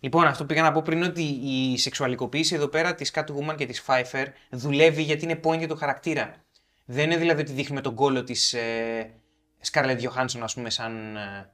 [0.00, 3.66] Λοιπόν, αυτό που πήγα να πω πριν ότι η σεξουαλικοποίηση εδώ πέρα της Catwoman και
[3.66, 6.34] της Pfeiffer δουλεύει γιατί είναι point για το χαρακτήρα.
[6.84, 9.10] Δεν είναι δηλαδή ότι δείχνουμε τον κόλο της ε,
[9.70, 11.52] Scarlett Johansson, ας πούμε, σαν ε,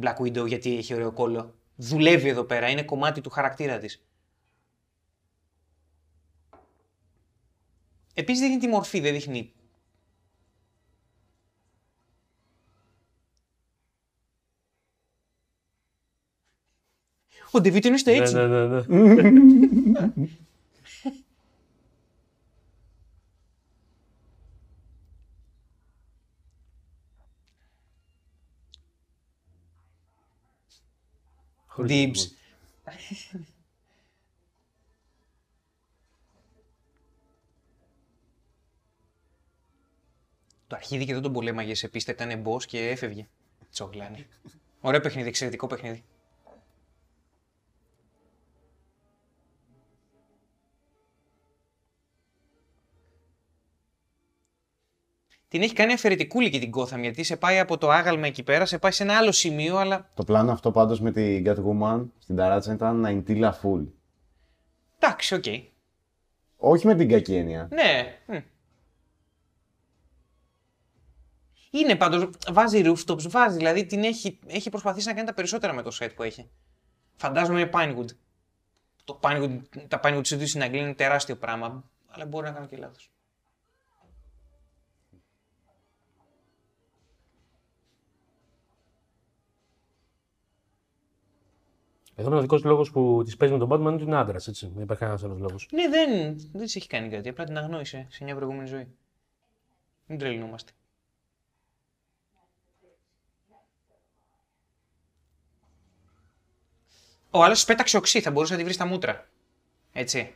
[0.00, 1.54] Black Widow γιατί έχει ωραίο κόλο.
[1.76, 4.02] Δουλεύει εδώ πέρα, είναι κομμάτι του χαρακτήρα της.
[8.14, 9.52] Επίσης δείχνει τη μορφή, δεν δείχνει...
[17.50, 18.34] Ο Ντεβίτο είναι στο Ναι, έτσι.
[18.34, 20.12] ναι, ναι, ναι.
[31.78, 32.16] Dibs.
[40.66, 43.28] Το αρχίδι και εδώ τον πολέμαγες σε πίστα, ήταν boss και έφευγε.
[43.70, 44.26] Τσογλάνη.
[44.80, 46.04] Ωραίο παιχνίδι, εξαιρετικό παιχνίδι.
[55.48, 58.66] Την έχει κάνει αφαιρετικούλη και την Gotham γιατί σε πάει από το άγαλμα εκεί πέρα,
[58.66, 62.36] σε πάει σε ένα άλλο σημείο, αλλά Το πλάνο αυτό πάντως με την Catwoman στην
[62.36, 63.86] ταράτσα ήταν να είναι τίλα full.
[64.98, 65.44] εντάξει, οκ.
[66.56, 67.68] Όχι με την κακή έννοια.
[67.70, 68.18] Ναι.
[68.26, 68.36] μμ.
[71.70, 75.82] Είναι πάντως, βάζει rooftops, βάζει, δηλαδή την έχει, έχει προσπαθήσει να κάνει τα περισσότερα με
[75.82, 76.50] το set που έχει.
[77.16, 78.06] Φαντάζομαι είναι Pinewood.
[79.04, 82.76] Το Pinewood, τα Pinewood Studios στην Αγγλία είναι τεράστιο πράγμα, αλλά μπορεί να κάνω και
[82.76, 83.10] λάθος.
[92.20, 94.70] Εδώ ο μοναδικό λόγος που της παίζει με τον Batman είναι ότι είναι άντρας, έτσι.
[94.74, 95.68] Δεν υπάρχει κανένας άλλος λόγος.
[95.72, 98.86] Ναι, δεν, δεν της έχει κάνει κάτι, απλά την αγνόησε σε μια προηγούμενη ζωή.
[100.06, 100.72] Μην τρελνούμαστε.
[107.30, 109.28] Ο άλλος πέταξε οξύ, θα μπορούσε να τη βρει στα μούτρα.
[109.92, 110.34] Έτσι.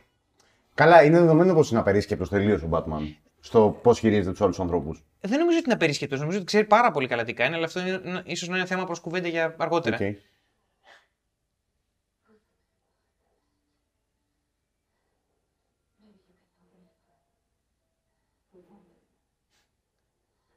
[0.73, 5.03] Καλά, είναι δεδομένο πως είναι απερίσκεπτος τελείως ο Batman στο πώς χειρίζεται τους άλλους ανθρώπους.
[5.21, 6.19] Δεν νομίζω ότι είναι απερίσκεπτος.
[6.19, 8.85] Νομίζω ότι ξέρει πάρα πολύ καλά τι κάνει, αλλά αυτό είναι, ίσως να είναι θέμα
[8.85, 9.97] προς κουβέντα για αργότερα.
[9.99, 10.13] Okay.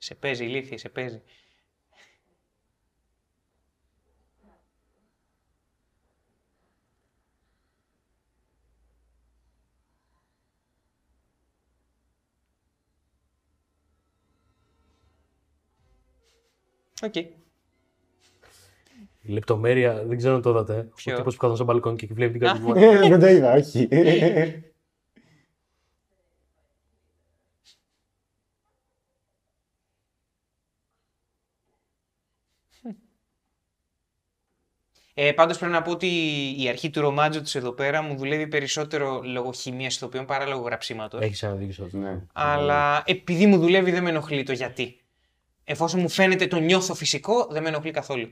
[0.07, 1.23] Σε παίζει ηλίθια, σε παίζει;
[17.03, 17.15] Οκ.
[17.17, 17.33] Η
[19.23, 20.89] λεπτομέρεια δεν ξέρω αν το είδατε.
[20.95, 22.77] Ποιο; Ο τύπος που καθόταν στο μπαλκόνι και βλέπει την Catwoman.
[22.77, 23.89] Ε, Δεν το είδα, όχι.
[35.19, 36.07] Ε, Πάντως πρέπει να πω ότι
[36.59, 40.63] η αρχή του ρομάτζο της εδώ πέρα μου δουλεύει περισσότερο λόγω χημίας ηθοποιών παρά λόγω
[40.63, 41.21] γραψίματος.
[41.21, 41.97] Έχεις ένα δίκιο σε αυτό.
[41.99, 42.23] ναι.
[42.33, 45.01] Αλλά επειδή μου δουλεύει δεν με ενοχλεί το γιατί.
[45.65, 48.29] Εφόσον μου φαίνεται το νιώθω φυσικό, δεν με ενοχλεί καθόλου.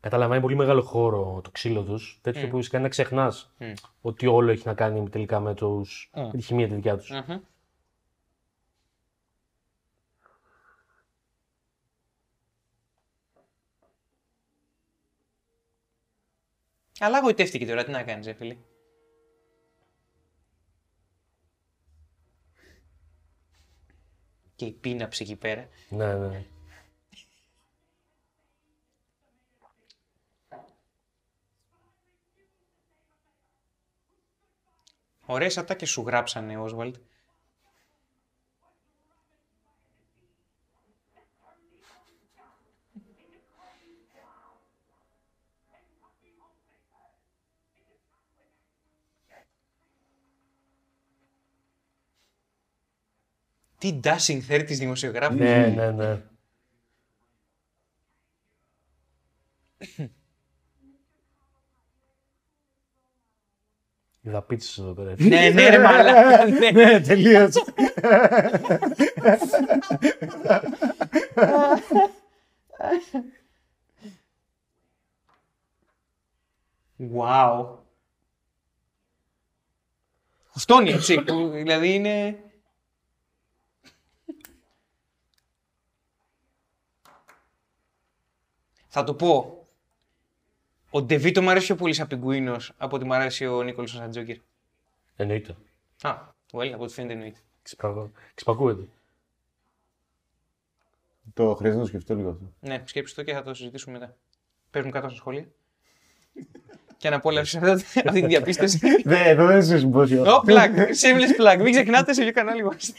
[0.00, 2.18] Καταλαμβάνει πολύ μεγάλο χώρο το ξύλο τους.
[2.22, 2.50] Τέτοιο Mm.
[2.50, 3.72] που σε κάνει να ξεχνάς Mm.
[4.00, 6.20] ότι όλο έχει να κάνει τελικά με, τους, Mm.
[6.20, 7.10] με τη χημεία τη δικιά τους.
[7.10, 7.38] Μμμ.
[17.00, 18.56] Αλλά γοητεύτηκε τώρα, τι να κάνεις, φίλε.
[24.54, 25.68] Και η πίναψη εκεί πέρα.
[25.88, 26.46] Ναι, ναι.
[35.26, 36.96] Ωραίες ατάκες σου γράψανε, Όσβαλτ.
[53.78, 55.34] Τι dashing θέλει της δημοσιογράφου.
[55.34, 56.22] ναι, ναι, ναι.
[64.20, 65.14] Είδα πίτσες εδώ πέρα.
[65.18, 66.44] ναι, ναι, ρε μαλάκα.
[66.60, 66.70] ναι.
[66.70, 67.54] Ναι, τελείως.
[77.14, 77.78] Wow.
[80.54, 82.38] Φτώνει έτσι, που δηλαδή είναι...
[88.88, 89.52] Θα το πω.
[90.90, 94.10] Ο Ντεβίτο μου αρέσει πιο πολύ σαν πιγκουίνος από ότι μου αρέσει ο Νίκολος σαν
[94.10, 94.36] Τζόκερ.
[95.16, 95.56] Εννοείται.
[96.02, 96.14] Α,
[96.52, 97.38] well, από ό,τι φαίνεται εννοείται.
[97.62, 98.82] Ξυπακού- Ξυπακούεται.
[101.34, 102.44] Το χρειάζεται να το σκεφτώ λίγο αυτό.
[102.60, 104.16] Ναι, σκέψου το και θα το συζητήσουμε μετά.
[104.70, 105.46] Παίζουν κάτω στα σχόλια.
[106.98, 107.70] και αναπόλαυση αυτή
[108.04, 108.78] αυτή τη διαπίστωση.
[109.04, 110.34] Ναι, εδώ δεν είσαι συμπόσιο.
[110.36, 111.62] Ω, πλακ, shameless plug.
[111.62, 112.92] Μην ξεχνάτε σε ποιο κανάλι είμαστε.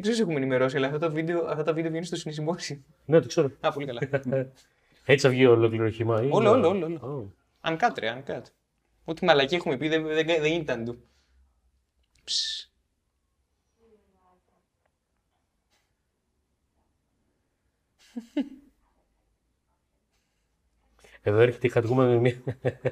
[0.00, 2.82] Δεν ξέρω αν έχουμε ενημερώσει, αλλά αυτά τα βίντεο, αυτά τα βίντεο βγαίνουν στο συνεισημόσιο.
[3.04, 3.50] Ναι, το ξέρω.
[3.60, 4.00] Α, πολύ καλά.
[5.04, 6.22] Έτσι θα βγει ολόκληρο χυμά.
[6.22, 6.96] ή- Όλο, όλο, όλο, όλο.
[7.06, 7.32] Ω.
[7.68, 8.42] Uncut, ρε, uncut.
[9.04, 11.02] Ό,τι μαλακή έχουμε πει δεν, δεν, δεν ήταν του.
[12.24, 12.70] Ψ.
[21.22, 22.36] Εδώ έρχεται η κατοικούμενη με μια...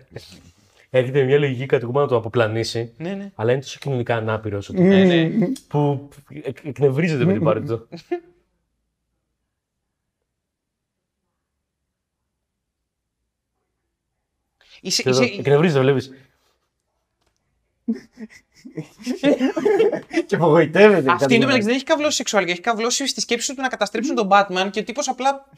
[0.90, 3.32] έρχεται μια λογική κατοικούμενη να το αποπλανήσει, Ναι, ναι.
[3.34, 5.30] αλλά είναι τόσο κοινωνικά ανάπηρος Ναι, ναι.
[5.68, 6.08] που
[6.42, 7.88] εκ- εκνευρίζεται με την πάρτι του.
[14.80, 16.10] Είσαι, Και εδώ, είσαι, Εκνευρίζεται, βλέπεις.
[20.26, 21.12] Και απογοητεύεται.
[21.12, 24.68] αυτή εντωμεταξύ δεν έχει καυλώσει σεξουαλικά, έχει καυλώσει στη σκέψη του να καταστρέψουν τον Batman
[24.70, 25.48] και ο τύπος απλά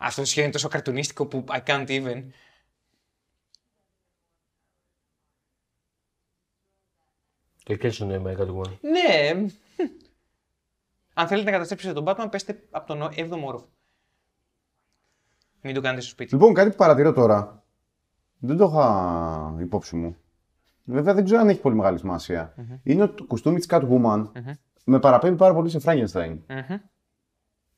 [0.00, 2.24] Αυτό το σχέδιο είναι τόσο καρτουνίστικο που I can't even.
[7.64, 8.78] Το κέσουν με κατοικούμενο.
[8.80, 9.46] Ναι.
[11.14, 13.68] Αν θέλετε να καταστρέψετε τον Batman, πέστε από τον 7ο όροφο.
[15.60, 16.34] Μην το κάνετε στο σπίτι.
[16.34, 17.64] Λοιπόν, κάτι που παρατηρώ τώρα.
[18.38, 20.16] Δεν το είχα υπόψη μου.
[20.84, 22.54] Βέβαια δεν ξέρω αν έχει πολύ μεγάλη σημασία.
[22.82, 24.30] Είναι ότι το κουστούμι της Catwoman
[24.84, 26.38] με παραπέμπει πάρα πολύ σε Frankenstein.
[26.48, 26.78] Μμμ.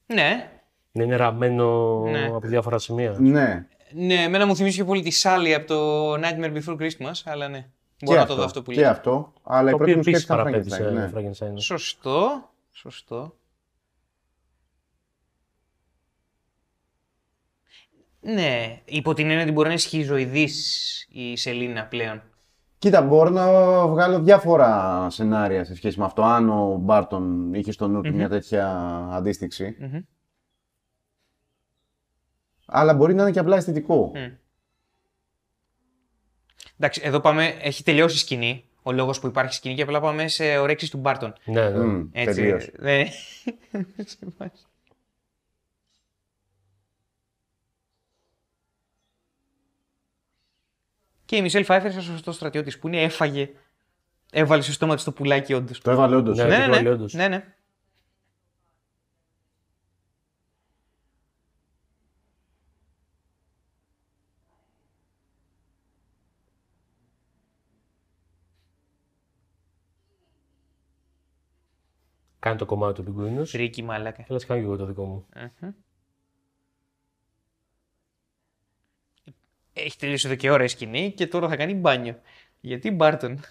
[0.07, 0.60] Ναι.
[0.93, 2.25] Ναι, είναι ραμμένο Ναι.
[2.27, 3.17] από διάφορα σημεία.
[3.19, 3.67] Ναι.
[3.93, 7.67] Ναι, εμένα μου θυμίζει πιο πολύ τη Sally από το Nightmare Before Christmas, αλλά ναι.
[8.05, 8.89] Μπορώ και να το δω αυτό που Και λέει.
[8.91, 9.33] αυτό.
[9.43, 10.75] Αλλά η Το πρώτη οποίο μου σκέψη επίσης ήταν παραπέμπει Frankenstein.
[10.75, 11.51] σε Ναι.
[11.51, 11.61] Frankenstein.
[11.61, 12.51] Σωστό.
[12.73, 13.35] Σωστό.
[18.21, 22.23] Ναι, υπό την έννοια ότι μπορεί να είναι σχιζοειδής η Σελίνα πλέον.
[22.79, 23.47] Κοίτα, μπορώ να
[23.87, 26.23] βγάλω διάφορα σενάρια σε σχέση με αυτό.
[26.23, 28.69] Αν ο Μπάρτον είχε στο νου του μια τέτοια
[29.13, 29.77] αντίστοιξη.
[29.81, 29.99] Μμμ.
[32.73, 34.13] Αλλά μπορεί να είναι και απλά αισθητικό.
[34.15, 34.33] Μμ.
[36.79, 40.29] Εντάξει, εδώ πάμε, έχει τελειώσει η σκηνή, ο λόγος που υπάρχει σκηνή και απλά πάμε
[40.29, 41.35] σε ορέξεις του Μπάρτον.
[41.45, 41.85] Ναι, ναι.
[41.85, 42.71] Μμ, Έτσι, τελείως.
[42.79, 43.05] ναι.
[51.25, 53.51] και η Μισελ Φάιφερ, σαν σωστός στρατιώτης που είναι, έφαγε,
[54.33, 55.81] έβαλε στο στόμα της το πουλάκι όντως.
[55.81, 56.37] Το έβαλε όντως.
[56.37, 56.45] Ναι.
[56.45, 57.13] ναι, το ναι, βάλει ναι, όντως.
[57.13, 57.55] ναι,
[72.41, 73.51] Κάνει το κομμάτι του πιγκουίνους.
[73.51, 74.25] Φρίκη μαλάκα.
[74.29, 75.27] Έλα, κάνω και εγώ το δικό μου.
[75.61, 75.71] Μμμ.
[79.73, 82.21] Έχει τελειώσει εδώ και ώρα η σκηνή και τώρα θα κάνει μπάνιο.
[82.61, 83.41] Γιατί Μπάρτον;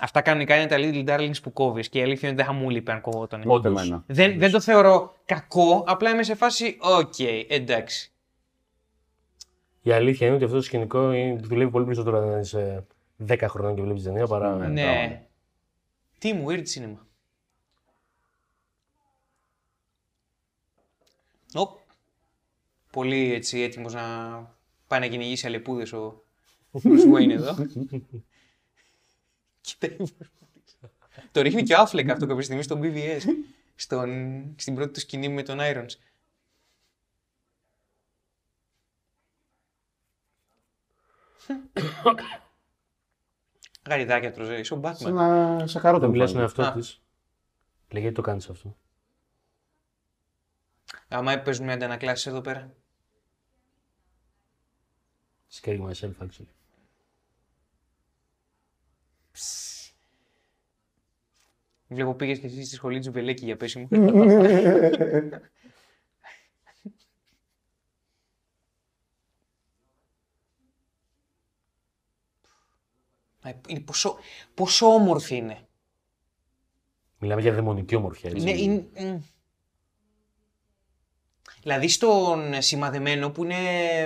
[0.00, 2.60] Αυτά κανονικά είναι τα Little Darlings που κόβεις και η αλήθεια είναι ότι δεν θα
[2.64, 3.40] μου λείπει αν κοβόταν.
[3.40, 3.80] Ούτε Όντως.
[3.82, 4.04] εμένα.
[4.06, 7.14] Δεν, δεν το θεωρώ κακό, απλά είμαι σε φάση, οκ,
[7.48, 8.12] εντάξει.
[9.82, 12.86] Η αλήθεια είναι ότι αυτό το σκηνικό είναι- δουλεύει πολύ περισσότερο όταν είσαι
[13.26, 14.68] 10 χρόνια και βλέπεις ταινία παρά.
[14.68, 15.26] Ναι.
[16.22, 16.32] Ναι.
[16.32, 16.32] μπράβο.
[16.32, 16.98] Τι μου, weird cinema.
[21.54, 21.78] Οπ.
[22.90, 24.60] Πολύ έτσι έτοιμος να
[24.92, 26.24] Πάει να κυνηγήσει αλεπούδες ο
[26.72, 27.56] Bruce Wayne εδώ.
[29.60, 29.96] Κοίτα.
[31.32, 33.20] Το ρίχνει και ο Άφλεκ αυτό κάποια στιγμή στο BVS.
[33.74, 35.86] Στον, στην πρώτη του σκηνή με τον Irons.
[43.88, 45.12] Γαριδάκια τροζέ, είσαι ο Σαν Batman.
[45.12, 46.62] να σε χαρώ Δεν το μιλάει στον εμφάνι.
[46.66, 46.82] εαυτό Α.
[46.82, 47.02] της.
[47.90, 48.76] Λέει γιατί το κάνεις αυτό;
[51.08, 52.74] Άμα παίζουμε αντανακλάσεις εδώ πέρα.
[55.60, 56.48] Scaring myself actually.
[61.88, 63.88] Βλέπω πήγες και εσύ στη σχολή του Βελέκη για πέσιμο.
[73.84, 74.16] πόσο,
[74.54, 75.58] πόσο όμορφη είναι.
[77.18, 78.30] Μιλάμε για δαιμονική ομορφιά.
[78.30, 78.44] Έτσι.
[78.44, 78.86] Ναι, είναι...
[78.94, 79.18] μ.
[81.62, 83.56] Δηλαδή στον σημαδεμένο που είναι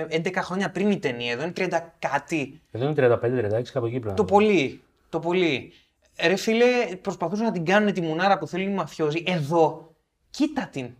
[0.09, 2.61] 11 χρόνια πριν η ταινία, εδώ είναι 30 κάτι.
[2.71, 3.19] Εδώ είναι
[3.61, 4.15] 35-36 κάπου εκεί πρέπει.
[4.15, 4.81] Το πολύ.
[5.09, 5.73] Το πολύ.
[6.19, 9.23] Ρε φίλε, προσπαθούσαν να την κάνουν τη μουνάρα που θέλουν οι μαφιόζοι.
[9.27, 9.95] Εδώ,
[10.29, 10.95] κοίτα την.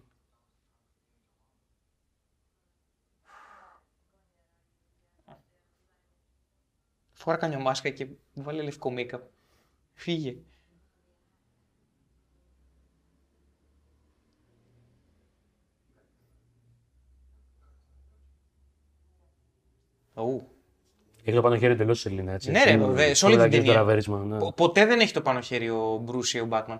[7.27, 9.19] Φόρα καμιά μάσκα και βάλε λευκό make-up.
[9.93, 10.37] Φύγε.
[20.13, 20.47] Ου.
[21.23, 22.31] Έχει το πάνω χέρι εντελώς η Σελίνα.
[22.33, 22.51] Έτσι.
[22.51, 23.79] Ναι, ρε, Είναι- βέβαια, σε είναι όλη την το ταινία.
[23.79, 24.37] ραβέρισμα, ναι.
[24.37, 26.79] Πο- Ποτέ δεν έχει το πάνω χέρι ο Μπρους ή ο Batman.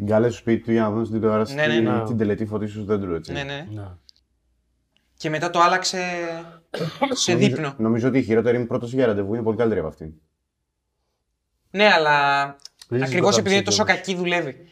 [0.00, 2.04] Την καλέ στο σπίτι του για να δουν στην τηλεόραση Ναι, ναι, την- ναι.
[2.04, 3.32] την τελετή φωτίσεως του δέντρου, έτσι.
[3.32, 3.66] Ναι, ναι.
[3.70, 3.88] Ναι.
[5.16, 5.98] Και μετά το άλλαξε
[7.10, 7.74] σε Νομίζω- δείπνο.
[7.78, 10.12] Νομίζω ότι η χειρότερη είναι πρώτο για ραντεβού είναι πολύ καλύτερη από αυτήν.
[11.70, 12.46] Ναι, αλλά
[12.88, 13.94] Δεν ακριβώς ζητώ επειδή είναι τόσο όμως.
[13.94, 14.68] κακή δουλεύει.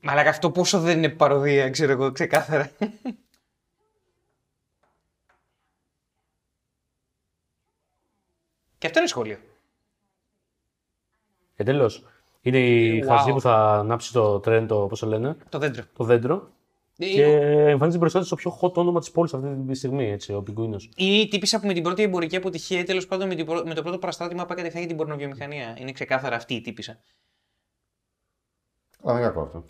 [0.00, 2.70] Μαλάκα αυτό πόσο δεν είναι παροδία, ξέρω εγώ, ξεκάθαρα.
[8.80, 9.38] Και αυτό είναι σχόλιο.
[11.56, 11.90] Εντελώ.
[12.40, 13.06] Είναι η Wow.
[13.06, 15.84] χαζή που θα ανάψει το τρέν, το πώς το λένε, Το δέντρο.
[15.96, 16.50] το δέντρο.
[16.98, 20.32] Ε, Και εμφανίζεται μπροστά της στο πιο hot όνομα της πόλης αυτή τη στιγμή, έτσι,
[20.34, 20.90] ο Πιγκουίνος.
[20.96, 23.66] Είναι η τύπησα που με την πρώτη εμπορική αποτυχία ή τέλος πάντων με, την πρω-
[23.66, 25.76] με το πρώτο παραστάτημα πάει κατευθείαν για την πορνοβιομηχανία.
[25.80, 26.98] Είναι ξεκάθαρα αυτή η τύπησα.
[29.02, 29.64] Αλλά δεν είναι κακό αυτό.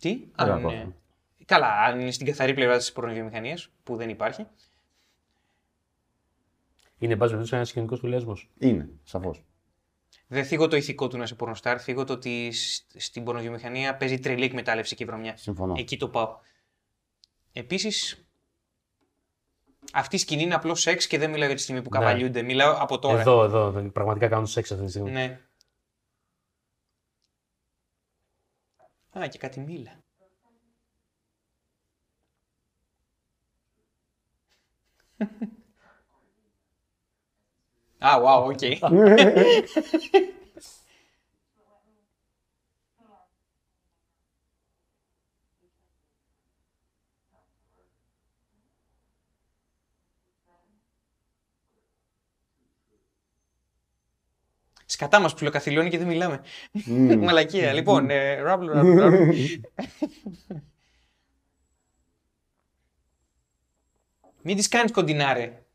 [0.00, 0.78] Τι, Δεν αν είναι είναι...
[0.82, 0.94] κακό.
[1.44, 4.46] Καλά, αν είναι στην καθαρή πλευρά της πορνοβιομηχανίας, που δεν υπάρχει.
[6.98, 8.50] Είναι, εν πάση περιπτώσει, ένας κοινωνικός σχολιασμός.
[8.58, 9.44] Είναι, σαφώς.
[10.26, 14.18] Δεν θίγω το ηθικό του να σε πορνοστάρ, θίγω το ότι σ- στην πορνοβιομηχανία παίζει
[14.18, 15.36] τρελή εκμετάλλευση και βρωμιά.
[15.36, 15.74] Συμφωνώ.
[15.76, 16.38] Εκεί το πάω.
[17.52, 18.26] Επίσης,
[19.92, 21.98] αυτή η σκηνή είναι απλό σεξ και δεν μιλάω για τη στιγμή που Ναι.
[21.98, 22.42] καβαλιούνται.
[22.42, 23.20] Μιλάω από τώρα.
[23.20, 23.70] Εδώ, εδώ.
[23.70, 25.10] δεν- Πραγματικά κάνουν σεξ αυτή τη στιγμή.
[25.10, 25.40] Ναι.
[29.18, 30.00] Α, και κάτι μίλα.
[37.98, 38.58] Α, wow, OK.
[54.88, 56.40] Σκατά μας ψιλοκαθηλώνει και δεν μιλάμε.
[57.18, 57.72] Μαλακία.
[57.72, 59.28] Λοιπόν, ε, rumble, rumble, rumble.
[64.42, 65.65] Μην τις κάνεις κοντινά, ρε.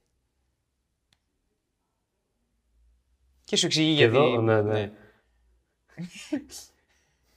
[3.52, 4.18] Και σου εξηγεί Και γιατί.
[4.18, 4.92] εδώ, ναι, ναι.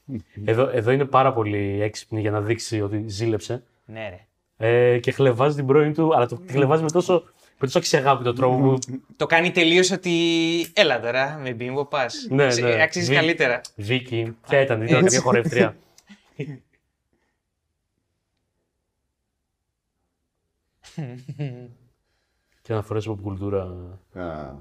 [0.44, 3.62] Εδώ, εδώ είναι πάρα πολύ έξυπνη για να δείξει ότι ζήλεψε.
[3.84, 4.26] Ναι, ρε.
[4.56, 7.12] Ε, και χλεβάζει την πρώην του, αλλά το χλεβάζει με τόσο,
[7.58, 8.78] με τόσο αξιαγάπητο τρόπο που.
[9.16, 10.12] Το κάνει τελείως ότι.
[10.72, 12.26] Έλα τώρα, με μπίμπο πας.
[12.30, 12.82] Ναι, ναι.
[12.82, 13.60] Αξίζεις Βι- καλύτερα.
[13.76, 15.76] Βίκυ, ποια ήταν, ήταν κάποια χορεύτρια;
[22.62, 23.60] και αναφορές από κουλτούρα.
[24.14, 24.54] Α,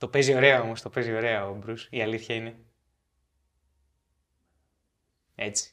[0.00, 1.86] Το παίζει ωραία όμως, το παίζει ωραία ο Μπρουσ.
[1.90, 2.56] Η αλήθεια είναι.
[5.34, 5.70] Έτσι.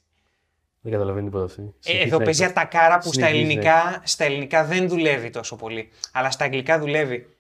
[0.81, 1.61] Δεν καταλαβαίνει τίποτα αυτή.
[1.61, 4.87] Ε, Συνεχίζει εδώ να παίζει έχει- ατακάρα που στα συνεχίζει να ελληνικά, στα ελληνικά δεν
[4.87, 5.89] δουλεύει τόσο πολύ.
[6.11, 7.37] Αλλά στα αγγλικά δουλεύει.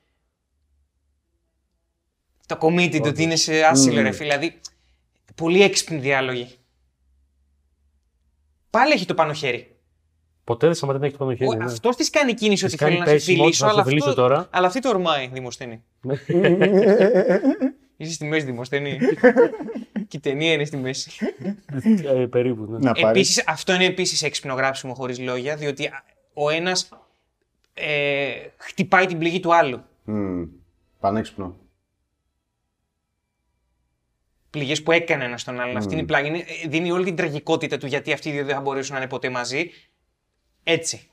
[2.45, 3.09] Το committed, Όντως.
[3.09, 4.01] ότι είναι σε άσυλο, Μμμ.
[4.03, 4.37] ρε φίλε.
[4.37, 4.59] Δηλαδή,
[5.35, 6.55] πολύ έξυπνοι διάλογοι.
[8.69, 9.75] Πάλι έχει το πάνω χέρι.
[10.43, 11.57] Ποτέ δεν σταματάει να έχει το πάνω χέρι.
[11.57, 11.65] ναι.
[11.65, 13.83] Αυτός της κάνει κίνηση Της ότι κάνει θέλει να σε πέσιμο, φιλήσω, θα σε αλλά
[13.87, 14.47] φιλήσω αυτό, τώρα.
[14.51, 15.83] αλλά αυτή το ορμάει, Δημοσθένη.
[17.97, 18.97] Είσαι στη μέση, Δημοσθένη.
[20.07, 21.11] και η ταινία είναι στη μέση.
[22.05, 22.77] Ε, περίπου, ναι.
[22.77, 23.09] Να πάρεις.
[23.09, 26.03] Επίσης, αυτό είναι επίσης έξυπνο γράψιμο χωρίς λόγια, διότι α,
[26.33, 26.89] ο ένας
[27.73, 29.83] ε, χτυπάει την πληγή του άλλου.
[30.03, 30.45] Μμμ.
[30.99, 31.55] Πανέξυπνο.
[34.49, 35.77] πληγές που έκανε ένας στον άλλον.
[35.77, 36.27] Αυτή είναι η πλάγη.
[36.27, 38.99] Είναι- ε, δίνει όλη την τραγικότητα του γιατί αυτοί οι δύο δεν θα μπορέσουν να
[39.01, 39.69] είναι ποτέ μαζί.
[40.63, 41.09] Έτσι.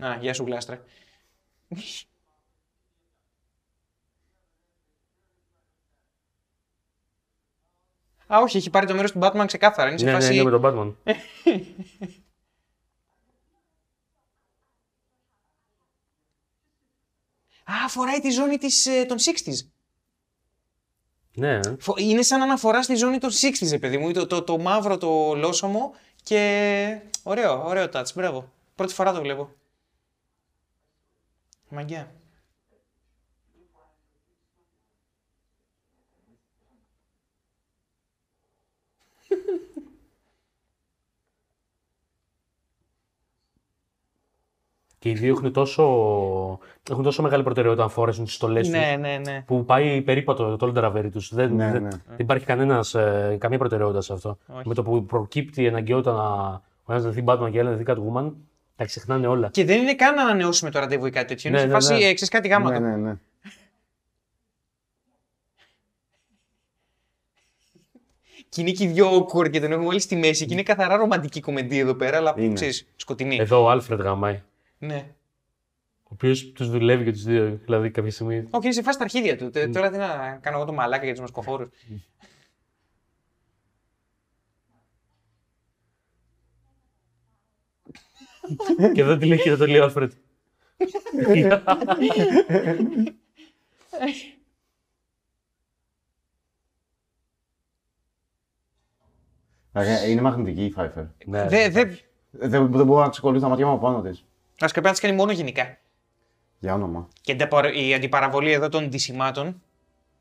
[0.00, 0.82] Α, γεια σου Γλάστρα.
[8.34, 9.88] Α, όχι, έχει πάρει το μέρος του Batman ξεκάθαρα.
[9.88, 10.34] Είναι σε Ναι, ναι, φάση...
[10.34, 10.94] είναι με τον Batman.
[17.64, 19.66] Α, φοράει τη ζώνη της, ε, των 60s.
[21.34, 21.60] ναι.
[21.80, 24.12] Φο- Είναι σαν αναφορά στη ζώνη των 60s, ρε παιδί μου.
[24.12, 27.00] Το, το, το μαύρο, το λόσωμο και.
[27.22, 28.12] Ωραίο, ωραίο touch.
[28.14, 28.52] Μπράβο.
[28.74, 29.50] Πρώτη φορά το βλέπω.
[31.70, 32.10] Μαγκιά.
[44.98, 45.82] Και οι δύο έχουν τόσο,
[46.90, 49.42] έχουν τόσο μεγάλη προτεραιότητα να φορέσουν τις στολές Ναι, ναι, ναι.
[49.46, 51.34] Που πάει περίπατο το όλο το ραβέρι τους.
[51.34, 51.88] Δεν, Ναι, δεν, ναι.
[51.88, 54.38] δεν υπάρχει κανένας, ε, καμία προτεραιότητα σε αυτό.
[54.46, 54.68] Όχι.
[54.68, 57.84] Με το που προκύπτει η αναγκαιότητα να ο ένας δεθεί Batman και ο άλλο δεθεί
[57.86, 58.32] Catwoman,
[58.80, 59.48] τα ξεχνάνε όλα.
[59.48, 61.48] Και δεν είναι καν να ανανεώσουμε το ραντεβού ή κάτι τέτοιο.
[61.50, 61.98] Είναι Ναι, σε ναι, φάση, ναι.
[61.98, 62.82] ε, ξέρεις κάτι γάμα Ναι, το.
[62.82, 63.14] ναι, ναι.
[68.48, 70.46] Και είναι και οι δυο awkward και τον έχουμε όλοι στη μέση.
[70.46, 72.54] Και είναι καθαρά ρομαντική κομμεντή εδώ πέρα, αλλά Είναι.
[72.54, 73.36] ξέρεις, σκοτεινή.
[73.36, 74.42] Εδώ ο Άλφρεντ γαμάει.
[74.78, 75.06] Ναι.
[76.02, 77.58] Ο οποίος τους δουλεύει και τους δύο.
[77.64, 78.36] Δηλαδή κάποια στιγμή.
[78.50, 79.50] Όχι, είναι σε φάση τα αρχίδια του.
[79.50, 81.68] Τε- Τώρα τι να κάνω εγώ το μαλάκα για τους μασκοφόρους.
[88.94, 90.12] Και δεν τη λέει και δεν το λέει ο Άλφρεντ.
[99.72, 101.06] Δηλαδή, Είναι μαγνητική η Pfeiffer.
[101.26, 101.46] ναι.
[101.48, 101.72] Δεν.
[101.72, 101.84] Δε...
[102.32, 104.24] Δεν, δεν μπορώ να ξεκολλήσω τα μάτια μου από πάνω της.
[104.58, 105.78] Α πρέπει να τις κάνει μόνο γενικά.
[106.58, 107.08] Για όνομα.
[107.20, 109.62] Και ανταπαρο- η αντιπαραβολή εδώ των ντυσιμάτων.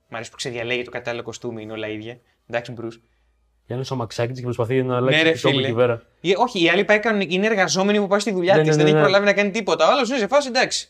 [0.10, 2.20] Μ' αρέσει που ξεδιαλέγει το κατάλληλο κοστούμι, είναι όλα ίδια.
[2.48, 3.00] Εντάξει, Μπρους.
[3.70, 5.68] Για ένα σωμαξάκι της και προσπαθεί να αλλάξει Ναι, ρε το τόπο φίλε.
[5.68, 6.04] εκεί πέρα.
[6.38, 8.70] Όχι, οι άλλοι πάει κανονι- είναι εργαζόμενοι που πάει στη δουλειά Ναι, της.
[8.70, 9.04] ναι, δεν ναι, έχει ναι.
[9.04, 9.88] προλάβει να κάνει τίποτα.
[9.88, 10.90] Ο άλλος είναι σε φάση εντάξει.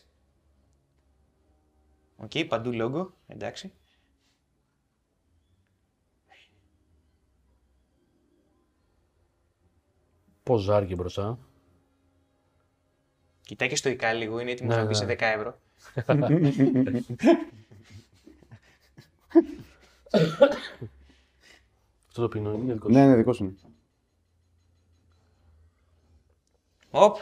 [2.16, 3.12] Οκ, παντού λόγο.
[3.26, 3.72] Εντάξει.
[10.42, 11.38] Πώς ζάρκει μπροστά.
[13.42, 14.98] Κοιτάει και στοικά λίγο, είναι έτοιμος Ναι, να μπει ναι.
[14.98, 15.60] σε 10 ευρώ.
[22.10, 22.94] Αυτό το πίνω είναι δικό σου.
[22.94, 23.44] Ναι, ναι, δικό σου.
[23.44, 23.54] είναι.
[26.90, 27.16] Οπ.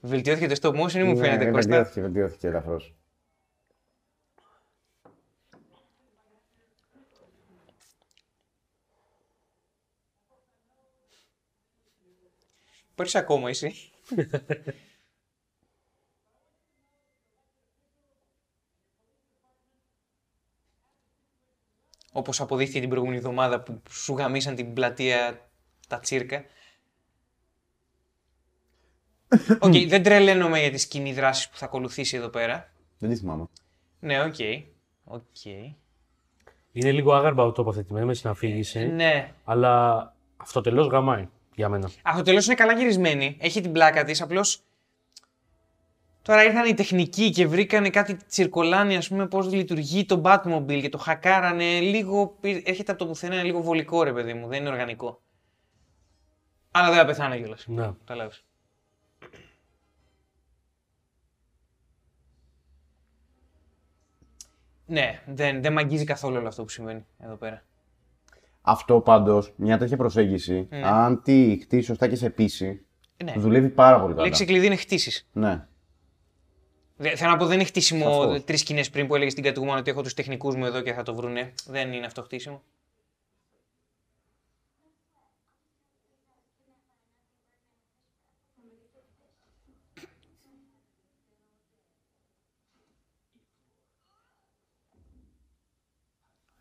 [0.00, 2.80] Βελτιώθηκε το stop motion ή μου φαίνεται Ναι, Κώστα; Βελτιώθηκε, βελτιώθηκε ελαφρώ.
[12.90, 13.72] Υπάρχει ακόμα εσύ.
[22.16, 25.48] Όπως αποδείχθηκε την προηγούμενη εβδομάδα που σου γαμήσαν την πλατεία
[25.88, 26.44] τα τσίρκα.
[29.58, 32.72] Οκ, δεν τρελαίνομαι για τη σκηνή δράσης που θα ακολουθήσει εδώ πέρα.
[32.98, 33.44] Δεν τη θυμάμαι.
[34.00, 34.34] Ναι, OK.
[35.04, 35.44] OK.
[36.72, 39.32] Είναι λίγο άγαρμα τοποθετημένο μες στην αφήγηση, Ναι.
[39.44, 41.90] αλλά αυτοτελώς γαμάει για μένα.
[42.02, 43.36] Αυτό τέλο είναι καλά γυρισμένη.
[43.40, 44.20] Έχει την πλάκα της.
[44.22, 44.60] Απλώς.
[46.24, 50.88] Τώρα ήρθαν οι τεχνικοί και βρήκανε κάτι τσιρκολάνι, ας πούμε, πώς λειτουργεί το Batmobile και
[50.88, 51.80] το χακάρανε.
[51.80, 52.36] Λίγο.
[52.40, 54.46] Έρχεται από το πουθενά, είναι λίγο βολικό ρε παιδί μου.
[54.48, 55.22] Δεν είναι οργανικό.
[56.70, 57.64] Αλλά δεν θα πεθάνω κιόλας.
[57.66, 57.82] Ναι.
[57.98, 58.32] Κατάλαβε.
[64.86, 67.62] Ναι, δεν, δεν μ' αγγίζει καθόλου όλο αυτό που συμβαίνει εδώ πέρα.
[68.62, 70.80] Αυτό πάντως, μια τέτοια προσέγγιση, Ναι.
[70.84, 72.84] αν τη χτίσει σωστά και σε πείσει,
[73.24, 73.32] Ναι.
[73.36, 74.24] δουλεύει πάρα πολύ καλά.
[74.26, 75.28] Λέξη κλειδί είναι χτίσεις.
[75.32, 75.66] Ναι.
[76.96, 78.44] Θέλω να πω, δεν είναι χτίσιμο Σαφώς.
[78.44, 81.02] τρεις σκηνές πριν που έλεγε στην Catwoman ότι έχω τους τεχνικούς μου εδώ και θα
[81.02, 81.54] το βρούνε.
[81.66, 82.62] Δεν είναι αυτό χτίσιμο.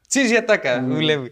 [0.08, 1.32] Τσίζι ατάκα, δουλεύει.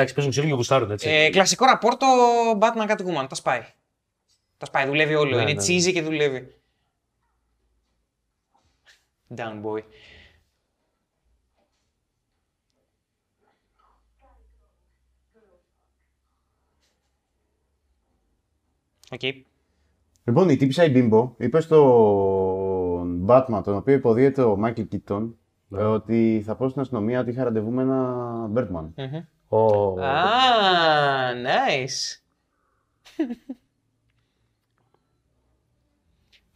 [0.00, 1.08] Εντάξει, παίζουν ξύλο και γουστάρουν έτσι.
[1.08, 2.06] Ε, κλασικό ραπόρτο
[2.60, 3.26] Batman Catwoman.
[3.28, 3.62] Τα σπάει.
[4.58, 5.30] Τα σπάει, δουλεύει όλο.
[5.30, 5.58] Ναι, είναι ναι, ναι.
[5.58, 6.54] τσίζι και δουλεύει.
[9.36, 9.82] Down boy.
[19.12, 19.20] Οκ.
[20.24, 25.28] Λοιπόν, η τύπισσα η bimbo είπε στον Batman, τον οποίο υποδύεται ο Michael Keaton,
[25.68, 25.80] Ναι.
[25.80, 28.88] ε, ότι θα πω στην αστυνομία ότι είχα ραντεβού με ένα Birdman.
[28.94, 29.24] Μμμ.
[29.50, 30.00] Ο...
[30.00, 32.20] Α, nice.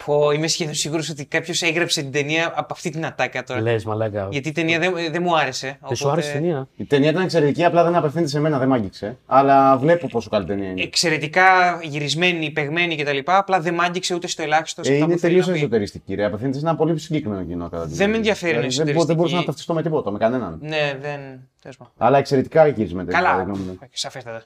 [0.04, 3.60] Πω, είμαι σχεδόν σίγουρος ότι κάποιος έγραψε την ταινία από αυτή την ατάκα τώρα.
[3.60, 4.28] Λες μαλάκα.
[4.30, 5.78] Γιατί η ταινία δεν, δεν μου άρεσε.
[5.86, 8.68] Δεν σου άρεσε η ταινία; Η ταινία ήταν εξαιρετική, απλά δεν απευθύνεται σε μένα, δεν
[8.68, 9.16] μ' άγγιξε.
[9.26, 10.82] Αλλά βλέπω πόσο καλή ταινία είναι.
[10.82, 11.44] Εξαιρετικά
[11.82, 13.18] γυρισμένη, παιγμένη κτλ.
[13.24, 14.84] Απλά δεν μ' άγγιξε ούτε στο ελάχιστο.
[14.84, 15.58] σε Ε, αυτά είναι που θέλει τελείως να πει.
[15.58, 16.14] εσωτεριστική.
[16.14, 16.24] Ρε.
[16.24, 18.16] Απευθύνεται σε ένα πολύ συγκεκριμένο κοινό κατά τη Δεν με γνώμη μου.
[18.16, 19.40] ενδιαφέρει να είναι Δηλαδή, δεν, μπο- δεν μπορούσα εσωτεριστική.
[19.40, 20.58] να ταυτιστώ με τίποτα, με κανέναν.
[20.60, 21.20] Ναι, δεν.
[21.62, 21.92] τέλος πάντων.
[21.98, 23.08] Αλλά εξαιρετικά γυρισμένη.
[23.10, 23.42] κατά τη Καλά.
[23.42, 23.78] γνώμη μου.
[23.92, 24.42] Σαφέστατα.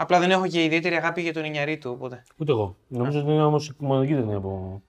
[0.00, 2.22] Απλά δεν έχω και ιδιαίτερη αγάπη για τον Ινιαρίτου, οπότε.
[2.36, 2.76] Ούτε εγώ.
[2.88, 4.82] Νομίζω ότι είναι όμως η μοναδική ταινία από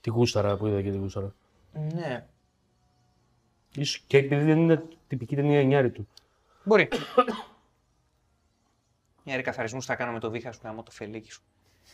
[0.00, 1.34] τη γούσταρα που είδα και τη γούσταρα.
[1.72, 2.26] Ναι.
[3.74, 6.08] Ίσως και επειδή δεν είναι τυπική ταινία εννιάρη του.
[6.64, 6.88] Μπορεί.
[9.24, 11.42] Μια ρεκαθαρισμού θα κάνω με το βήχα σου γάμο το φελίκι σου.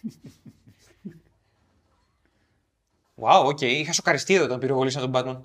[3.20, 3.60] Wow, οκ.
[3.60, 5.40] Είχα σοκαριστεί εδώ όταν πυροβολήσαν τον Batman.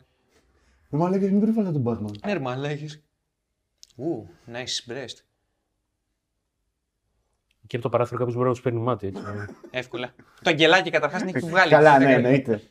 [0.90, 3.04] Δεν μου έλεγε, μην περιβάλλα τον Batman; Ναι, ρε μαλάκες.
[3.96, 5.31] Ου, nice breast.
[7.72, 9.08] Και από το παράθυρο κάποιος μπορεί να τους παίρνει μάτι.
[9.08, 9.24] Έτσι.
[9.70, 10.14] Εύκολα.
[10.42, 11.72] Το αγγελάκι καταρχάς την έχει βγάλει.
[11.72, 12.64] Καλά, ναι, εννοείται.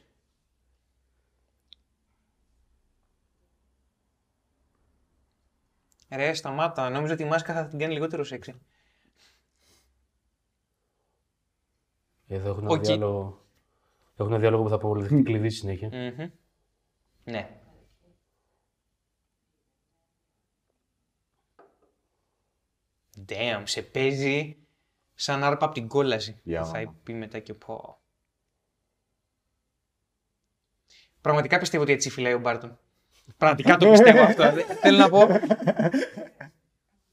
[6.11, 6.91] Ρε, σταμάτα.
[6.91, 8.61] Νόμιζα ότι η μάσκα θα την κάνει λιγότερο σεξι.
[12.27, 12.85] Εδώ έχουν ένα Οκ.
[12.85, 13.47] διάλογο.
[14.17, 15.89] Έχουν ένα διάλογο που θα αποδειχθεί κλειδί στη συνέχεια.
[15.93, 16.31] Μμμ.
[17.25, 17.61] Ναι.
[23.29, 24.60] Damn, σε παίζει
[25.21, 26.41] σαν άρπα από την κόλαση.
[26.43, 26.97] Για θα όνομα.
[27.03, 27.99] πει μετά και πω.
[31.21, 32.79] Πραγματικά πιστεύω ότι έτσι φιλάει ο Μπάρτον.
[33.37, 34.53] Πραγματικά το πιστεύω αυτό.
[34.53, 35.27] Δεν- Θέλω να πω.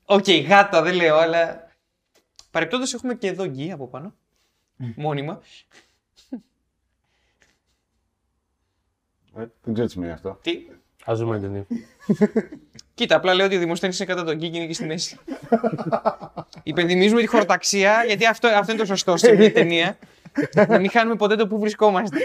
[0.05, 1.71] Οκ, γάτα δεν λέω, αλλά.
[2.51, 4.15] Παρεπτόντως έχουμε και εδώ γκι από πάνω.
[4.95, 5.41] Μόνιμα.
[9.35, 10.39] Ε, Δεν ξέρω τι σημαίνει αυτό.
[10.41, 10.67] Τι,
[11.11, 11.65] Ας δούμε την ταινία.
[12.93, 14.85] Κοίτα, απλά λέω ότι ο Δημοσθένης είναι κάτω απ' το γκι και είναι και στη
[14.85, 15.17] μέση.
[16.63, 19.97] Υπενθυμίζουμε τη χωροταξία, γιατί αυτό, αυτό είναι το σωστό σε μια ταινία.
[20.67, 22.17] να μην χάνουμε ποτέ το που βρισκόμαστε.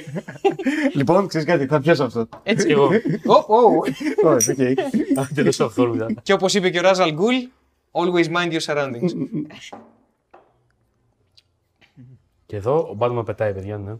[0.93, 2.29] λοιπόν, ξέρεις κάτι, θα πιάσω αυτό.
[2.43, 2.67] Έτσι.
[2.67, 2.91] Και εγώ.
[3.27, 3.83] Ωπ, ω.
[4.25, 4.59] Όχι,
[5.17, 5.27] οκ.
[5.35, 6.07] Τέλο αυθόρμητα.
[6.23, 7.35] και όπως είπε και ο Ράζαλ Γκουλ,
[7.93, 9.11] always mind your surroundings.
[12.47, 13.95] Και εδώ ο Batman πετάει, παιδιά, ναι.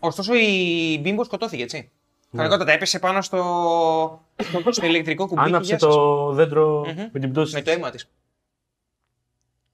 [0.00, 1.90] Ωστόσο η bimbo σκοτώθηκε, έτσι.
[2.36, 4.24] Κανονικότατα έπεσε πάνω στο,
[4.70, 5.40] στο ηλεκτρικό κουμπί.
[5.40, 5.94] και Άναψε γεια σας.
[5.94, 7.54] το δέντρο με την πτώση.
[7.54, 8.10] Με το αίμα της.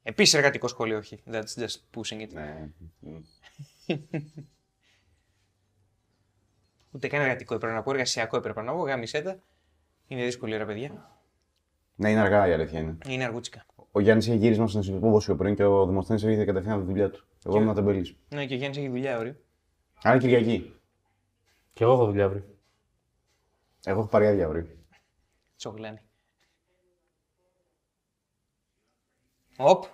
[0.02, 1.22] Επίσης εργατικό σχολείο, όχι.
[1.32, 2.28] That's just pushing it.
[2.32, 2.68] Ναι.
[6.90, 8.78] Ούτε καν εργατικό έπρεπε να πω, εργασιακό έπρεπε να πω.
[8.78, 9.38] Γάμισέτα.
[10.06, 11.10] Είναι δύσκολη ώρα, παιδιά.
[11.94, 12.98] Ναι, είναι αργά η αλήθεια είναι.
[13.06, 13.66] Είναι αργούτσικα.
[13.92, 17.10] Ο Γιάννης είχε γύρισμα στον Συνεπόβοσιο πριν και ο Δημοσθένης έγινε κατευθείαν από τη δουλειά
[17.10, 17.24] του.
[17.46, 18.16] Εγώ ήμουν τεμπελή.
[18.28, 19.36] Ναι, και ο Γιάννης έχει δουλειά, ωραία.
[20.02, 20.72] Άρα Κυριακή.
[21.72, 22.44] Και εγώ έχω δουλειά αύριο.
[23.84, 24.66] Εγώ έχω πάρει άδεια αύριο.
[25.56, 26.00] Τσογλάνι.
[29.56, 29.84] Οπ.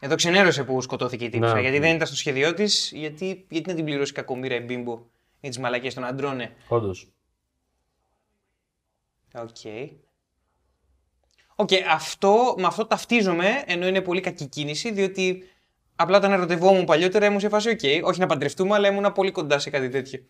[0.00, 1.54] Εδώ ξενέρωσε που σκοτώθηκε η τύπισσα.
[1.54, 1.60] Ναι.
[1.60, 5.06] Γιατί δεν ήταν στο σχέδιό της, γιατί, γιατί να την πληρώσει κακομήρα η bimbo
[5.40, 6.54] για τις μαλακίες των αντρών, ναι.
[6.68, 7.12] Όντως.
[9.34, 9.56] OK.
[11.54, 15.44] OK, αυτό, με αυτό ταυτίζομαι, ενώ είναι πολύ κακή κίνηση, διότι
[15.96, 18.04] απλά όταν ερωτευόμουν παλιότερα ήμουν σε φάση οκ.
[18.04, 20.24] όχι να παντρευτούμε, αλλά ήμουν πολύ κοντά σε κάτι τέτοιο.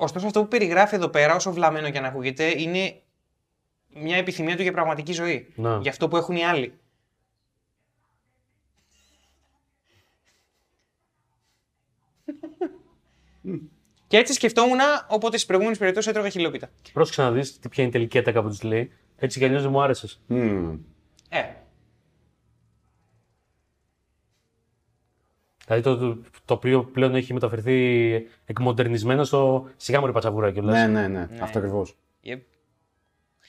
[0.00, 3.02] Ωστόσο, αυτό που περιγράφει εδώ πέρα, όσο βλαμμένο και αν ακούγεται, είναι
[3.88, 5.52] μια επιθυμία του για πραγματική ζωή.
[5.54, 5.78] Να.
[5.78, 6.78] Για αυτό που έχουν οι άλλοι.
[14.06, 16.70] Και έτσι σκεφτόμουν, οπότε στις προηγούμενες περιπτώσεις έτρωγα χιλόπιτα.
[16.92, 18.92] Πρόσεξε να δεις ποια είναι η τελική ατάκα που τη λέει.
[19.16, 20.20] Έτσι κι αλλιώς δεν μου άρεσες.
[20.26, 20.78] Μμμ.
[21.28, 21.42] Ε,
[25.68, 28.10] Δηλαδή το, το, το οποίο πλέον έχει μεταφερθεί
[28.44, 30.86] εκμοντερνισμένο στο σιγά μου πατσαβούρα κιόλα.
[30.86, 31.28] Ναι, ναι, ναι.
[31.40, 31.96] Αυτό ακριβώς.
[32.24, 32.40] yep.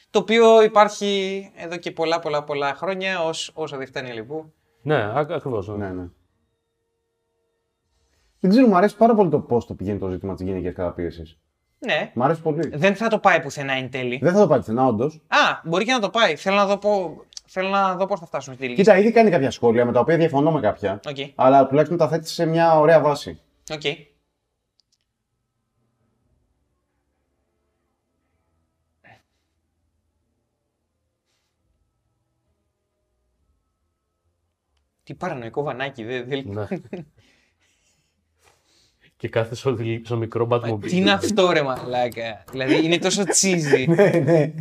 [0.10, 4.54] Το οποίο υπάρχει εδώ και πολλά πολλά πολλά χρόνια ως, όσο δεν φτάνει λοιπόν.
[4.82, 5.68] ναι ακριβώς.
[5.68, 5.76] Ναι.
[5.76, 6.08] Ναι, ναι.
[8.40, 11.38] Δεν ξέρω, μου αρέσει πάρα πολύ το πώς το πηγαίνει το ζήτημα της γυναικεία καταπίεση.
[11.80, 12.68] Ναι, Μ' αρέσει πολύ.
[12.74, 14.20] δεν θα το πάει πουθενά εν τέλει.
[14.22, 15.22] Δεν θα το πάει πουθενά, όντως.
[15.28, 16.36] Α, μπορεί και να το πάει.
[16.36, 18.82] Θέλω να δω, πω, θέλω να δω πώς θα φτάσουν στη τελική.
[18.82, 21.00] Κοίτα, ήδη κάνει κάποια σχόλια με τα οποία διαφωνώ με κάποια.
[21.10, 23.40] Οκ, Αλλά τουλάχιστον τα θέτει σε μια ωραία βάση.
[23.74, 23.82] οκ.
[35.04, 36.28] Τι παρανοϊκό βανάκι, δεν...
[36.28, 36.68] δεν- Ναι.
[39.18, 40.82] και κάθε στο, στο μικρό Batmobile.
[40.82, 43.86] Τι είναι αυτό ρε μαλάκα; δηλαδή είναι τόσο cheesy.
[43.88, 44.54] Ναι, ναι.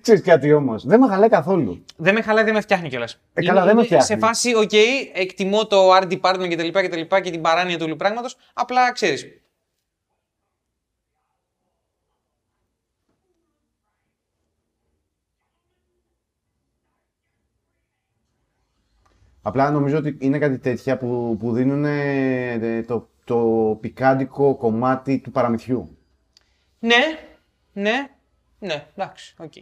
[0.00, 0.86] Ξέρεις κάτι όμως.
[0.86, 1.84] Δεν με χαλάει καθόλου.
[1.96, 3.20] Δεν με χαλάει, δεν με φτιάχνει κιόλας.
[3.34, 4.06] Ε, καλά, δεν με φτιάχνεις.
[4.06, 4.72] Σε φάση, οκ,
[5.14, 7.96] εκτιμώ το RD Burton και τα λοιπά και τα λοιπά και την παράνοια του όλου
[7.96, 8.36] πράγματος.
[8.52, 9.26] Απλά ξέρεις.
[19.42, 25.30] Απλά νομίζω ότι είναι κάτι τέτοια που, που δίνουν ε, το, το πικάντικο κομμάτι του
[25.30, 25.98] παραμυθιού.
[26.78, 27.18] Ναι,
[27.72, 28.08] ναι,
[28.62, 29.52] ναι, εντάξει, οκ.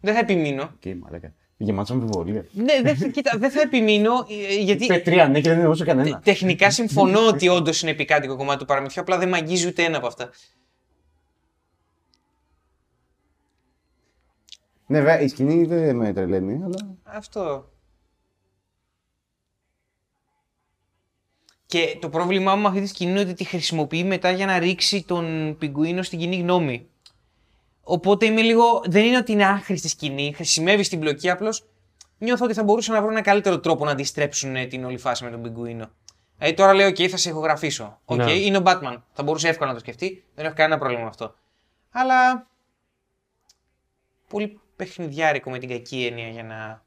[0.00, 0.62] Δεν θα επιμείνω.
[0.62, 1.34] Οκ, μαλάκα.
[1.56, 2.44] Γεμάτο αμφιβολία.
[2.52, 4.12] Ναι, δεν θα, κοίτα, δεν θα επιμείνω
[4.50, 6.20] ε, γιατί Είπε τρία ναι και δεν εννοούσε κανένα.
[6.20, 9.96] τεχνικά συμφωνώ ότι όντως είναι πικάντικο κομμάτι του παραμυθιού, απλά δεν με αγγίζει ούτε ένα
[9.96, 10.30] από αυτά.
[14.86, 16.96] Ναι, βέβαια, η σκηνή δεν με τρελαίνει, αλλά.
[17.02, 17.70] Αυτό.
[21.66, 24.58] Και το πρόβλημά μου με αυτή τη σκηνή είναι ότι τη χρησιμοποιεί μετά για να
[24.58, 26.89] ρίξει τον πιγκουίνο στην κοινή γνώμη.
[27.82, 28.82] Οπότε είμαι λίγο.
[28.84, 31.66] Δεν είναι ότι είναι άχρηστη σκηνή, χρησιμεύει στην μπλοκή, απλώς
[32.18, 35.24] νιώθω ότι θα μπορούσαν να βρουν ένα καλύτερο τρόπο να αντιστρέψουν ε, την όλη φάση
[35.24, 35.90] με τον πιγκουίνο.
[36.36, 38.00] Δηλαδή τώρα λέω: OK, θα σε ηχογραφήσω.
[38.04, 38.32] OK, Ναι.
[38.32, 38.96] είναι ο Batman.
[39.12, 41.34] Θα μπορούσε εύκολα να το σκεφτεί, δεν έχω κανένα πρόβλημα με αυτό.
[41.90, 42.48] Αλλά.
[44.28, 46.82] Πολύ παιχνιδιάρικο με την κακή έννοια για να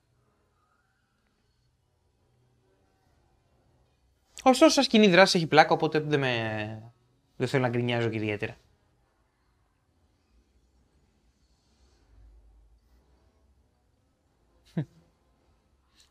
[4.43, 6.93] Ωστόσο, σαν σκηνή δράση έχει πλάκα, οπότε δεν, με...
[7.35, 8.55] δεν θέλω να γκρινιάζω και ιδιαίτερα.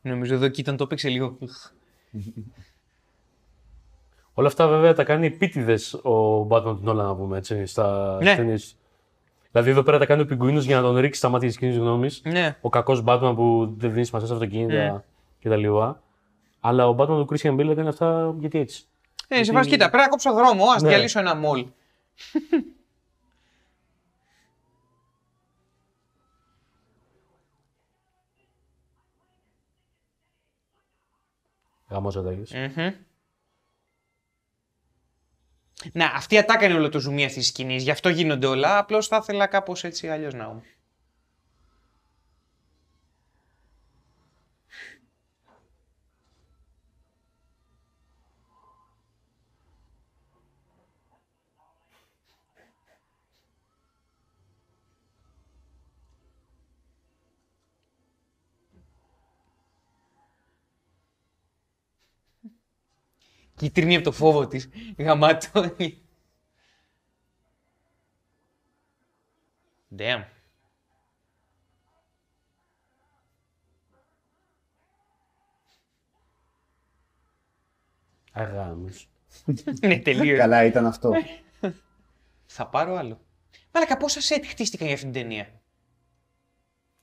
[0.02, 1.38] Νομίζω εδώ και ήταν το έπαιξε λίγο.
[4.34, 8.36] Όλα αυτά βέβαια τα κάνει επίτηδες ο Batman του Νόλα, να πούμε έτσι, στα Ναι.
[8.36, 8.76] ταινίες.
[9.50, 11.76] Δηλαδή εδώ πέρα τα κάνει ο Πιγκουίνος για να τον ρίξει στα μάτια της κοινής
[11.76, 12.20] γνώμης.
[12.24, 12.56] ναι.
[12.60, 15.02] Ο κακός Batman που δεν δίνει σημασία στα αυτοκίνητα Ναι.
[15.56, 15.66] κτλ.
[16.60, 18.82] Αλλά ο Batman του Christian Bale έκανε αυτά γιατί έτσι.
[19.28, 20.88] Ε, σε φάση, κοίτα, πρέπει να κόψω δρόμο, ας Ναι.
[20.88, 21.66] διαλύσω ένα μολ.
[31.92, 32.72] Γαμός ατάκε.
[32.76, 32.94] Μμμ.
[35.92, 37.82] Να, αυτή η ατάκα είναι όλο το ζουμί αυτής της σκηνής.
[37.82, 38.78] Γι' αυτό γίνονται όλα.
[38.78, 40.62] Απλώς θα ήθελα κάπως έτσι αλλιώς να είμαι.
[63.62, 64.68] Κίτρινη από το φόβο της.
[64.98, 65.76] Γαμάτο.
[69.96, 70.24] Damn.
[78.32, 79.08] Αγάμος.
[79.80, 80.38] ναι, τελείως.
[80.38, 81.12] Καλά ήταν αυτό.
[82.46, 83.20] Θα πάρω άλλο.
[83.72, 85.62] Μαλάκα, πόσα σετ χτίστηκαν για αυτήν την ταινία;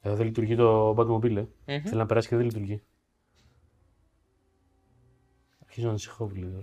[0.01, 1.47] Εδώ δεν λειτουργεί το Batmobile.
[1.65, 1.77] Ε.
[1.77, 1.83] Μμμ.
[1.83, 2.83] Θέλει να περάσει και δεν λειτουργεί.
[5.69, 6.61] Αρχίζω να ανησυχώ λίγο.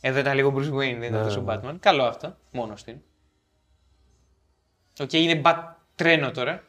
[0.00, 1.60] Εδώ ήταν λίγο Bruce Wayne, δεν ήταν Ναι, τόσο ναι.
[1.62, 1.76] Batman.
[1.80, 2.36] Καλό αυτό.
[2.52, 3.02] Μόνο του είναι.
[5.00, 6.64] Οκ, είναι bat τρένο τώρα.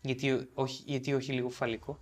[0.00, 1.98] Γιατί όχι, γιατί όχι λίγο φαλικό.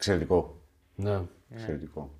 [0.00, 0.60] Εξαιρετικό.
[0.94, 1.20] Ναι.
[1.50, 2.10] Εξαιρετικό.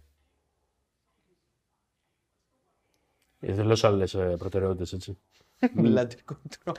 [3.40, 5.19] Εντελώ άλλες προτεραιότητες έτσι.
[5.82, 6.74] Blood control.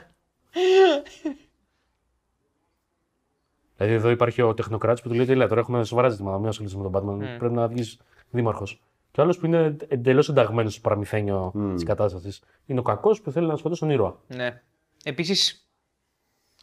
[3.76, 6.38] Δηλαδή εδώ υπάρχει ο τεχνοκράτης που του λέει: Τέλεια, τώρα έχουμε σοβαρά ζητήματα.
[6.38, 7.34] Μην ασχολείσαι με τον Batman.
[7.34, 7.38] Mm.
[7.38, 7.98] Πρέπει να βγεις
[8.30, 8.82] δήμαρχος.
[9.10, 11.72] Και ο άλλος που είναι εντελώς ενταγμένος στο παραμυθένιο Mm.
[11.74, 12.42] της κατάστασης.
[12.66, 14.20] Είναι ο κακός που θέλει να σκοτώσει τον ήρωα.
[14.26, 14.62] Ναι.
[15.04, 15.68] Επίσης,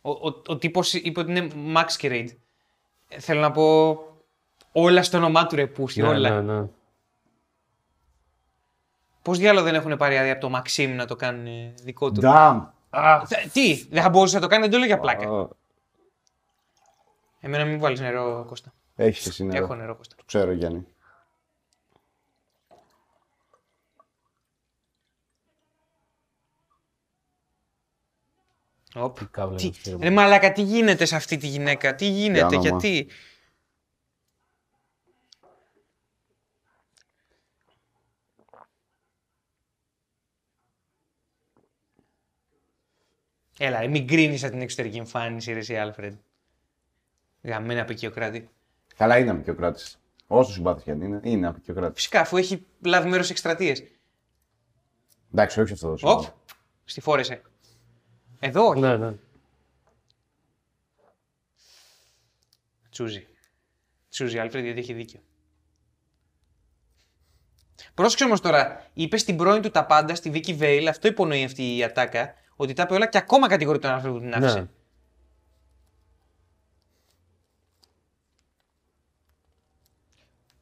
[0.02, 2.28] ο, ο, ο τύπος είπε ότι είναι Masquerade.
[3.08, 3.98] Ε, Θέλω να πω
[4.72, 6.42] όλα στο όνομά του ρε πούστη, όλα.
[6.42, 6.68] ναι, ναι.
[9.22, 12.22] Πώς διάλογο δεν έχουν πάρει άδεια από το Maxim να το κάνουν ε, δικό του;
[12.24, 12.62] Damn.
[13.26, 15.30] Θε- Τι, δεν θα μπορούσε να το κάνει, δεν το λέω για πλάκα.
[15.30, 15.48] Α,
[17.40, 18.74] Εμένα μην βάλεις νερό, Κώστα.
[18.96, 19.64] Έχεις εσύ νερό.
[19.64, 20.16] Έχω νερό, Κώστα.
[20.16, 20.86] Το ξέρω, Γιάννη.
[28.96, 29.18] Οπ.
[29.32, 32.62] Κάβλα Τι, είναι αυτό, ρε μαλάκα, τι γίνεται σε αυτή τη γυναίκα, τι γίνεται, όνομα.
[32.62, 33.08] γιατί;
[43.62, 46.18] Έλα, ρε, μην κρίνεις από την εξωτερική εμφάνιση, ρε εσύ, Άλφρεντ.
[47.42, 48.50] Γαμμένα απεικιοκράτη.
[48.96, 50.00] Καλά είναι απεικιοκράτης.
[50.28, 51.96] Όσο συμπάθει και αν είναι, είναι απεικιοκράτης.
[51.96, 53.84] Φυσικά, αφού έχει λάβει μέρος σε εκστρατείες.
[55.32, 56.20] Εντάξει, όχι σε αυτό το Οπ.
[56.20, 56.36] σημείο.
[56.86, 57.42] Στη φόρεσε.
[58.40, 58.80] Εδώ όχι.
[58.80, 59.14] Ναι, ναι.
[62.90, 63.28] Τσούζι.
[64.10, 65.20] Τσούζι, Άλφρεντ, γιατί έχει δίκιο.
[67.94, 71.76] Πρόσεξε όμως τώρα, είπες στην πρώην του τα πάντα, στη Vicky Vale, αυτό υπονοεί αυτή
[71.78, 74.60] η ατάκα, ότι τα είπε όλα και ακόμα κατηγορεί τον Άλφρεντ που την άφησε.
[74.60, 74.68] ναι.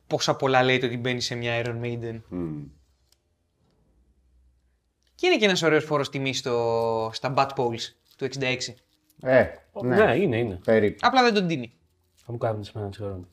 [0.08, 2.20] Πόσα πολλά λέει το ότι μπαίνει σε μια Iron Maiden.
[2.30, 2.64] Μμ.
[5.16, 7.10] Και είναι και ένας ωραίος φόρος τιμής στο...
[7.14, 7.82] στα Bat Poles
[8.18, 8.58] του 66.
[9.22, 9.48] Ε,
[9.82, 10.56] Ναι, ναι, είναι, είναι.
[10.56, 10.98] περίπου.
[11.02, 11.74] Απλά δεν τον τίνει.
[12.16, 13.28] Θα μου κάνουν σε μένα ξέρω.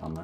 [0.00, 0.22] Πάμε.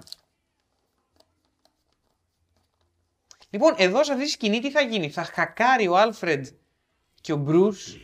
[3.50, 6.46] Λοιπόν, εδώ σε αυτή τη σκηνή τι θα γίνει; Θα χακάρει ο Άλφρεντ
[7.24, 7.96] και ο Μπρούς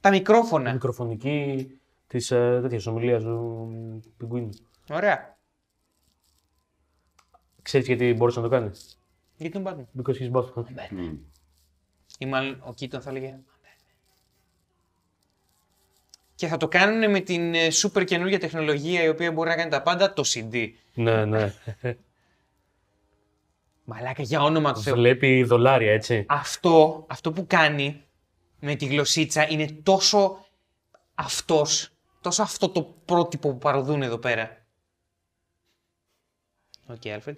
[0.00, 0.72] τα μικρόφωνα.
[0.72, 1.66] Μικροφωνική
[2.06, 3.70] της ε, τέτοιας ομιλίας του
[4.16, 4.50] Πιγκουίνου.
[4.90, 5.38] Ωραία.
[7.62, 9.00] Ξέρεις γιατί μπορούσες να το κάνεις;
[9.36, 10.02] Γιατί τον Batman.
[10.02, 10.88] Because he's Batman.
[10.90, 11.16] Μμ.
[12.18, 13.38] Ή μάλλον ο Κίτον θα έλεγε.
[16.34, 19.70] Και θα το κάνουν με την ε, super καινούργια τεχνολογία η οποία μπορεί να κάνει
[19.70, 20.68] τα πάντα, το CD.
[20.94, 21.52] ναι, ναι.
[23.84, 24.94] Μαλάκα, για όνομα του Θεού.
[24.94, 26.24] Βλέπει δολάρια, έτσι.
[26.28, 28.04] Αυτό, αυτό που κάνει
[28.60, 30.46] με τη γλωσσίτσα είναι τόσο
[31.14, 34.66] αυτός, τόσο αυτό το πρότυπο που παροδούν εδώ πέρα.
[36.86, 37.36] Οκ, okay, Alfred.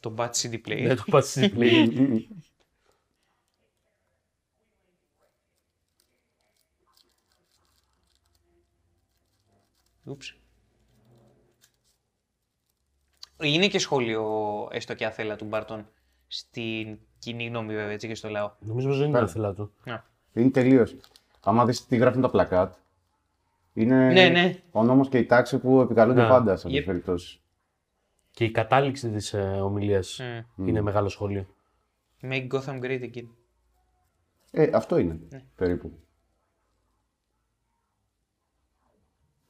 [0.00, 0.82] Το Bad CD Player.
[0.82, 2.20] Ναι, το πας πλay.
[10.04, 10.36] Ούψ.
[13.40, 15.88] Είναι και σχόλιο, έστω και άθελα του Μπάρτον,
[16.28, 18.50] στην κοινή γνώμη βέβαια, έτσι και στο λαό.
[18.60, 19.72] Νομίζω πως δεν είναι άθελά του.
[19.84, 20.04] Να.
[20.32, 20.96] Είναι τελείως.
[21.44, 22.74] Άμα δεις τι γράφουν τα πλακάτ,
[23.72, 24.62] είναι Ναι, ναι.
[24.70, 26.28] ο νόμος και η τάξη που επικαλούνται Ναι.
[26.28, 26.76] πάντα σε αυτές Yep.
[26.76, 27.40] τις περιπτώσεις.
[28.30, 30.44] Και η κατάληξη της ε, ομιλίας Mm.
[30.68, 31.46] είναι μεγάλο σχόλιο.
[32.22, 33.28] Make Gotham great again.
[34.50, 35.44] Ε, αυτό είναι Ναι.
[35.56, 35.98] περίπου.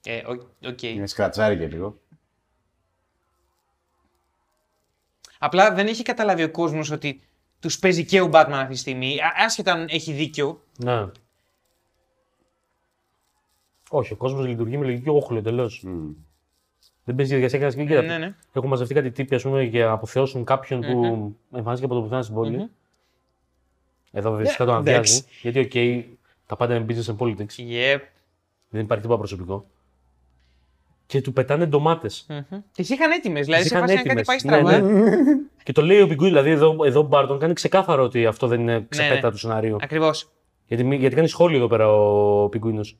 [0.05, 0.83] Ε, ο- οκ.
[0.83, 2.01] Είναι σκρατσάρει και λίγο.
[5.39, 7.21] Απλά δεν έχει καταλάβει ο κόσμος ότι
[7.61, 9.21] τους παίζει και ο Batman αυτή τη στιγμή.
[9.21, 10.63] Α- Άσχετα αν έχει δίκιο.
[10.77, 11.07] Ναι.
[13.91, 15.83] Όχι, ο κόσμος λειτουργεί με λογική όχλο εντελώς.
[15.87, 16.09] Μμ.
[17.05, 18.35] Δεν παίζει διαδικασία κανένας και Ναι, ναι.
[18.53, 22.23] Έχουν μαζευτεί κάτι τύποι ας πούμε, για να αποθεώσουν κάποιον που εμφανίστηκε από το πουθενά
[22.23, 22.69] στην πόλη.
[24.13, 25.25] Εδώ βέβαια φυσικά το Ναι, εντάξει.
[25.27, 25.41] αδειάζει.
[25.43, 25.59] Γιατί,
[26.05, 26.05] οκ,
[26.47, 27.57] τα πάντα είναι business and politics.
[27.59, 28.01] Yep.
[28.69, 29.67] Δεν υπάρχει τίποτα προσωπικό.
[31.09, 32.27] Και του πετάνε ντομάτες.
[32.73, 33.45] Τις είχαν έτοιμες.
[33.45, 34.27] Δηλαδή Τις σε είχαν φάση αν κάτι έτοιμες.
[34.27, 34.79] πάει Ναι, στραβά.
[34.93, 35.17] ναι.
[35.63, 38.61] Και το λέει ο Πιγκουί, δηλαδή εδώ, εδώ ο Μπάρτον κάνει ξεκάθαρο ότι αυτό δεν
[38.61, 39.31] είναι ξεπέτα ναι.
[39.33, 39.77] του σενάριου.
[39.81, 40.29] Ακριβώς.
[40.67, 42.85] Γιατί, μη- γιατί κάνει σχόλιο εδώ πέρα ο Πιγκουίνο.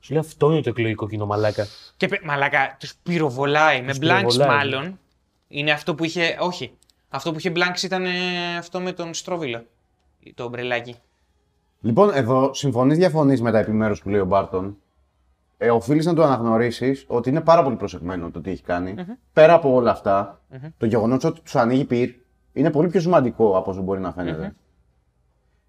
[0.00, 1.66] Σου λέει αυτό είναι το εκλογικό κοινό, μαλάκα.
[1.96, 3.82] Και πε- μαλάκα, τους πυροβολάει.
[3.82, 4.98] Με Τους blanks πυροβολάει, μάλλον.
[5.48, 6.36] Είναι αυτό που είχε.
[6.40, 6.72] Όχι.
[7.08, 8.10] Αυτό που είχε blanks ήταν ε,
[8.58, 9.64] αυτό με τον Στρόβιλο.
[10.34, 10.96] Το ομπρελάκι.
[11.80, 14.76] Λοιπόν, εδώ συμφωνείς, διαφωνείς με τα επιμέρους που λέει ο Μπάρτον.
[15.58, 18.94] Ε, Οφείλεις να το αναγνωρίσεις ότι είναι πάρα πολύ προσεγμένο το τι έχει κάνει.
[19.32, 20.40] Πέρα από όλα αυτά,
[20.76, 22.10] το γεγονός ότι τους ανοίγει πυρ
[22.52, 24.54] είναι πολύ πιο σημαντικό από όσο μπορεί να φαινεται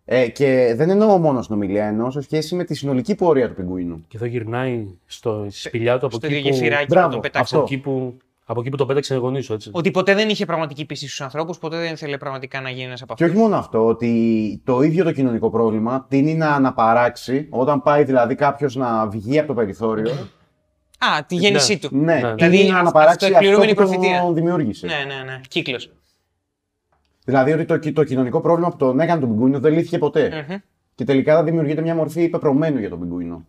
[0.06, 3.54] Ε, και δεν εννοώ μόνο στην ομιλία, εννοώ σε σχέση με τη συνολική πορεία του
[3.56, 4.06] πιγκουίνου.
[4.08, 7.12] Και εδώ γυρνάει στο, στη σπηλιά του από Στο εκεί, ίδιο που, γεφυράκι που Μπράβο,
[7.12, 7.42] τον πετάξει.
[7.56, 7.58] αυτό.
[7.58, 8.18] από, εκεί που,
[8.52, 9.70] από εκεί που το πέταξε οι γονείς σου, έτσι.
[9.74, 13.02] Ότι ποτέ δεν είχε πραγματική πίστη στους ανθρώπους, ποτέ δεν ήθελε πραγματικά να γίνει ένας
[13.02, 13.38] από Και αυτούς.
[13.40, 18.36] όχι μόνο αυτό, ότι το ίδιο το κοινωνικό πρόβλημα τίνει να αναπαράξει όταν πάει δηλαδή
[18.36, 20.12] κάποιος να βγει από το περιθώριο.
[20.98, 21.80] Α, τη γέννησή Ναι.
[21.80, 21.90] του.
[21.98, 24.22] ναι, Δηλαδή, τίνει να αυ- αναπαράξει αυτό αυτοεκπληρώμενη που προφητεία.
[24.22, 24.86] τον δημιούργησε.
[24.88, 25.40] Ναι, ναι, ναι.
[25.48, 25.92] Κύκλος.
[27.26, 30.46] Δηλαδή ότι το, το κοινωνικό πρόβλημα που τον έκανε τον πιγκουίνο δεν λύθηκε ποτέ.
[30.96, 33.46] Και τελικά θα δημιουργείται μια μορφή πεπρωμένου για τον πιγκουίνο.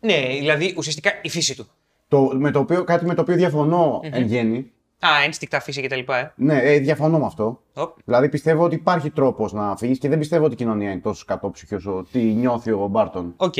[0.00, 1.66] Ναι, δηλαδή ουσιαστικά η φύση του.
[2.08, 4.70] Το, με το οποίο, κάτι με το οποίο διαφωνώ εν γένει.
[4.98, 6.32] Α, ένστικτα φύση και τα λοιπά, ε.
[6.36, 7.62] Ναι, ε, διαφωνώ με αυτό.
[7.74, 7.96] Οπ.
[8.04, 11.24] Δηλαδή πιστεύω ότι υπάρχει τρόπος να φύγεις και δεν πιστεύω ότι η κοινωνία είναι τόσο
[11.26, 13.34] κακόψυχη όσο τη νιώθει ο Μπάρτον.
[13.36, 13.54] Οκ.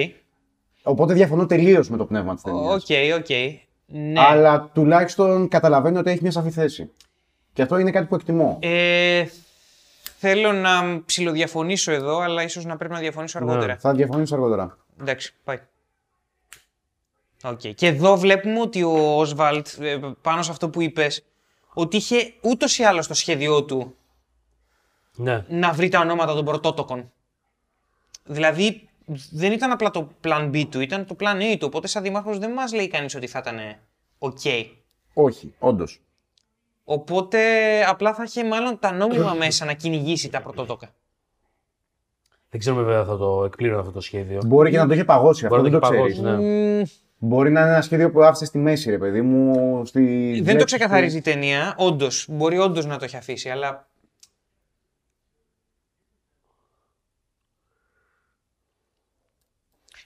[0.82, 2.74] Οπότε διαφωνώ τελείως με το πνεύμα της ταινίας.
[2.74, 3.28] OK, OK.
[3.86, 4.20] Ναι.
[4.20, 6.90] Αλλά τουλάχιστον καταλαβαίνω ότι έχει μια σαφή θέση.
[7.52, 8.58] Και αυτό είναι κάτι που εκτιμώ.
[8.60, 9.24] Ε,
[10.18, 13.76] θέλω να ψιλοδιαφωνήσω εδώ, αλλά ίσως να πρέπει να διαφωνήσω αργότερα.
[13.76, 14.78] Θα διαφωνήσω αργότερα.
[15.00, 15.58] Εντάξει, πάει.
[17.46, 17.60] Οκ.
[17.74, 21.24] Και εδώ βλέπουμε ότι ο Όσβαλντ, ε, πάνω σε αυτό που είπες,
[21.74, 23.94] ότι είχε ούτως ή άλλως στο σχέδιό του
[25.16, 25.44] Ναι.
[25.48, 27.12] να βρει τα ονόματα των πρωτότοκων.
[28.24, 28.88] Δηλαδή,
[29.30, 31.66] δεν ήταν απλά το plan B του, ήταν το plan A του.
[31.66, 33.58] Οπότε, σαν δήμαρχος δεν μας λέει κανείς ότι θα ήταν
[34.18, 34.66] OK.
[35.14, 36.00] Όχι, όντως.
[36.84, 37.38] Οπότε,
[37.84, 40.94] απλά θα είχε μάλλον τα νόμιμα μέσα να κυνηγήσει τα πρωτότοκα.
[42.50, 44.40] Δεν ξέρουμε βέβαια θα το εκπλήρωνε αυτό το σχέδιο.
[44.46, 46.12] Μπορεί και να το είχε παγώσει αυτό, Μπορεί δεν να το το ξέρεις.
[46.14, 46.78] έχει παγώσει, ναι.
[46.78, 46.82] Μμμ,
[47.18, 49.84] Μπορεί να είναι ένα σχέδιο που άφησε στη μέση, ρε παιδί μου.
[49.84, 50.00] Στη...
[50.30, 52.26] Δεν το βλέπεις ξεκαθαρίζει η ταινία, όντως.
[52.30, 53.88] Μπορεί όντως να το έχει αφήσει, αλλά.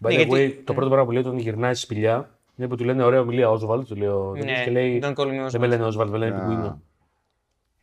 [0.02, 2.68] By Ναι, the γιατί- way, το πρώτο πράγμα που λέει όταν γυρνάει στη σπηλιά είναι
[2.68, 3.84] που του λένε ωραία ομιλία Oswald.
[3.86, 5.00] Του λέει ο Ναι, τέτοιος και λέει.
[5.02, 5.68] don't call me Δεν με Oswald.
[5.68, 6.38] λένε Oswald, με λένε Α.
[6.38, 6.82] Πιγκουίνο.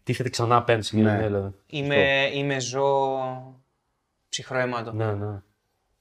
[0.03, 1.03] Τίθεται ξανά απέναντι στην Ναι.
[1.05, 1.53] κοινωνία, δηλαδή.
[1.65, 3.19] Είμαι, είμαι ζώο
[4.29, 4.91] ψυχρό αίματο.
[4.93, 5.41] Ναι, ναι.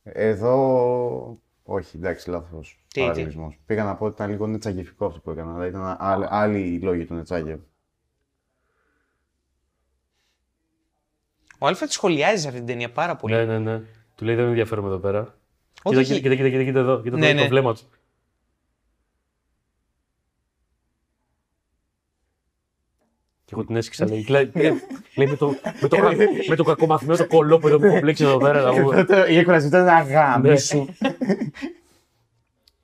[0.02, 1.38] Εδώ.
[1.62, 3.54] Όχι, εντάξει, λάθος Τι, παραλληλισμό.
[3.66, 5.52] Πήγα να πω ότι ήταν λίγο νετσαγεφικό αυτό που έκανα.
[5.52, 7.60] Δηλαδή ήταν άλλοι, άλλοι οι λόγοι του Νετσάγεφ.
[11.58, 13.34] Ο Άλφρεντ σχολιάζει σε αυτή την ταινία πάρα πολύ.
[13.34, 13.82] Ναι, ναι, ναι.
[14.14, 15.20] Του λέει δεν με ενδιαφέρομαι εδώ πέρα.
[15.82, 16.20] Όχι, Κοίτα, όχι.
[16.22, 17.02] κοίτα, κοίτα, κοίτα, κοίτα εδώ.
[17.02, 17.42] Κοίτα Ναι, εδώ, ναι.
[17.42, 17.80] το βλέμμα του.
[23.44, 24.26] Και εγώ την έσυξα, λέει.
[24.28, 24.50] Λέει,
[25.14, 26.12] λέει με, το, με, το, κα-
[26.48, 28.62] με το κακομαθημένο το κολλό που έχω μπλέξει εδώ πέρα.
[28.72, 29.06] να πούμε.
[29.28, 30.56] Η έκφραση ήταν αγάμι Ναι.
[30.56, 30.86] σου.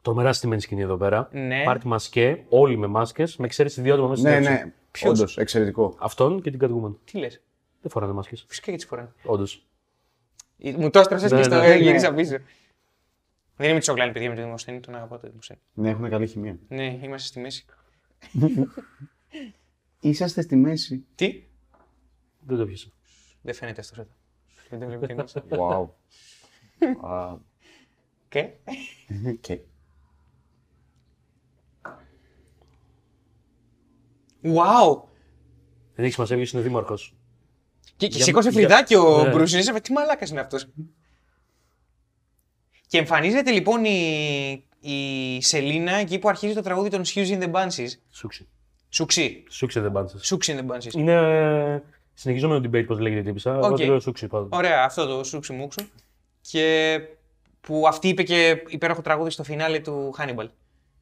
[0.03, 1.29] Τρομερά στημένη σκηνή εδώ πέρα.
[1.33, 1.62] Ναι.
[1.65, 4.65] Πάρτι μασκέ, όλοι με μάσκες, με εξαίρεση δύο άτομα μέσα στην ναι, αίθουσα.
[4.65, 4.73] ναι.
[4.91, 5.95] Ποιος; Όντως, εξαιρετικό.
[5.99, 6.95] Αυτόν και την Catwoman.
[7.05, 7.43] Τι λες;
[7.81, 8.45] Δεν φοράνε μάσκες.
[8.49, 9.12] Φυσικά και τις φοράνε.
[9.24, 9.66] Όντως.
[10.57, 11.83] Μου το έστρωσε Ναι, και στο ναι, ε, ναι.
[11.83, 12.37] γύρισα πίσω.
[13.57, 15.61] Δεν είμαι τσογλάνη, παιδιά, με το Δημοσθένη, τον αγαπάω το Δημοσθένη.
[15.73, 16.59] Ναι, έχουν καλή χημεία.
[16.69, 17.65] Ναι, είμαστε στη μέση.
[20.01, 21.05] Είσαστε στη μέση.
[21.15, 21.43] Τι;
[22.47, 22.89] Δεν το πιάσα.
[23.43, 24.11] Δεν φαίνεται αυτό εδώ.
[24.70, 25.37] Δεν το βλέπει κανείς.
[25.49, 25.89] Wow.
[27.11, 27.37] Α,
[28.29, 28.49] Και;
[29.41, 29.59] και.
[34.44, 35.02] Wow!
[35.94, 37.14] Δεν έχει σημασία ποιος είναι δήμαρχος.
[37.97, 39.31] Και, και Για- σήκωσε για- φρυδάκι ο Ναι.
[39.31, 39.52] Μπρουσ.
[39.52, 40.66] Είναι σαν, τι μαλάκας είναι αυτός.
[42.86, 47.51] Και εμφανίζεται λοιπόν η, η Σελίνα εκεί που αρχίζει το τραγούδι των Siouxsie and the
[47.52, 47.89] Banshees.
[48.10, 48.48] Σούξι.
[48.89, 49.44] Σουξί.
[49.51, 50.19] Siouxsie and the Banshees.
[50.24, 50.93] Siouxsie and the Banshees.
[50.94, 51.12] Είναι
[51.74, 51.82] ε,
[52.14, 53.51] συνεχιζόμενο debate πώς λέγεται η τύπισσα.
[53.51, 53.78] Εγώ Οκ.
[53.78, 54.57] το λέω Σούξι πάντως.
[54.56, 55.85] Ωραία, αυτό το Σούξι Μούξου.
[56.40, 56.98] Και
[57.60, 60.48] που αυτή είπε και υπέροχο τραγούδι στο φινάλε του Hannibal.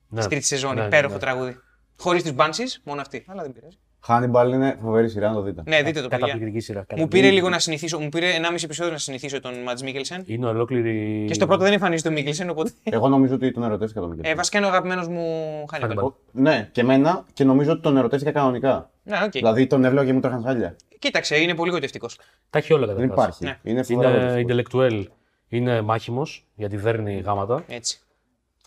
[0.08, 0.20] Ναι.
[0.20, 0.74] Στην τρίτη σεζόν.
[0.74, 1.20] Ναι, υπέροχο ναι.
[1.20, 1.56] τραγούδι.
[2.00, 3.24] Χωρίς τους Banshees, μόνο αυτή.
[3.28, 3.76] Αλλά δεν πειράζει.
[4.08, 5.62] Hannibal είναι φοβερή σειρά, να το δείτε.
[5.66, 6.26] Ναι, δείτε το, παιδιά.
[6.26, 6.78] Καταπληκτική σειρά.
[6.78, 7.22] Μου καταπληκτική.
[7.22, 10.22] πήρε λίγο να συνηθίσω, μου πήρε 1,5 επεισόδιο να συνηθίσω τον Ματς Μίκελσεν.
[10.26, 11.24] Είναι ολόκληρη.
[11.28, 12.70] Και στο πρώτο δεν εμφανίζεται ο Μίκελσεν, οπότε.
[12.82, 14.34] Εγώ νομίζω ότι τον ερωτεύτηκα τον Ε, Μικέλ.
[14.34, 15.24] βασικά είναι ο αγαπημένος μου
[15.72, 15.88] Hannibal.
[15.90, 16.12] Hannibal.
[16.32, 18.90] Ναι, και εμένα και νομίζω ότι τον ερωτεύτηκα κανονικά.
[19.02, 19.30] Ναι, οκ.
[19.30, 20.76] Δηλαδή τον έβλεπα και μου τρέχαν σάλια.
[20.98, 22.18] Κοίταξε, είναι πολύ γοητευτικός.
[22.50, 23.38] Τα έχει όλα Δεν καταρχάς.
[23.38, 23.44] υπάρχει.
[23.64, 23.70] Ναι.
[23.70, 24.86] Είναι φοβερά Είναι γοητευτικός.
[24.92, 25.04] intellectual.
[25.48, 27.64] Είναι μάχιμος γιατί δέρνει γάμα τα.
[27.68, 27.98] Έτσι.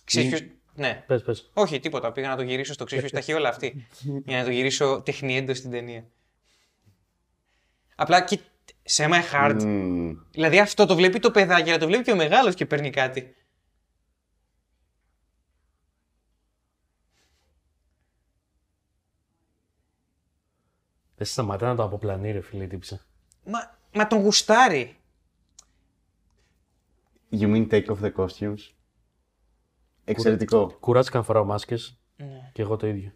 [0.04, 0.42] Ξέρεις ποιος...
[0.76, 1.04] Ναι.
[1.08, 1.50] Πες, πες.
[1.54, 2.12] Όχι, τίποτα.
[2.12, 3.88] Πήγα να το γυρίσω στο ξέρεις ποιος τα έχει όλα αυτή.
[4.26, 6.06] για να το γυρίσω τεχνηέντως στην ταινία.
[7.96, 8.40] Απλά και
[8.84, 9.64] σε my heart.
[9.64, 10.16] Μμμ.
[10.32, 13.36] Δηλαδή αυτό το βλέπει το παιδάκι, αλλά το βλέπει και ο μεγάλος και παίρνει κάτι.
[21.16, 23.00] Δεν σταματά να το αποπλανεί, ρε φίλε, η τύπησα.
[23.46, 24.98] Μα, μα τον γουστάρει.
[27.32, 28.60] You mean take off the costumes;
[30.06, 30.78] Εξαιρετικό.
[30.80, 32.50] Κουράστηκα να φοράω μάσκες Ναι.
[32.54, 33.12] και εγώ το ίδιο.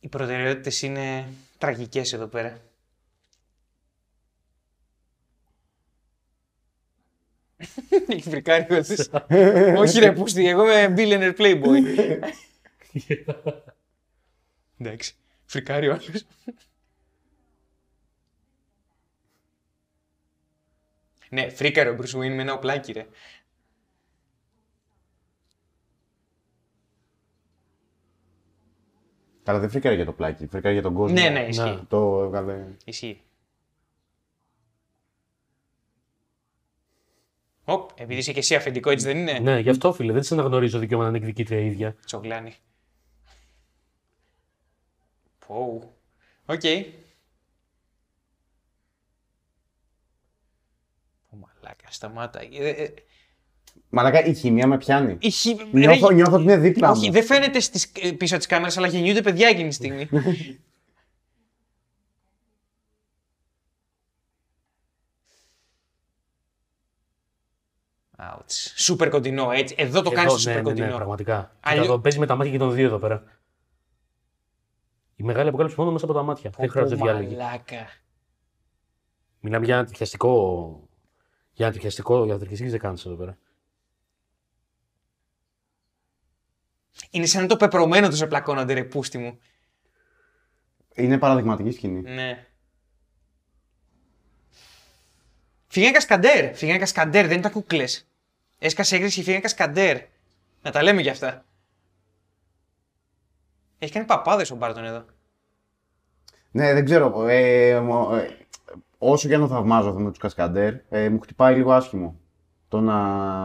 [0.00, 1.28] Οι προτεραιότητες είναι
[1.58, 2.60] τραγικές εδώ πέρα.
[8.08, 9.10] Έχει φρικάρει ο άλλος.
[9.78, 11.82] Όχι ρε πούστη, εγώ είμαι billionaire playboy.
[14.78, 16.24] Εντάξει, φρικάρει ο άλλος.
[21.30, 23.06] Ναι, φρίκαρε ο Bruce Wayne με ένα οπλάκι ρε.
[29.42, 31.20] Καλά, δεν φρίκαρε για το πλάκι, φρίκαρε για τον κόσμο.
[31.20, 31.84] Ναι, ναι, ισχύει.
[31.88, 32.66] Το έβγαλε.
[32.84, 33.20] Ισχύει.
[37.64, 40.28] Οπ, επειδή είσαι και εσύ αφεντικό, έτσι δεν είναι; Ναι, γι' αυτό φίλε, δεν της
[40.30, 41.96] αναγνωρίζω δικαίωμα να είναι εκδικήτρια η ίδια.
[42.04, 42.54] Τσογλάνι.
[45.46, 45.92] Πω.
[46.46, 46.60] Οκ.
[51.30, 52.40] Πω μαλάκα, σταμάτα.
[52.40, 52.94] Ε, ε,
[53.88, 55.16] Μαλάκα, η χημεία με πιάνει.
[55.20, 57.12] η χι- Νιώθω, ρε, νιώθω ότι είναι δίπλα Όχι, μου.
[57.12, 60.08] δεν φαίνεται στις, ε, πίσω τη κάμερα, αλλά γεννιούνται παιδιά εκείνη τη στιγμή.
[68.18, 68.72] Ouch.
[68.76, 69.74] Σούπερ κοντινό, έτσι.
[69.78, 70.96] Εδώ το κάνεις Εδώ, σούπερ ναι, ναι, ναι, κοντινό.
[70.96, 71.56] πραγματικά.
[71.60, 73.22] Αλλιώ- Κοίτα, εδώ παίζει με τα μάτια και των δύο εδώ πέρα.
[75.16, 76.50] Η μεγάλη αποκάλυψη μόνο μέσα από τα μάτια.
[76.56, 77.36] Δεν χρειάζεται Πω, διάλογη.
[77.36, 77.88] Μαλάκα.
[79.40, 80.88] Μιλάμε για ένα τριχιαστικό.
[81.52, 83.38] Για ένα τριχιαστικό, για τριχιαστική ζεκάνηση εδώ πέρα.
[87.10, 89.38] Είναι σαν το πεπρωμένο του σε πλακώνονται, ρε πούστη μου.
[90.94, 92.00] Είναι παραδειγματική σκηνή.
[92.00, 92.46] Ναι.
[95.66, 96.54] Φύγανε κασκαντέρ.
[96.54, 97.84] Φύγανε κασκαντέρ, δεν ήταν κούκλε.
[98.58, 100.00] Έσκασε έγκριση και φύγανε κασκαντέρ.
[100.62, 101.45] Να τα λέμε κι αυτά.
[103.78, 105.04] Έχει κάνει παπάδες ο Μπάρτον εδώ.
[106.50, 107.26] Ναι, δεν ξέρω.
[107.28, 108.36] Ε, μο- ε,
[108.98, 112.18] όσο και αν το θαυμάζω αυτό με τους Κασκαντέρ, ε, μου χτυπάει λίγο άσχημο.
[112.68, 112.94] Το να.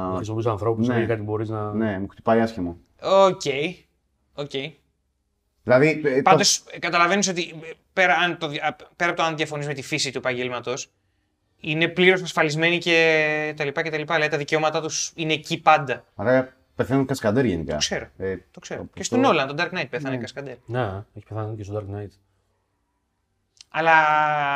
[0.09, 1.01] Να χρησιμοποιεί ανθρώπους Ναι.
[1.01, 1.73] ή κάτι μπορείς να.
[1.73, 2.77] Ναι, μου χτυπάει άσχημα.
[3.01, 3.41] OK.
[4.33, 4.51] OK.
[5.63, 6.01] Δηλαδή.
[6.05, 9.35] ε, το- Πάντως, καταλαβαίνεις ότι ε, πέρα, αν το, δι- α, πέρα από το αν
[9.35, 10.91] διαφωνείς με τη φύση του επαγγέλματος,
[11.59, 14.13] είναι πλήρως ασφαλισμένοι και τα λοιπά και τα λοιπά.
[14.13, 16.03] Δηλαδή τα δικαιώματά τους είναι εκεί πάντα.
[16.15, 17.71] Άρα πεθαίνουν κασκαντέρ γενικά.
[17.71, 18.09] Το ξέρω.
[18.17, 18.81] Ε, Το ξέρω.
[18.81, 20.55] Αυτό- Και στον Νόλαν, τον Dark Knight πέθανε κασκαντέρ.
[20.65, 22.09] Ναι, έχει πεθάνει και στο Dark Knight.
[23.69, 23.91] Αλλά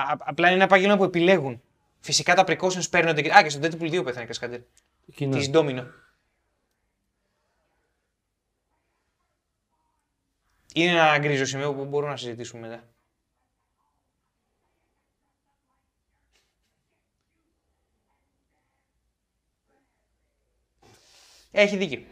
[0.02, 1.62] α- απλά είναι ένα επάγγελμα που επιλέγουν.
[2.00, 3.22] Φυσικά τα precautions παίρνονται.
[3.22, 4.60] και- Α, και στον Deadpool 2 πέθανε κασκαντέρ.
[5.10, 5.38] Εκεί ναι.
[5.38, 5.84] Της Domino.
[10.74, 12.84] Είναι ένα γκρίζο σημείο που μπορούμε να συζητήσουμε μετά.
[21.58, 22.04] Έχει δίκιο.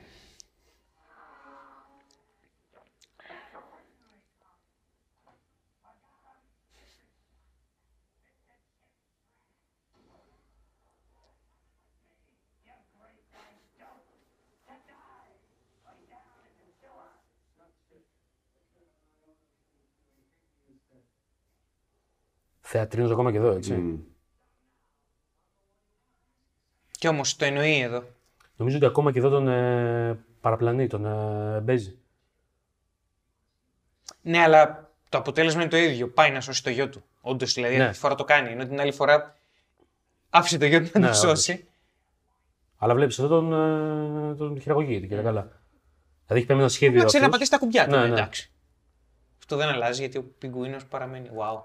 [22.61, 23.74] Θεατρίνος ακόμα και εδώ, έτσι.
[23.74, 23.99] μ.
[26.91, 28.03] Κι όμως το εννοεί εδώ.
[28.56, 31.98] Νομίζω ότι ακόμα και εδώ τον ε, παραπλανεί, τον ε, μπέζει.
[34.22, 36.08] Ναι, αλλά το αποτέλεσμα είναι το ίδιο.
[36.10, 37.04] Πάει να σώσει το γιο του.
[37.22, 37.82] Όντως δηλαδή, Ναι.
[37.82, 38.50] αυτή τη φορά το κάνει.
[38.52, 39.36] Ενώ την άλλη φορά
[40.30, 41.20] άφησε το γιο του να Ναι, το όντως.
[41.20, 41.68] σώσει.
[42.78, 43.54] Αλλά βλέπεις εδώ τον,
[44.32, 45.42] ε, τον χειραγωγείται και τα καλά.
[45.42, 47.00] Δηλαδή έχει πέμπει ένα σχέδιο.
[47.00, 47.40] Να ξέρει να αυτός.
[47.50, 47.92] πατήσει τα κουμπιά του.
[47.92, 48.14] Ναι, ναι, ναι.
[48.14, 48.52] εντάξει.
[49.40, 51.30] Αυτό δεν αλλάζει γιατί ο πιγκουίνος παραμένει.
[51.38, 51.64] Wow.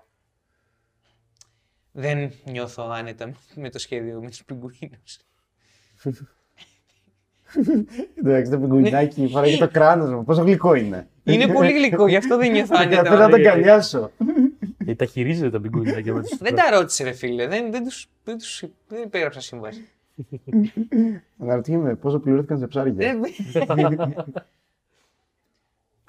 [1.93, 5.03] Δεν νιώθω άνετα με το σχέδιο με του πιγκουίνου.
[8.15, 10.25] Εντάξει, το πιγκουινάκι φοράει και το κράνος μου.
[10.25, 11.09] Πόσο γλυκό είναι.
[11.25, 13.29] είναι πολύ γλυκό, γι' αυτό δεν νιώθω Θέλω να άνετα.
[13.29, 14.11] τον καλιάσω.
[14.87, 17.47] Ε, τα χειρίζεται τα πιγκουινάκια με τους- δεν τα ρώτησε, ρε φίλε.
[17.47, 19.89] Δεν, δεν, τους, δεν, τους, δεν υπέγραψα σύμβαση.
[21.39, 22.93] Αναρωτιέμαι πόσο πληρώθηκαν σε ψάρια.
[22.93, 23.21] Δεν-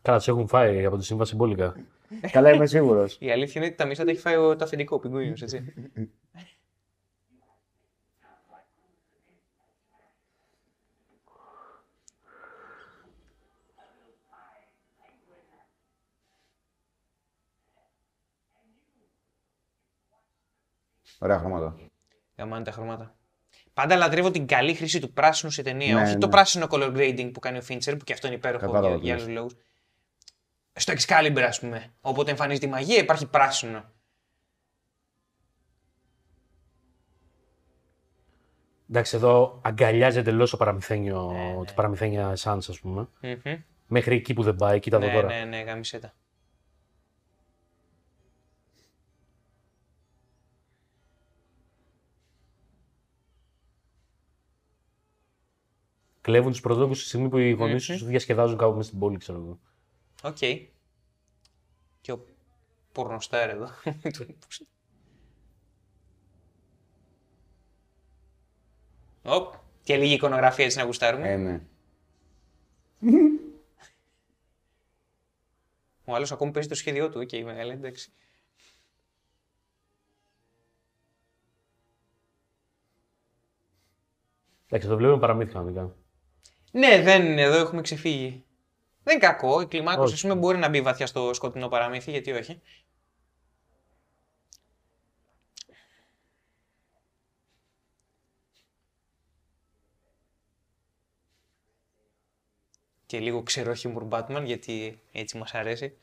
[0.01, 1.75] Καλά, τους έχουν φάει από τη σύμβαση μπόλικα.
[2.31, 3.17] Καλά, είμαι σίγουρος.
[3.19, 5.73] Η αλήθεια είναι ότι τα μισά τα έχει φάει ο- το αφεντικό ο πιγκουίνο, έτσι.
[21.19, 21.75] Ωραία χρώματα.
[22.37, 23.15] Γαμάνε τα χρώματα.
[23.73, 25.95] Πάντα λατρεύω την καλή χρήση του πράσινου σε ταινία.
[25.95, 26.31] Ναι, όχι το ναι.
[26.31, 29.03] πράσινο color grading που κάνει ο Fincher, που και αυτό είναι υπέροχο Κατάλαβα για, τι
[29.05, 29.23] για λες.
[29.23, 29.55] άλλους λόγους.
[30.73, 31.93] Στο Excalibur, ας πούμε.
[32.01, 33.83] Όποτε εμφανίζεται η μαγεία, υπάρχει πράσινο.
[38.89, 43.07] Εντάξει, εδώ αγκαλιάζει εντελώς το παραμυθένιο, Ναι, τη παραμυθένια Sans, ας πούμε.
[43.21, 43.55] Μμμ.
[43.87, 45.27] Μέχρι εκεί που δεν πάει, κοίτα εδώ Ναι, τώρα.
[45.27, 46.13] ναι, ναι, γάμισε
[56.29, 59.37] Κλέβουν τους πρωτότοκους στη στιγμή που οι γονείς τους διασκεδάζουν κάπου μέσα στην πόλη, ξέρω
[59.37, 59.59] εγώ.
[60.23, 60.37] Οκ.
[62.01, 62.25] Και ο
[62.91, 63.69] πορνοστάρ εδώ.
[69.23, 69.53] Οπ.
[69.83, 71.31] Και λίγη εικονογραφία έτσι να γουστάρουμε.
[71.31, 71.61] Ε, ναι.
[76.05, 77.19] Ο άλλος ακόμη παίζει το σχέδιό του.
[77.19, 78.11] Οκ, μεγάλη, εντάξει.
[84.65, 85.95] Εντάξει, το βλέπουμε παραμύθι κανονικά.
[86.71, 88.43] Ναι, δεν, εδώ έχουμε ξεφύγει.
[89.03, 89.61] Δεν είναι κακό.
[89.61, 90.13] Η κλιμάκωση, Όχι.
[90.13, 92.61] ας πούμε, μπορεί να μπει βαθιά στο σκοτεινό παραμύθι, γιατί όχι.
[103.05, 105.97] Και λίγο ξερό χιούμορ Batman, γιατί έτσι μας αρέσει.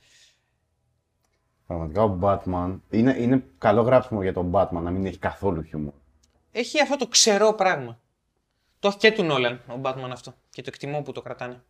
[1.66, 2.78] Πραγματικά ο Batman.
[2.90, 5.93] Είναι, είναι καλό γράψιμο για τον Batman να μην έχει καθόλου χιούμορ.
[6.52, 8.01] Έχει αυτό το ξερό πράγμα.
[8.78, 10.35] Το έχει και του Νόλαν ο Batman αυτό.
[10.51, 11.62] Και το εκτιμώ που το κρατάνε.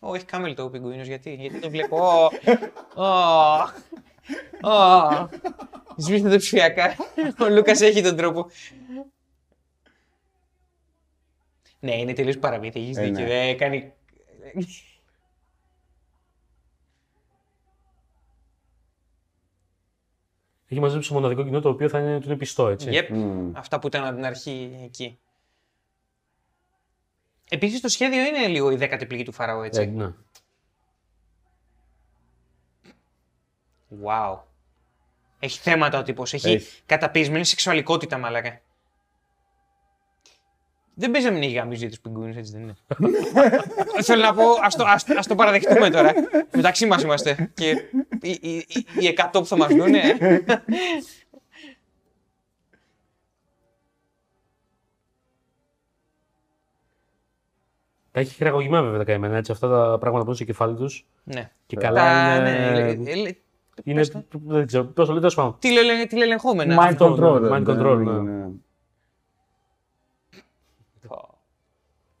[0.00, 1.96] Ω, έχει κάμελ το ο πιγκουίνος, γιατί, γιατί το βλέπω.
[1.96, 2.30] Ω,
[2.94, 3.06] ω,
[4.70, 5.28] ω.
[5.96, 6.96] Σβήστε το ψηφιακά.
[7.40, 8.46] Ο Λούκας έχει τον τρόπο.
[11.80, 13.24] Ναι, είναι τελείως παραμύθι, έχεις Ε, δίκιο.
[13.24, 13.48] ναι.
[13.48, 13.92] Ε, κάνει...
[20.68, 22.88] Έχει μαζέψει το μοναδικό κοινό το οποίο θα είναι, του είναι πιστό, έτσι.
[22.92, 23.08] Yep.
[23.10, 23.52] Μμμ.
[23.56, 25.18] Αυτά που ήταν από την αρχή εκεί.
[27.50, 29.80] Επίσης το σχέδιο είναι λίγο η δέκατη πληγή του Φαραώ, έτσι.
[29.80, 30.12] Ε, ναι.
[34.04, 34.38] Wow.
[35.38, 36.32] Έχει θέματα ο τύπος.
[36.34, 36.82] Έχει Έχει.
[36.86, 38.60] καταπιεσμένη σεξουαλικότητα, μαλάκα.
[40.98, 42.74] Δεν παίζει να μην έχει γαμίζει του πιγκουίνου, έτσι δεν είναι.
[44.02, 46.12] Θέλω να πω, ας το, ας, ας το παραδεχτούμε τώρα.
[46.54, 47.50] Μεταξύ μας είμαστε.
[47.54, 47.70] Και
[48.22, 50.00] οι, οι, οι, οι 100 που θα μας δούνε.
[58.16, 59.52] Τα έχει χειραγωγημένα βέβαια τα καημένα έτσι.
[59.52, 61.06] Αυτά τα πράγματα που είναι στο κεφάλι τους.
[61.24, 61.50] ναι.
[61.66, 62.50] Και καλά Τα- είναι.
[62.50, 62.90] ναι, ε,
[63.26, 63.36] ε,
[63.84, 64.22] είναι πες το.
[64.46, 64.84] δεν ξέρω.
[64.84, 65.56] Πώ το λέτε, τέλο πάντων.
[65.58, 66.76] τηλελε- Τηλελεγχόμενα.
[66.82, 67.40] Mind αυτό, control.
[67.40, 68.20] ναι, mind ναι, control, ναι, ναι.
[68.20, 68.46] ναι.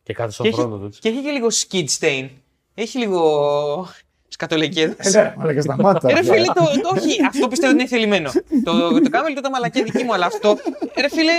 [0.02, 0.86] Και κάθε Και στον έχει, χρόνο τους.
[0.86, 1.00] έτσι.
[1.00, 2.28] και έχει και λίγο skid stain.
[2.74, 3.86] Έχει λίγο
[4.28, 5.14] σκατολεκέδες.
[5.14, 6.14] Ναι, αλλά και σταμάτησα.
[6.14, 8.30] Ρε φίλε, το, το, όχι, αυτό πιστεύω ότι είναι θελημένο.
[8.64, 10.56] το, το κάνω λίγο τα μαλακιά δική μου, αλλά αυτό.
[11.00, 11.32] Ρε φίλε.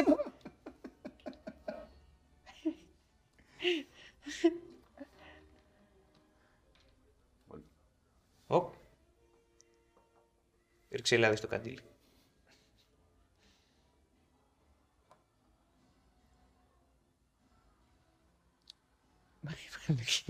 [8.48, 8.74] Οπ.
[10.90, 11.80] Ήρξε η Ελλάδα στο καντήλι.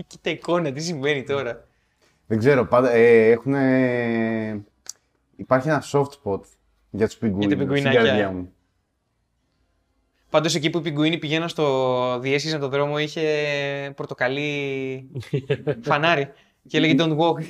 [0.06, 1.66] Κοίτα εικόνα, τι συμβαίνει τώρα.
[2.26, 3.54] Δεν ξέρω, πάντα ε, έχουν.
[5.36, 6.40] Υπάρχει ένα soft spot
[6.90, 8.02] για τους πιγκουίνους στην πιγκουινάκια.
[8.02, 8.52] καρδιά μου.
[10.30, 15.10] Πάντως εκεί που οι πιγκουίνοι πηγαίναν στο διέσχιζαν τον δρόμο είχε πορτοκαλί
[15.82, 16.32] φανάρι
[16.66, 17.42] και έλεγε don't walk.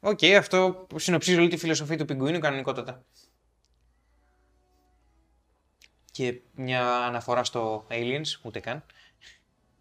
[0.00, 3.04] Οκ, αυτό συνοψίζει όλη τη φιλοσοφία του πιγκουίνου κανονικότατα.
[6.12, 8.84] Και μια αναφορά στο Aliens, ούτε καν.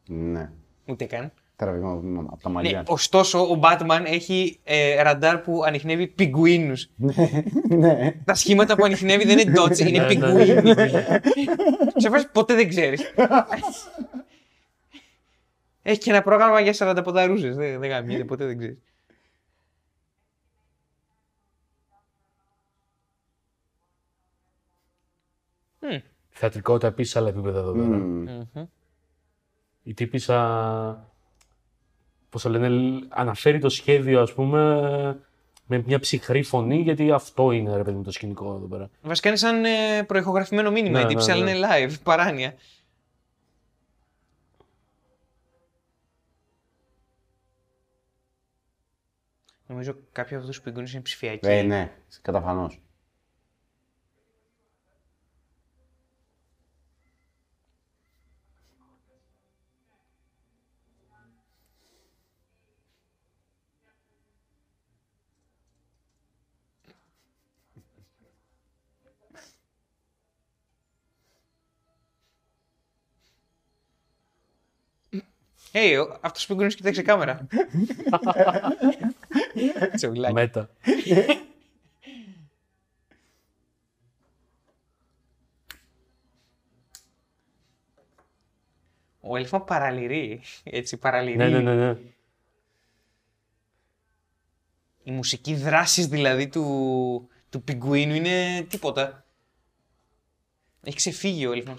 [0.06, 0.52] Ναι.
[0.86, 1.32] Ούτε καν.
[1.60, 1.92] Τραβήγμα
[2.30, 2.84] από τα Ναι, μαλλιά.
[2.88, 6.90] ωστόσο, ο Batman έχει ε, ραντάρ που ανιχνεύει πιγκουίνους.
[7.70, 8.12] Ναι.
[8.26, 10.74] Τα σχήματα που ανιχνεύει δεν είναι dots, είναι Ναι, ναι, πιγκουίνοι.
[10.74, 10.88] ναι.
[11.96, 13.14] Σε φάση ποτέ δεν ξέρεις.
[15.82, 17.56] Έχει και ένα πρόγραμμα για 40 ποδαρούσες.
[17.56, 18.78] Δεν, δεν γαμιέται, ποτέ δεν ξέρεις.
[25.80, 25.98] Μμ.
[26.30, 27.86] Θεατρικότητα επίση σε άλλα επίπεδα εδώ πέρα.
[27.88, 28.24] Μμμ.
[28.54, 28.66] Μμμ.
[29.84, 31.09] Η τύπησα.
[32.30, 34.60] Πώς το λένε, λ- αναφέρει το σχέδιο, ας πούμε,
[35.66, 38.90] με μια ψυχρή φωνή, γιατί αυτό είναι ρε παιδί μου το σκηνικό εδώ πέρα.
[39.02, 40.98] Βασικά είναι σαν ε, προηχογραφημένο μήνυμα.
[40.98, 41.52] Ναι, η ναι, τύψη, αλλά ναι.
[41.52, 42.54] είναι live, παράνοια.
[49.68, 51.48] Νομίζω κάποιοι από αυτούς που πιγκούνες είναι ψηφιακοί.
[51.48, 51.92] Ε, ναι,
[52.22, 52.82] καταφανώς.
[75.72, 77.48] Hey, ο- αυτός που πιγκούνες κοιτάξε κάμερα.
[79.96, 80.34] Τσογλάκι.
[80.34, 80.70] Μέτα.
[89.22, 90.42] Ο Έλφα παραλυρεί.
[90.64, 91.38] Έτσι, παραλυρεί.
[91.38, 91.98] ναι, ναι, ναι, ναι.
[95.04, 99.26] Η μουσική δράσης δηλαδή του, του πιγκουίνου είναι τίποτα.
[100.84, 101.78] Έχει ξεφύγει ο Έλφας.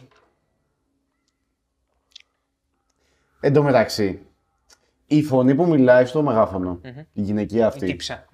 [3.40, 4.20] Εν τω μεταξύ,
[5.06, 6.80] η φωνή που μιλάει στο μεγαφωνο
[7.12, 8.24] η γυναικεία Η αυτή, τύψα.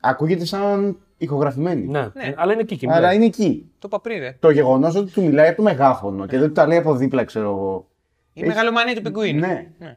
[0.00, 1.86] ακούγεται σαν ηχογραφημένη.
[1.86, 2.00] ναι.
[2.14, 2.34] Ναι.
[2.36, 3.16] Αλλά είναι εκεί και Άρα μιλάει.
[3.16, 3.70] είναι εκεί.
[3.78, 4.36] Το είπα πριν, ρε.
[4.40, 7.24] Το γεγονός ότι του μιλάει από το μεγάφωνο και δεν του τα λέει από δίπλα,
[7.24, 7.88] ξέρω εγώ.
[8.32, 9.40] Η Έχει- μεγαλομανία του πιγκουίνου.
[9.40, 9.70] Ναι.
[9.78, 9.96] ναι.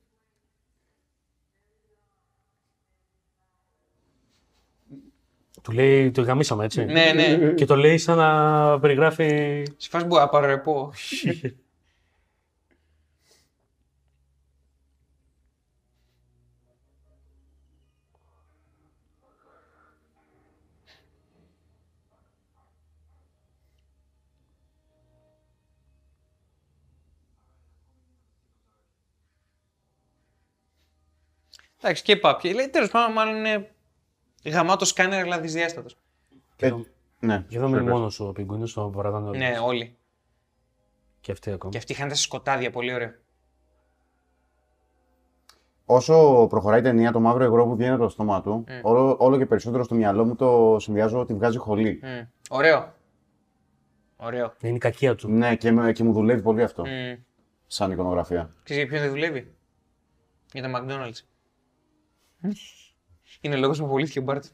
[5.68, 6.84] Του λέει, το γαμίσαμε έτσι.
[6.84, 7.52] ναι, ναι.
[7.52, 9.62] Και το λέει σαν να περιγράφει.
[9.76, 10.92] Σε φάση μπορώ να πάρω ρεπό.
[31.80, 32.52] Εντάξει, και πάπια.
[32.54, 33.70] Λέει τέλος πάντων, μάλλον είναι
[34.48, 35.94] γαμάτο σκάνερ, αλλά δυσδιάστατο.
[36.56, 36.70] Ε,
[37.20, 37.92] ναι, Και εδώ είναι σωστά.
[37.92, 39.38] μόνος ο πιγκουίνο, το παρατάνε όλοι.
[39.38, 39.96] Ναι, όλοι.
[41.20, 41.72] Και αυτοί ακόμα.
[41.72, 43.12] Και αυτοί είχαν τα σκοτάδια, πολύ ωραίο.
[45.90, 49.38] Όσο προχωράει η ταινία, το μαύρο υγρό που βγαίνει από το στόμα του, όλο, όλο
[49.38, 52.00] και περισσότερο στο μυαλό μου το συνδυάζω ότι βγάζει χολή.
[52.02, 52.26] Μμ.
[52.50, 52.94] Ωραίο.
[54.16, 54.52] Ωραίο.
[54.60, 55.28] Είναι η κακία του.
[55.28, 57.22] Ναι, και, με- και μου δουλεύει πολύ αυτό, Μμ.
[57.66, 58.54] σαν εικονογραφία.
[58.62, 59.54] Ξέρεις για ποιον δεν δουλεύει;
[60.52, 61.20] Για τα McDonald's.
[63.40, 64.44] Είναι ο λόγος που πουλήθηκε ο Μπάρτ.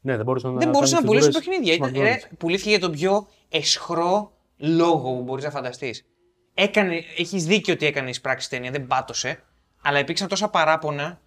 [0.00, 0.58] Ναι, δεν μπορούσαν να.
[0.58, 1.74] Δεν μπορούσε να κάνουν πουλήσει φιγούρες παιχνίδια.
[1.74, 2.28] Ήταν, McDonald's.
[2.28, 6.06] ρε, πουλήθηκε για τον πιο εσχρό λόγο που μπορείς να φανταστείς.
[6.54, 9.42] έκανε, έχεις δίκιο ότι έκανε εισπράξεις ταινία, δεν πάτωσε,
[9.82, 11.20] αλλά υπήρξαν τόσα παράπονα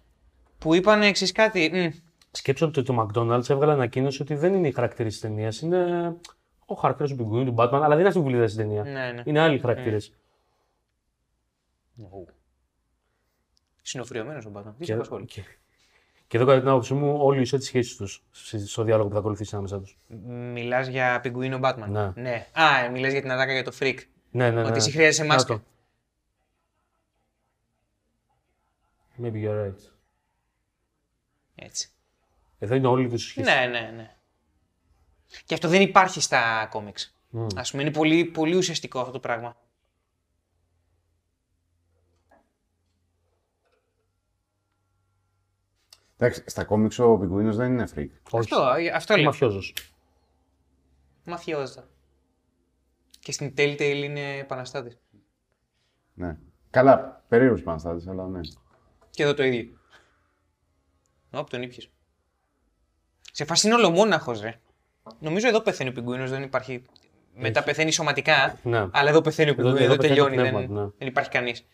[0.58, 1.70] που είπαν εξής κάτι.
[1.72, 1.88] «Μμ,
[2.30, 5.60] Σκέψω ότι το McDonald's έβγαλε ανακοίνωση ότι δεν είναι οι χαρακτήρες της ταινίας.
[5.60, 6.14] Είναι
[6.66, 8.82] ο χαρακτήρα του Πιγκουίνου, του Batman, αλλά δεν είναι αυτή που βλέπετε στην ταινία.
[8.82, 9.22] Ναι, ναι.
[9.24, 10.12] Είναι άλλοι χαρακτήρες.
[13.88, 14.62] Συνοφριωμένος ο Batman.
[14.62, 15.24] Τι σε Και, απασχολεί.
[15.24, 15.42] και,
[16.26, 18.22] και εδώ, κατά την άποψή μου, όλοι ισό τη σχέση τους
[18.66, 19.96] στο διάλογο που θα ακολουθήσει ανάμεσά τους.
[20.26, 22.12] Μιλάς για πιγκουίνο Batman.
[22.14, 22.46] Ναι.
[22.52, 23.98] Α, μιλάς για την ατάκα για το freak.
[24.30, 24.68] Ναι, ναι, ναι.
[24.68, 25.54] Ότι εσύ χρειάζεσαι Να μάσκα.
[25.54, 25.62] το.
[29.22, 29.74] Maybe you're right.
[31.54, 31.88] Έτσι.
[32.58, 33.50] Εδώ είναι όλοι τους σχέση.
[33.50, 34.16] Ναι, ναι, ναι.
[35.44, 37.16] Και αυτό δεν υπάρχει στα κόμιξ.
[37.30, 37.46] Μμ.
[37.56, 39.56] Ας πούμε, είναι πολύ, πολύ ουσιαστικό αυτό το πράγμα.
[46.20, 48.08] Εντάξει, στα κόμιξ ο Πιγκουίνος δεν είναι freak.
[48.30, 48.54] Όχι.
[48.54, 48.62] Αυτό,
[48.94, 49.30] αυτό Είναι λέω.
[49.30, 49.74] μαφιόζος.
[51.24, 51.84] Μαφιόζα.
[53.18, 54.98] Και στην Telltale είναι επαναστάτης.
[56.14, 56.36] Ναι.
[56.70, 58.40] Καλά, περίεργος επαναστάτης, αλλά ναι.
[59.10, 59.78] Και εδώ το ίδιο.
[61.30, 61.90] Όπ, τον ήπιες.
[63.32, 64.60] Σε φάση είναι ολομόναχος, ρε.
[65.20, 66.82] Νομίζω εδώ πεθαίνει ο πιγκουίνος, δεν υπάρχει...
[67.34, 68.86] Μετά πεθαίνει σωματικά, Ναι.
[68.92, 70.90] αλλά εδώ πεθαίνει ο Εδώ- πιγκουίνος, εδώ, εδώ πεθαίνει το τελειώνει, δεν, πνεύμα, ναι.
[70.98, 71.66] δεν υπάρχει κανείς.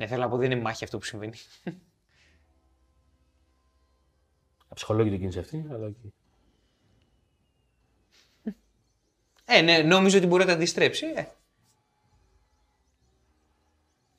[0.00, 1.32] Ναι, θέλω να πω, δεν είναι μάχη αυτό που συμβαίνει.
[4.68, 6.12] Αψυχολόγητη κίνηση αυτή, αλλά όχι.
[9.44, 11.06] Ε, ναι, νόμιζε ότι μπορεί να τα αντιστρέψει.
[11.06, 11.24] Ε.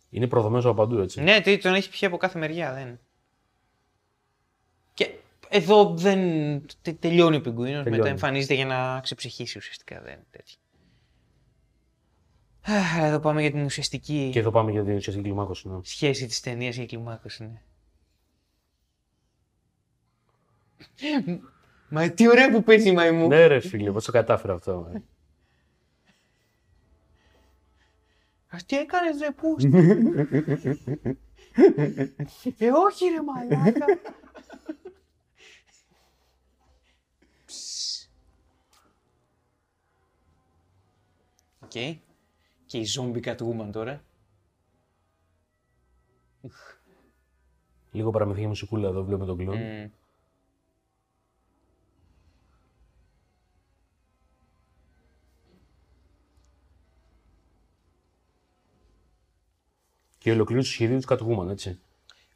[0.10, 1.22] Είναι προδομένο από παντού, έτσι.
[1.22, 3.00] Ναι, τι, τον έχει πιει από κάθε μεριά, δεν.
[4.94, 5.16] Και
[5.50, 6.20] εδώ δεν
[6.82, 8.10] τε- τελειώνει ο πιγκουίνος, μετά Τελειώνει.
[8.10, 10.58] εμφανίζεται για να ξεψυχήσει ουσιαστικά, δεν τέτοιο.
[12.64, 15.68] Αχ, αλλά εδώ πάμε για την ουσιαστική Και εδώ πάμε για την ουσιαστική κλιμάκωση.
[15.70, 15.80] Ναι.
[15.84, 17.62] σχέση της ταινίας για κλιμάκωση, ναι.
[21.90, 23.28] Μα τι ωραία που παίζει η μαϊμού.
[23.28, 24.92] ναι, ρε φίλε, πώς το κατάφερα αυτό.
[24.94, 25.02] ε.
[28.54, 29.70] Ας τι έκανες ρε πούστη.
[32.58, 33.86] ε, όχι ρε μαλάκα.
[37.46, 38.10] Ψ.
[41.60, 41.72] Οκ.
[42.72, 44.04] Και η zombie Catwoman τώρα.
[47.92, 49.58] Λίγο παραμυθία μουσικούλα εδώ, βλέπουμε τον κλόν.
[49.58, 49.90] Μμ.
[60.18, 61.80] Και η ολοκλήρωση του σχεδίου του Catwoman, έτσι.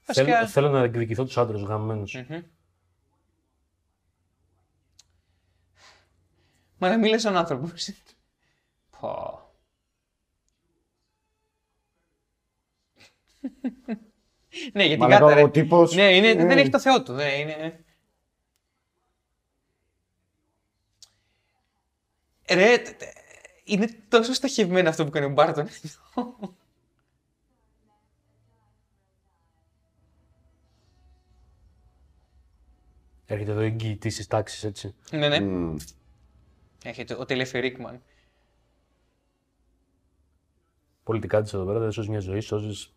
[0.06, 2.14] Βασικά- Θέλω, θέλω να εκδικηθώ τους άντρες γαμμένους.
[2.14, 2.42] Μμμ.
[6.78, 7.90] Μα να μιλάς σαν άνθρωπος.
[9.00, 9.35] Πω.
[14.74, 15.44] Ναι, γιατί Μαλάκα, γάτα, ρε.
[15.44, 16.46] ο τύπος- Ναι, είναι, Ναι.
[16.46, 17.14] δεν έχει το θεό του.
[17.14, 17.80] Δεν είναι...
[22.50, 23.14] Ρε, τε- τε-
[23.64, 25.68] είναι τόσο στοχευμένο αυτό που κάνει ο Μπάρτον.
[33.26, 34.96] Έρχεται εδώ εγγυητή τη τάξη, έτσι.
[35.12, 35.40] ναι, ναι.
[35.40, 35.76] Μμ.
[36.84, 38.02] Έχετε ο Τελεφερίκμαν.
[41.04, 42.94] Πολιτικά της εδώ πέρα δεν σώζει μια ζωή, σώζεις.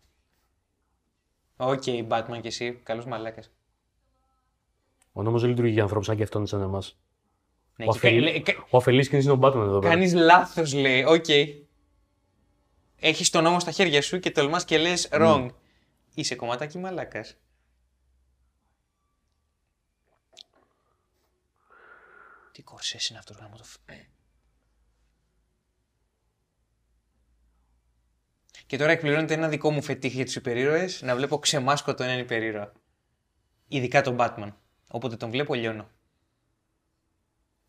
[1.61, 3.51] OK, Batman και εσύ, καλός μαλάκας.
[5.13, 6.97] Ο νόμος δεν λειτουργεί για ανθρώπους σαν και αυτόν, σαν εμάς.
[7.75, 8.21] Ναι, Ο, και κα- αφελή...
[8.21, 9.93] λέει- κα- ο αφελής κοινής είναι ο Batman εδώ πέρα.
[9.93, 11.03] Κάνεις λάθος, λέει.
[11.03, 11.25] Οκ.
[12.99, 15.47] Έχεις τον νόμο στα χέρια σου και τολμάς και λες wrong.
[16.13, 17.35] Είσαι κομματάκι μαλάκας.
[22.51, 23.63] Τι κορσές είναι αυτός γαμώ το
[28.69, 32.71] Και τώρα εκπληρώνεται ένα δικό μου φετίχ για τους υπερήρωες, να βλέπω ξεμάσκωτο έναν υπερήρωα.
[33.67, 34.53] Ειδικά τον Batman.
[34.89, 35.89] Όποτε τον βλέπω λιώνω.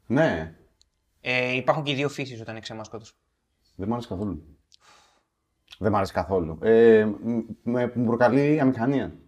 [0.06, 0.55] Ναι,
[1.20, 3.16] Ε, υπάρχουν και οι δύο φύσεις όταν είναι ξεμάσκωτος.
[3.74, 4.59] δεν μ' άρεσε καθόλου.
[5.78, 6.59] Δεν μ' άρεσε καθόλου.
[6.62, 9.18] Ε, μ- με- μου προκαλεί αμηχανία.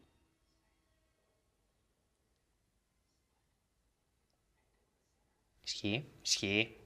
[5.62, 6.76] Ισχύει, ισχύει.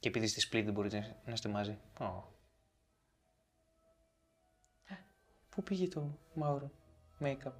[0.00, 1.78] Και επειδή στη split δεν μπορείτε να είστε μαζί.
[2.00, 2.38] Ω.
[5.50, 6.70] Πού πήγε το μαύρο
[7.20, 7.52] make-up;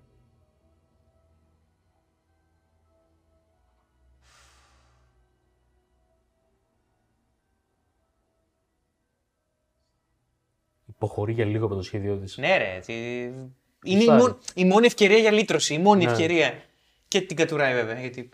[10.86, 12.36] Υποχωρεί για λίγο από το σχέδιό της.
[12.36, 13.22] Ναι ρε, τι...
[13.24, 13.48] είναι
[13.82, 14.20] η, Γουστάρει.
[14.22, 16.10] μόνη, η μόνη ευκαιρία για λύτρωση, η μόνη Ναι.
[16.10, 16.62] ευκαιρία.
[17.08, 18.30] Και την κατουράει βέβαια, γιατί...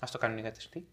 [0.00, 0.68] Ας το κάνουν οι γάτες.
[0.68, 0.84] Τι;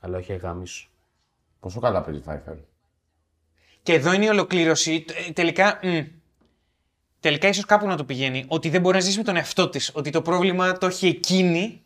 [0.00, 0.90] Αλλά όχι αγάμισου.
[1.60, 2.56] Πόσο καλά παίζει Φάιφερ.
[3.82, 5.04] Και εδώ είναι η ολοκλήρωση.
[5.26, 5.98] Ε, Τελικά, μ,
[7.20, 8.44] τελικά ίσως κάπου να το πηγαίνει.
[8.48, 9.90] Ότι δεν μπορεί να ζήσει με τον εαυτό της.
[9.94, 11.84] Ότι το πρόβλημα το έχει εκείνη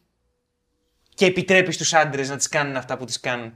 [1.15, 3.55] και επιτρέπει στους άντρες να τις κάνουν αυτά που τις κάνουν.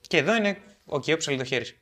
[0.00, 1.78] Και εδώ είναι ο okay, το χέρι.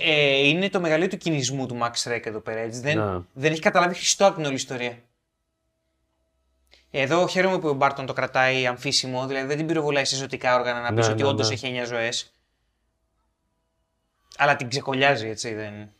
[0.00, 2.60] Ε, είναι το μεγαλείο του κινησμού του Max Rec εδώ πέρα.
[2.60, 2.80] Έτσι.
[2.80, 3.20] Δεν, Ναι.
[3.32, 4.98] δεν έχει καταλάβει χριστό από την όλη ιστορία.
[6.90, 10.80] Εδώ χαίρομαι που ο Μπάρτον το κρατάει αμφίσιμο, δηλαδή δεν την πυροβολάει σε ζωτικά όργανα
[10.80, 11.54] να πεις Ναι, ότι ναι, όντως ναι.
[11.54, 12.34] έχει 9 ζωές.
[14.36, 15.54] Αλλά την ξεκολλιάζει έτσι.
[15.54, 15.92] Δεν...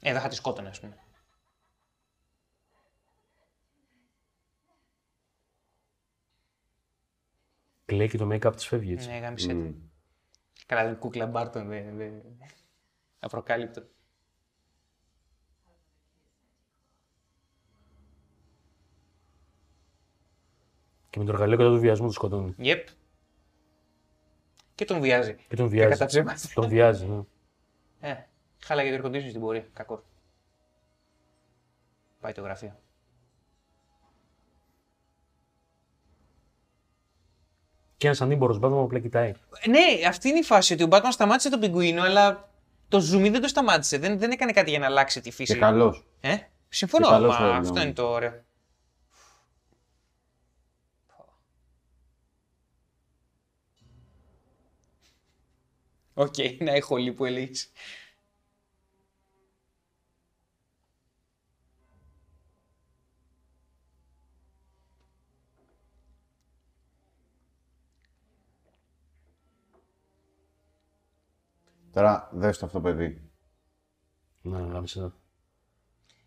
[0.00, 0.96] Εδώ θα τη σκότωνε, ας πούμε.
[7.86, 9.08] Κλαίει και το make-up της φεύγει έτσι.
[9.08, 9.54] Ναι, γάμισε.
[9.54, 9.74] Μμ.
[10.66, 11.96] Καλά, δεν κούκλα Μπάρτον, δεν.
[11.96, 12.12] δεν...
[13.18, 13.82] Απροκάλυπτο.
[21.10, 22.54] Και με το εργαλείο κατά του βιασμού τους σκοτώνει.
[22.58, 22.84] Yep.
[24.74, 25.34] Και τον βιάζει.
[25.48, 25.90] Και τον Και βιάζει.
[25.90, 26.40] κατά ψέματα.
[26.54, 27.22] τον βιάζει, ναι.
[28.00, 28.14] Ε,
[28.58, 29.68] χάλαγε το air conditioning στην πορεία.
[29.72, 30.02] Κακό.
[32.20, 32.80] Πάει το γραφείο.
[37.96, 39.32] Και ένα ανήμπορο Batman που απλά κοιτάει.
[39.60, 42.48] Ε, Ναι, αυτή είναι η φάση ότι ο Batman σταμάτησε τον πιγκουίνο, αλλά
[42.88, 43.98] το zoom δεν το σταμάτησε.
[43.98, 45.52] Δεν, δεν έκανε κάτι για να αλλάξει τη φύση.
[45.52, 46.06] Και καλός.
[46.20, 46.36] Ε,
[46.68, 47.82] συμφωνώ, Και καλός μα το αυτό εννοώ.
[47.84, 48.44] είναι το ωραίο.
[56.14, 57.24] Οκ, να έχω λίγο που
[71.96, 73.30] Τώρα δες το αυτό παιδί.
[74.42, 75.00] Ναι, γάμισε.
[75.00, 75.08] ναι.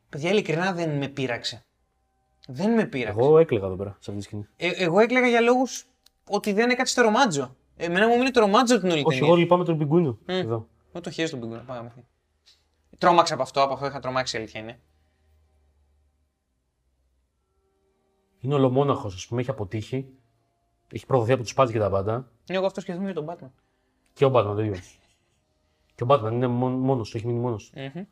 [0.09, 1.65] Παιδιά, ειλικρινά δεν με πείραξε.
[2.47, 3.19] Δεν με πείραξε.
[3.19, 4.47] Εγώ έκλαιγα εδώ πέρα, σε αυτή τη σκηνή.
[4.55, 5.85] Ε, εγώ έκλαιγα για λόγους
[6.29, 7.55] ότι δεν έκατσε το ρομάτζο.
[7.75, 9.27] Εμένα μου μείνει το ρομάτζο την όλη Όχι, ταινία.
[9.27, 10.17] εγώ λυπάμαι τον πιγκουίνο.
[10.25, 10.67] Εδώ.
[10.91, 11.63] Εγώ το χέρι στον πιγκουίνο.
[11.65, 11.93] Πάμε.
[12.97, 14.79] Τρόμαξα από αυτό, από αυτό είχα τρομάξει η αλήθεια είναι.
[18.39, 20.09] Είναι ολομόναχος, ας πούμε, έχει αποτύχει.
[20.91, 22.13] Έχει προδοθεί από τους πάντε και τα πάντα.
[22.13, 23.51] Είναι εγώ αυτό σκεφτόμουν για τον Batman.
[24.13, 24.81] Και ο Batman το ίδιο.
[25.99, 27.73] και ο Batman είναι μόνος του, έχει μείνει μόνος.
[27.75, 28.03] Μμμ.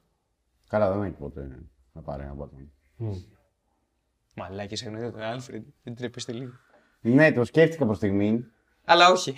[0.67, 2.67] Καλά, δεν έχει ποτέ να πάρει ένα Batman.
[4.35, 5.65] Μαλάκι, εννοείται τον Άλφρεντ.
[5.83, 6.51] Δεν τρέπεστε λίγο.
[7.01, 8.45] Ναι, το σκέφτηκα προς στιγμή.
[8.85, 9.35] Αλλά όχι.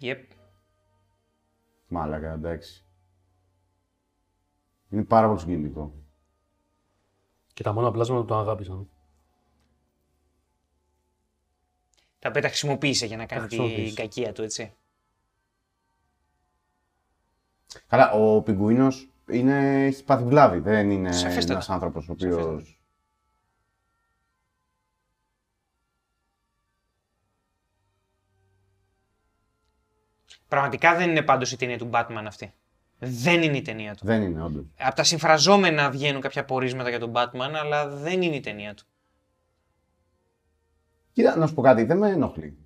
[0.00, 0.39] Yep.
[1.92, 2.84] Μάλακα, εντάξει.
[4.90, 5.94] Είναι πάρα πολύ συγκινητικό.
[7.54, 8.88] Και τα μόνα πλάσματα τον αγάπησαν.
[12.18, 13.94] Τα οποία τα χρησιμοποίησε για να κάνει την χρησιμοποίησε.
[13.94, 14.74] κακία του, έτσι.
[17.86, 19.84] Καλά, ο πιγκουίνος είναι...
[19.84, 20.58] έχει πάθει βλάβη.
[20.58, 21.52] Δεν είναι Σαφέστατα.
[21.52, 22.79] ένας άνθρωπος ο οποίος.
[30.50, 32.52] Πραγματικά δεν είναι πάντως η ταινία του Batman αυτή.
[32.98, 34.06] Δεν είναι η ταινία του.
[34.06, 34.64] Δεν είναι, όντως.
[34.78, 38.84] Από τα συμφραζόμενα βγαίνουν κάποια πορίσματα για τον Batman, αλλά δεν είναι η ταινία του.
[41.12, 42.58] Κοίτα, να σου πω κάτι, δεν με ενοχλεί.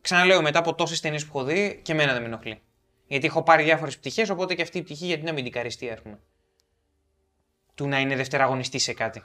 [0.00, 2.62] Ξαναλέω, μετά από τόσες ταινίες που έχω δει, και εμένα δεν με ενοχλεί.
[3.06, 5.90] Γιατί έχω πάρει διάφορες πτυχές, οπότε και αυτή η πτυχή γιατί να μην την καριστεί,
[5.90, 6.18] ας πούμε.
[7.74, 9.22] Του να είναι δευτεραγωνιστή σε κάτι.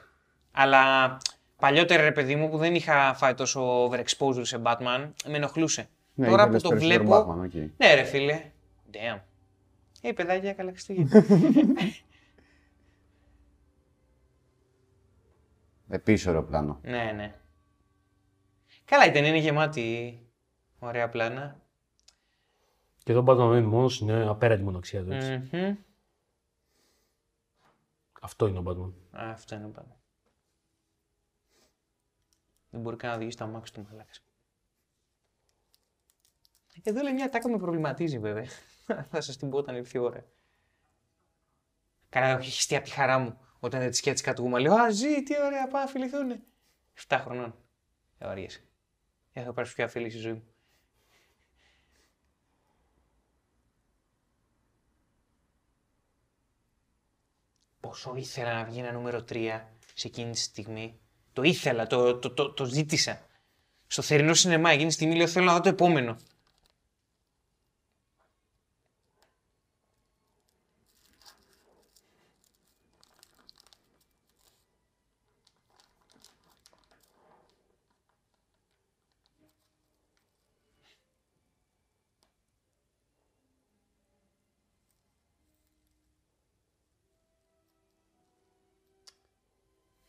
[0.52, 0.82] Αλλά
[1.56, 5.88] παλιότερα, ρε παιδί μου, που δεν είχα φάει τόσο overexposure σε Batman, με ενοχλούσε.
[6.14, 7.32] Ναι, Τώρα που ήθελες το περισσότερο βλέπω.
[7.32, 7.54] Batman, OK.
[7.76, 8.50] Ναι, ρε φίλε.
[8.92, 9.20] Damn.
[10.00, 11.24] Ε, παιδάκια, καλά Χριστούγεννα.
[15.88, 16.78] Επίσης ωραίο πλάνο.
[16.82, 17.34] ναι, ναι.
[18.84, 20.18] Καλά, η ταινία είναι γεμάτη
[20.78, 21.60] ωραία πλάνα.
[23.02, 25.12] Και εδώ ο Batman μένει μόνος είναι απέραντη μοναξιά του.
[25.12, 25.48] έτσι.
[25.52, 25.76] Μμμ.
[28.20, 29.18] Αυτό είναι ο Batman.
[29.20, 29.96] Α, Αυτό είναι πάνω.
[32.70, 34.12] Δεν μπορεί καν να οδηγήσει το αμάξι του μαλάκα.
[36.82, 38.46] Εδώ λέει μια τάκα με προβληματίζει βέβαια.
[39.10, 40.24] Θα σας την πω όταν ήρθε η ώρα.
[42.08, 44.60] Καλά, έχω χυστεί από τη χαρά μου όταν δεν τη σκέτsi κατουγούμα.
[44.60, 46.42] Λέω Α, ζει, τι ωραία, πάμε να φιληθούν.
[47.08, 47.54] 7 χρονών.
[48.18, 48.64] Ε, ορίεσαι.
[49.32, 50.44] Έχω πάρεις πιο αφίλη στη ζωή μου.
[57.80, 59.60] Πόσο ήθελα να βγει ένα νούμερο 3
[59.94, 61.00] σε εκείνη τη στιγμή.
[61.32, 63.26] Το ήθελα, το, το, το, το ζήτησα.
[63.86, 66.16] στο θερινό σινεμά εκείνη τη στιγμή λέω θέλω να δω το επόμενο.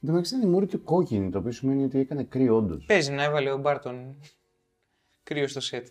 [0.06, 2.86] Εν τω μεταξύ ήταν η μούρη του κόκκινη, το οποίο σημαίνει ότι έκανε κρύο όντως.
[2.86, 4.19] Παίζει να έβαλε ο Μπάρτον
[5.23, 5.88] κρύο στο σετ.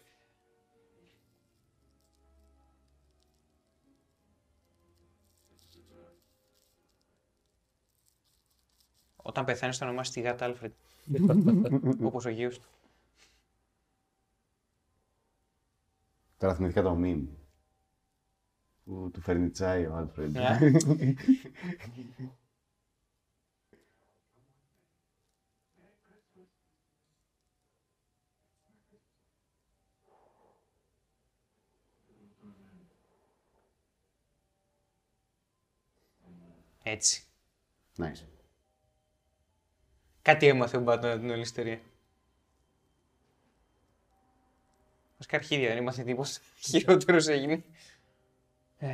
[9.17, 10.73] Όταν πεθάνεις θα ονομάσει τη γάτα Άλφρεντ.
[12.03, 12.69] Όπως ο γιος του.
[16.39, 17.27] Τώρα θυμηθήκα το meme.
[18.85, 20.37] Που του φέρνει τσάι ο Άλφρεντ.
[36.87, 37.23] Έτσι.
[37.99, 38.23] nice.
[40.23, 41.79] Κάτι έμαθε ο Μπάτον από την όλη ιστορία.
[45.17, 46.29] Μας καρχίδια δεν έμαθε τίποτα.
[46.69, 47.63] Χειρότερος έγινε.
[48.79, 48.87] Ε.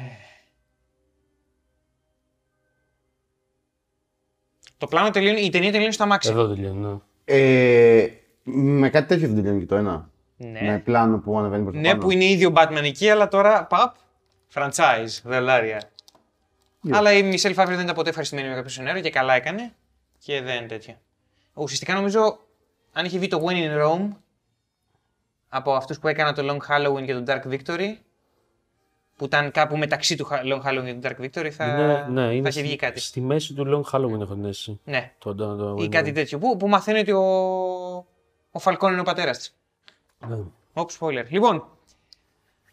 [4.79, 6.31] Το πλάνο τελειώνει, η ταινία τελειώνει στο αμάξι.
[6.31, 6.79] Εδώ τελειώνει.
[6.87, 6.99] Ναι.
[7.25, 8.11] Ε,
[8.45, 10.11] με κάτι τέτοιο δεν τελειώνει και το ένα.
[10.37, 10.61] Ναι.
[10.63, 12.01] Με πλάνο που ανεβαίνει προς το Ναι, πάνω.
[12.03, 13.95] που είναι ίδιο Batman εκεί, αλλά τώρα παπ,
[14.55, 15.90] franchise, δολάρια.
[16.91, 19.73] Αλλά η Μισελ Φάβρη δεν ήταν ποτέ ευχαριστημένη με κάποιο σενάριο και καλά έκανε
[20.19, 21.01] και δεν τέτοια.
[21.55, 22.39] Ουσιαστικά νομίζω,
[22.93, 24.09] αν είχε βγει το When in Rome,
[25.49, 27.95] από αυτούς που έκαναν το Long Halloween και το Dark Victory,
[29.17, 32.33] που ήταν κάπου μεταξύ του Long Halloween και του Dark Victory, θα, Είναι, ναι, θα
[32.33, 33.01] είναι είχε βγει στη, κάτι.
[33.01, 34.81] στη μέση του Long Halloween έχω την αίσθηση.
[34.85, 36.39] Ναι, Το, το, το, ή κάτι τέτοιο.
[36.39, 37.25] Που, που μαθαίνει ότι ο,
[38.51, 39.57] ο Φαλκόν είναι ο πατέρας της.
[40.29, 40.37] Ναι.
[40.73, 41.25] Όπ, spoiler.
[41.29, 41.65] Λοιπόν,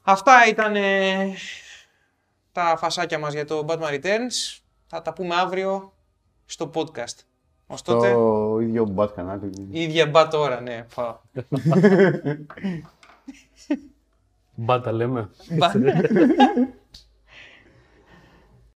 [0.02, 1.34] αυτά ήταν ε,
[2.58, 4.60] τα φασάκια μας για το Batman Returns.
[4.88, 5.94] Θα τα πούμε αύριο
[6.46, 7.16] στο podcast.
[7.68, 9.68] Ως τότε, Το ίδιο μπατ κανάλι.
[9.72, 10.86] η ίδια μπατ ώρα, ναι.
[10.96, 11.16] Πάω.
[14.56, 15.30] Μπάτα λέμε.
[15.50, 15.72] Μπα-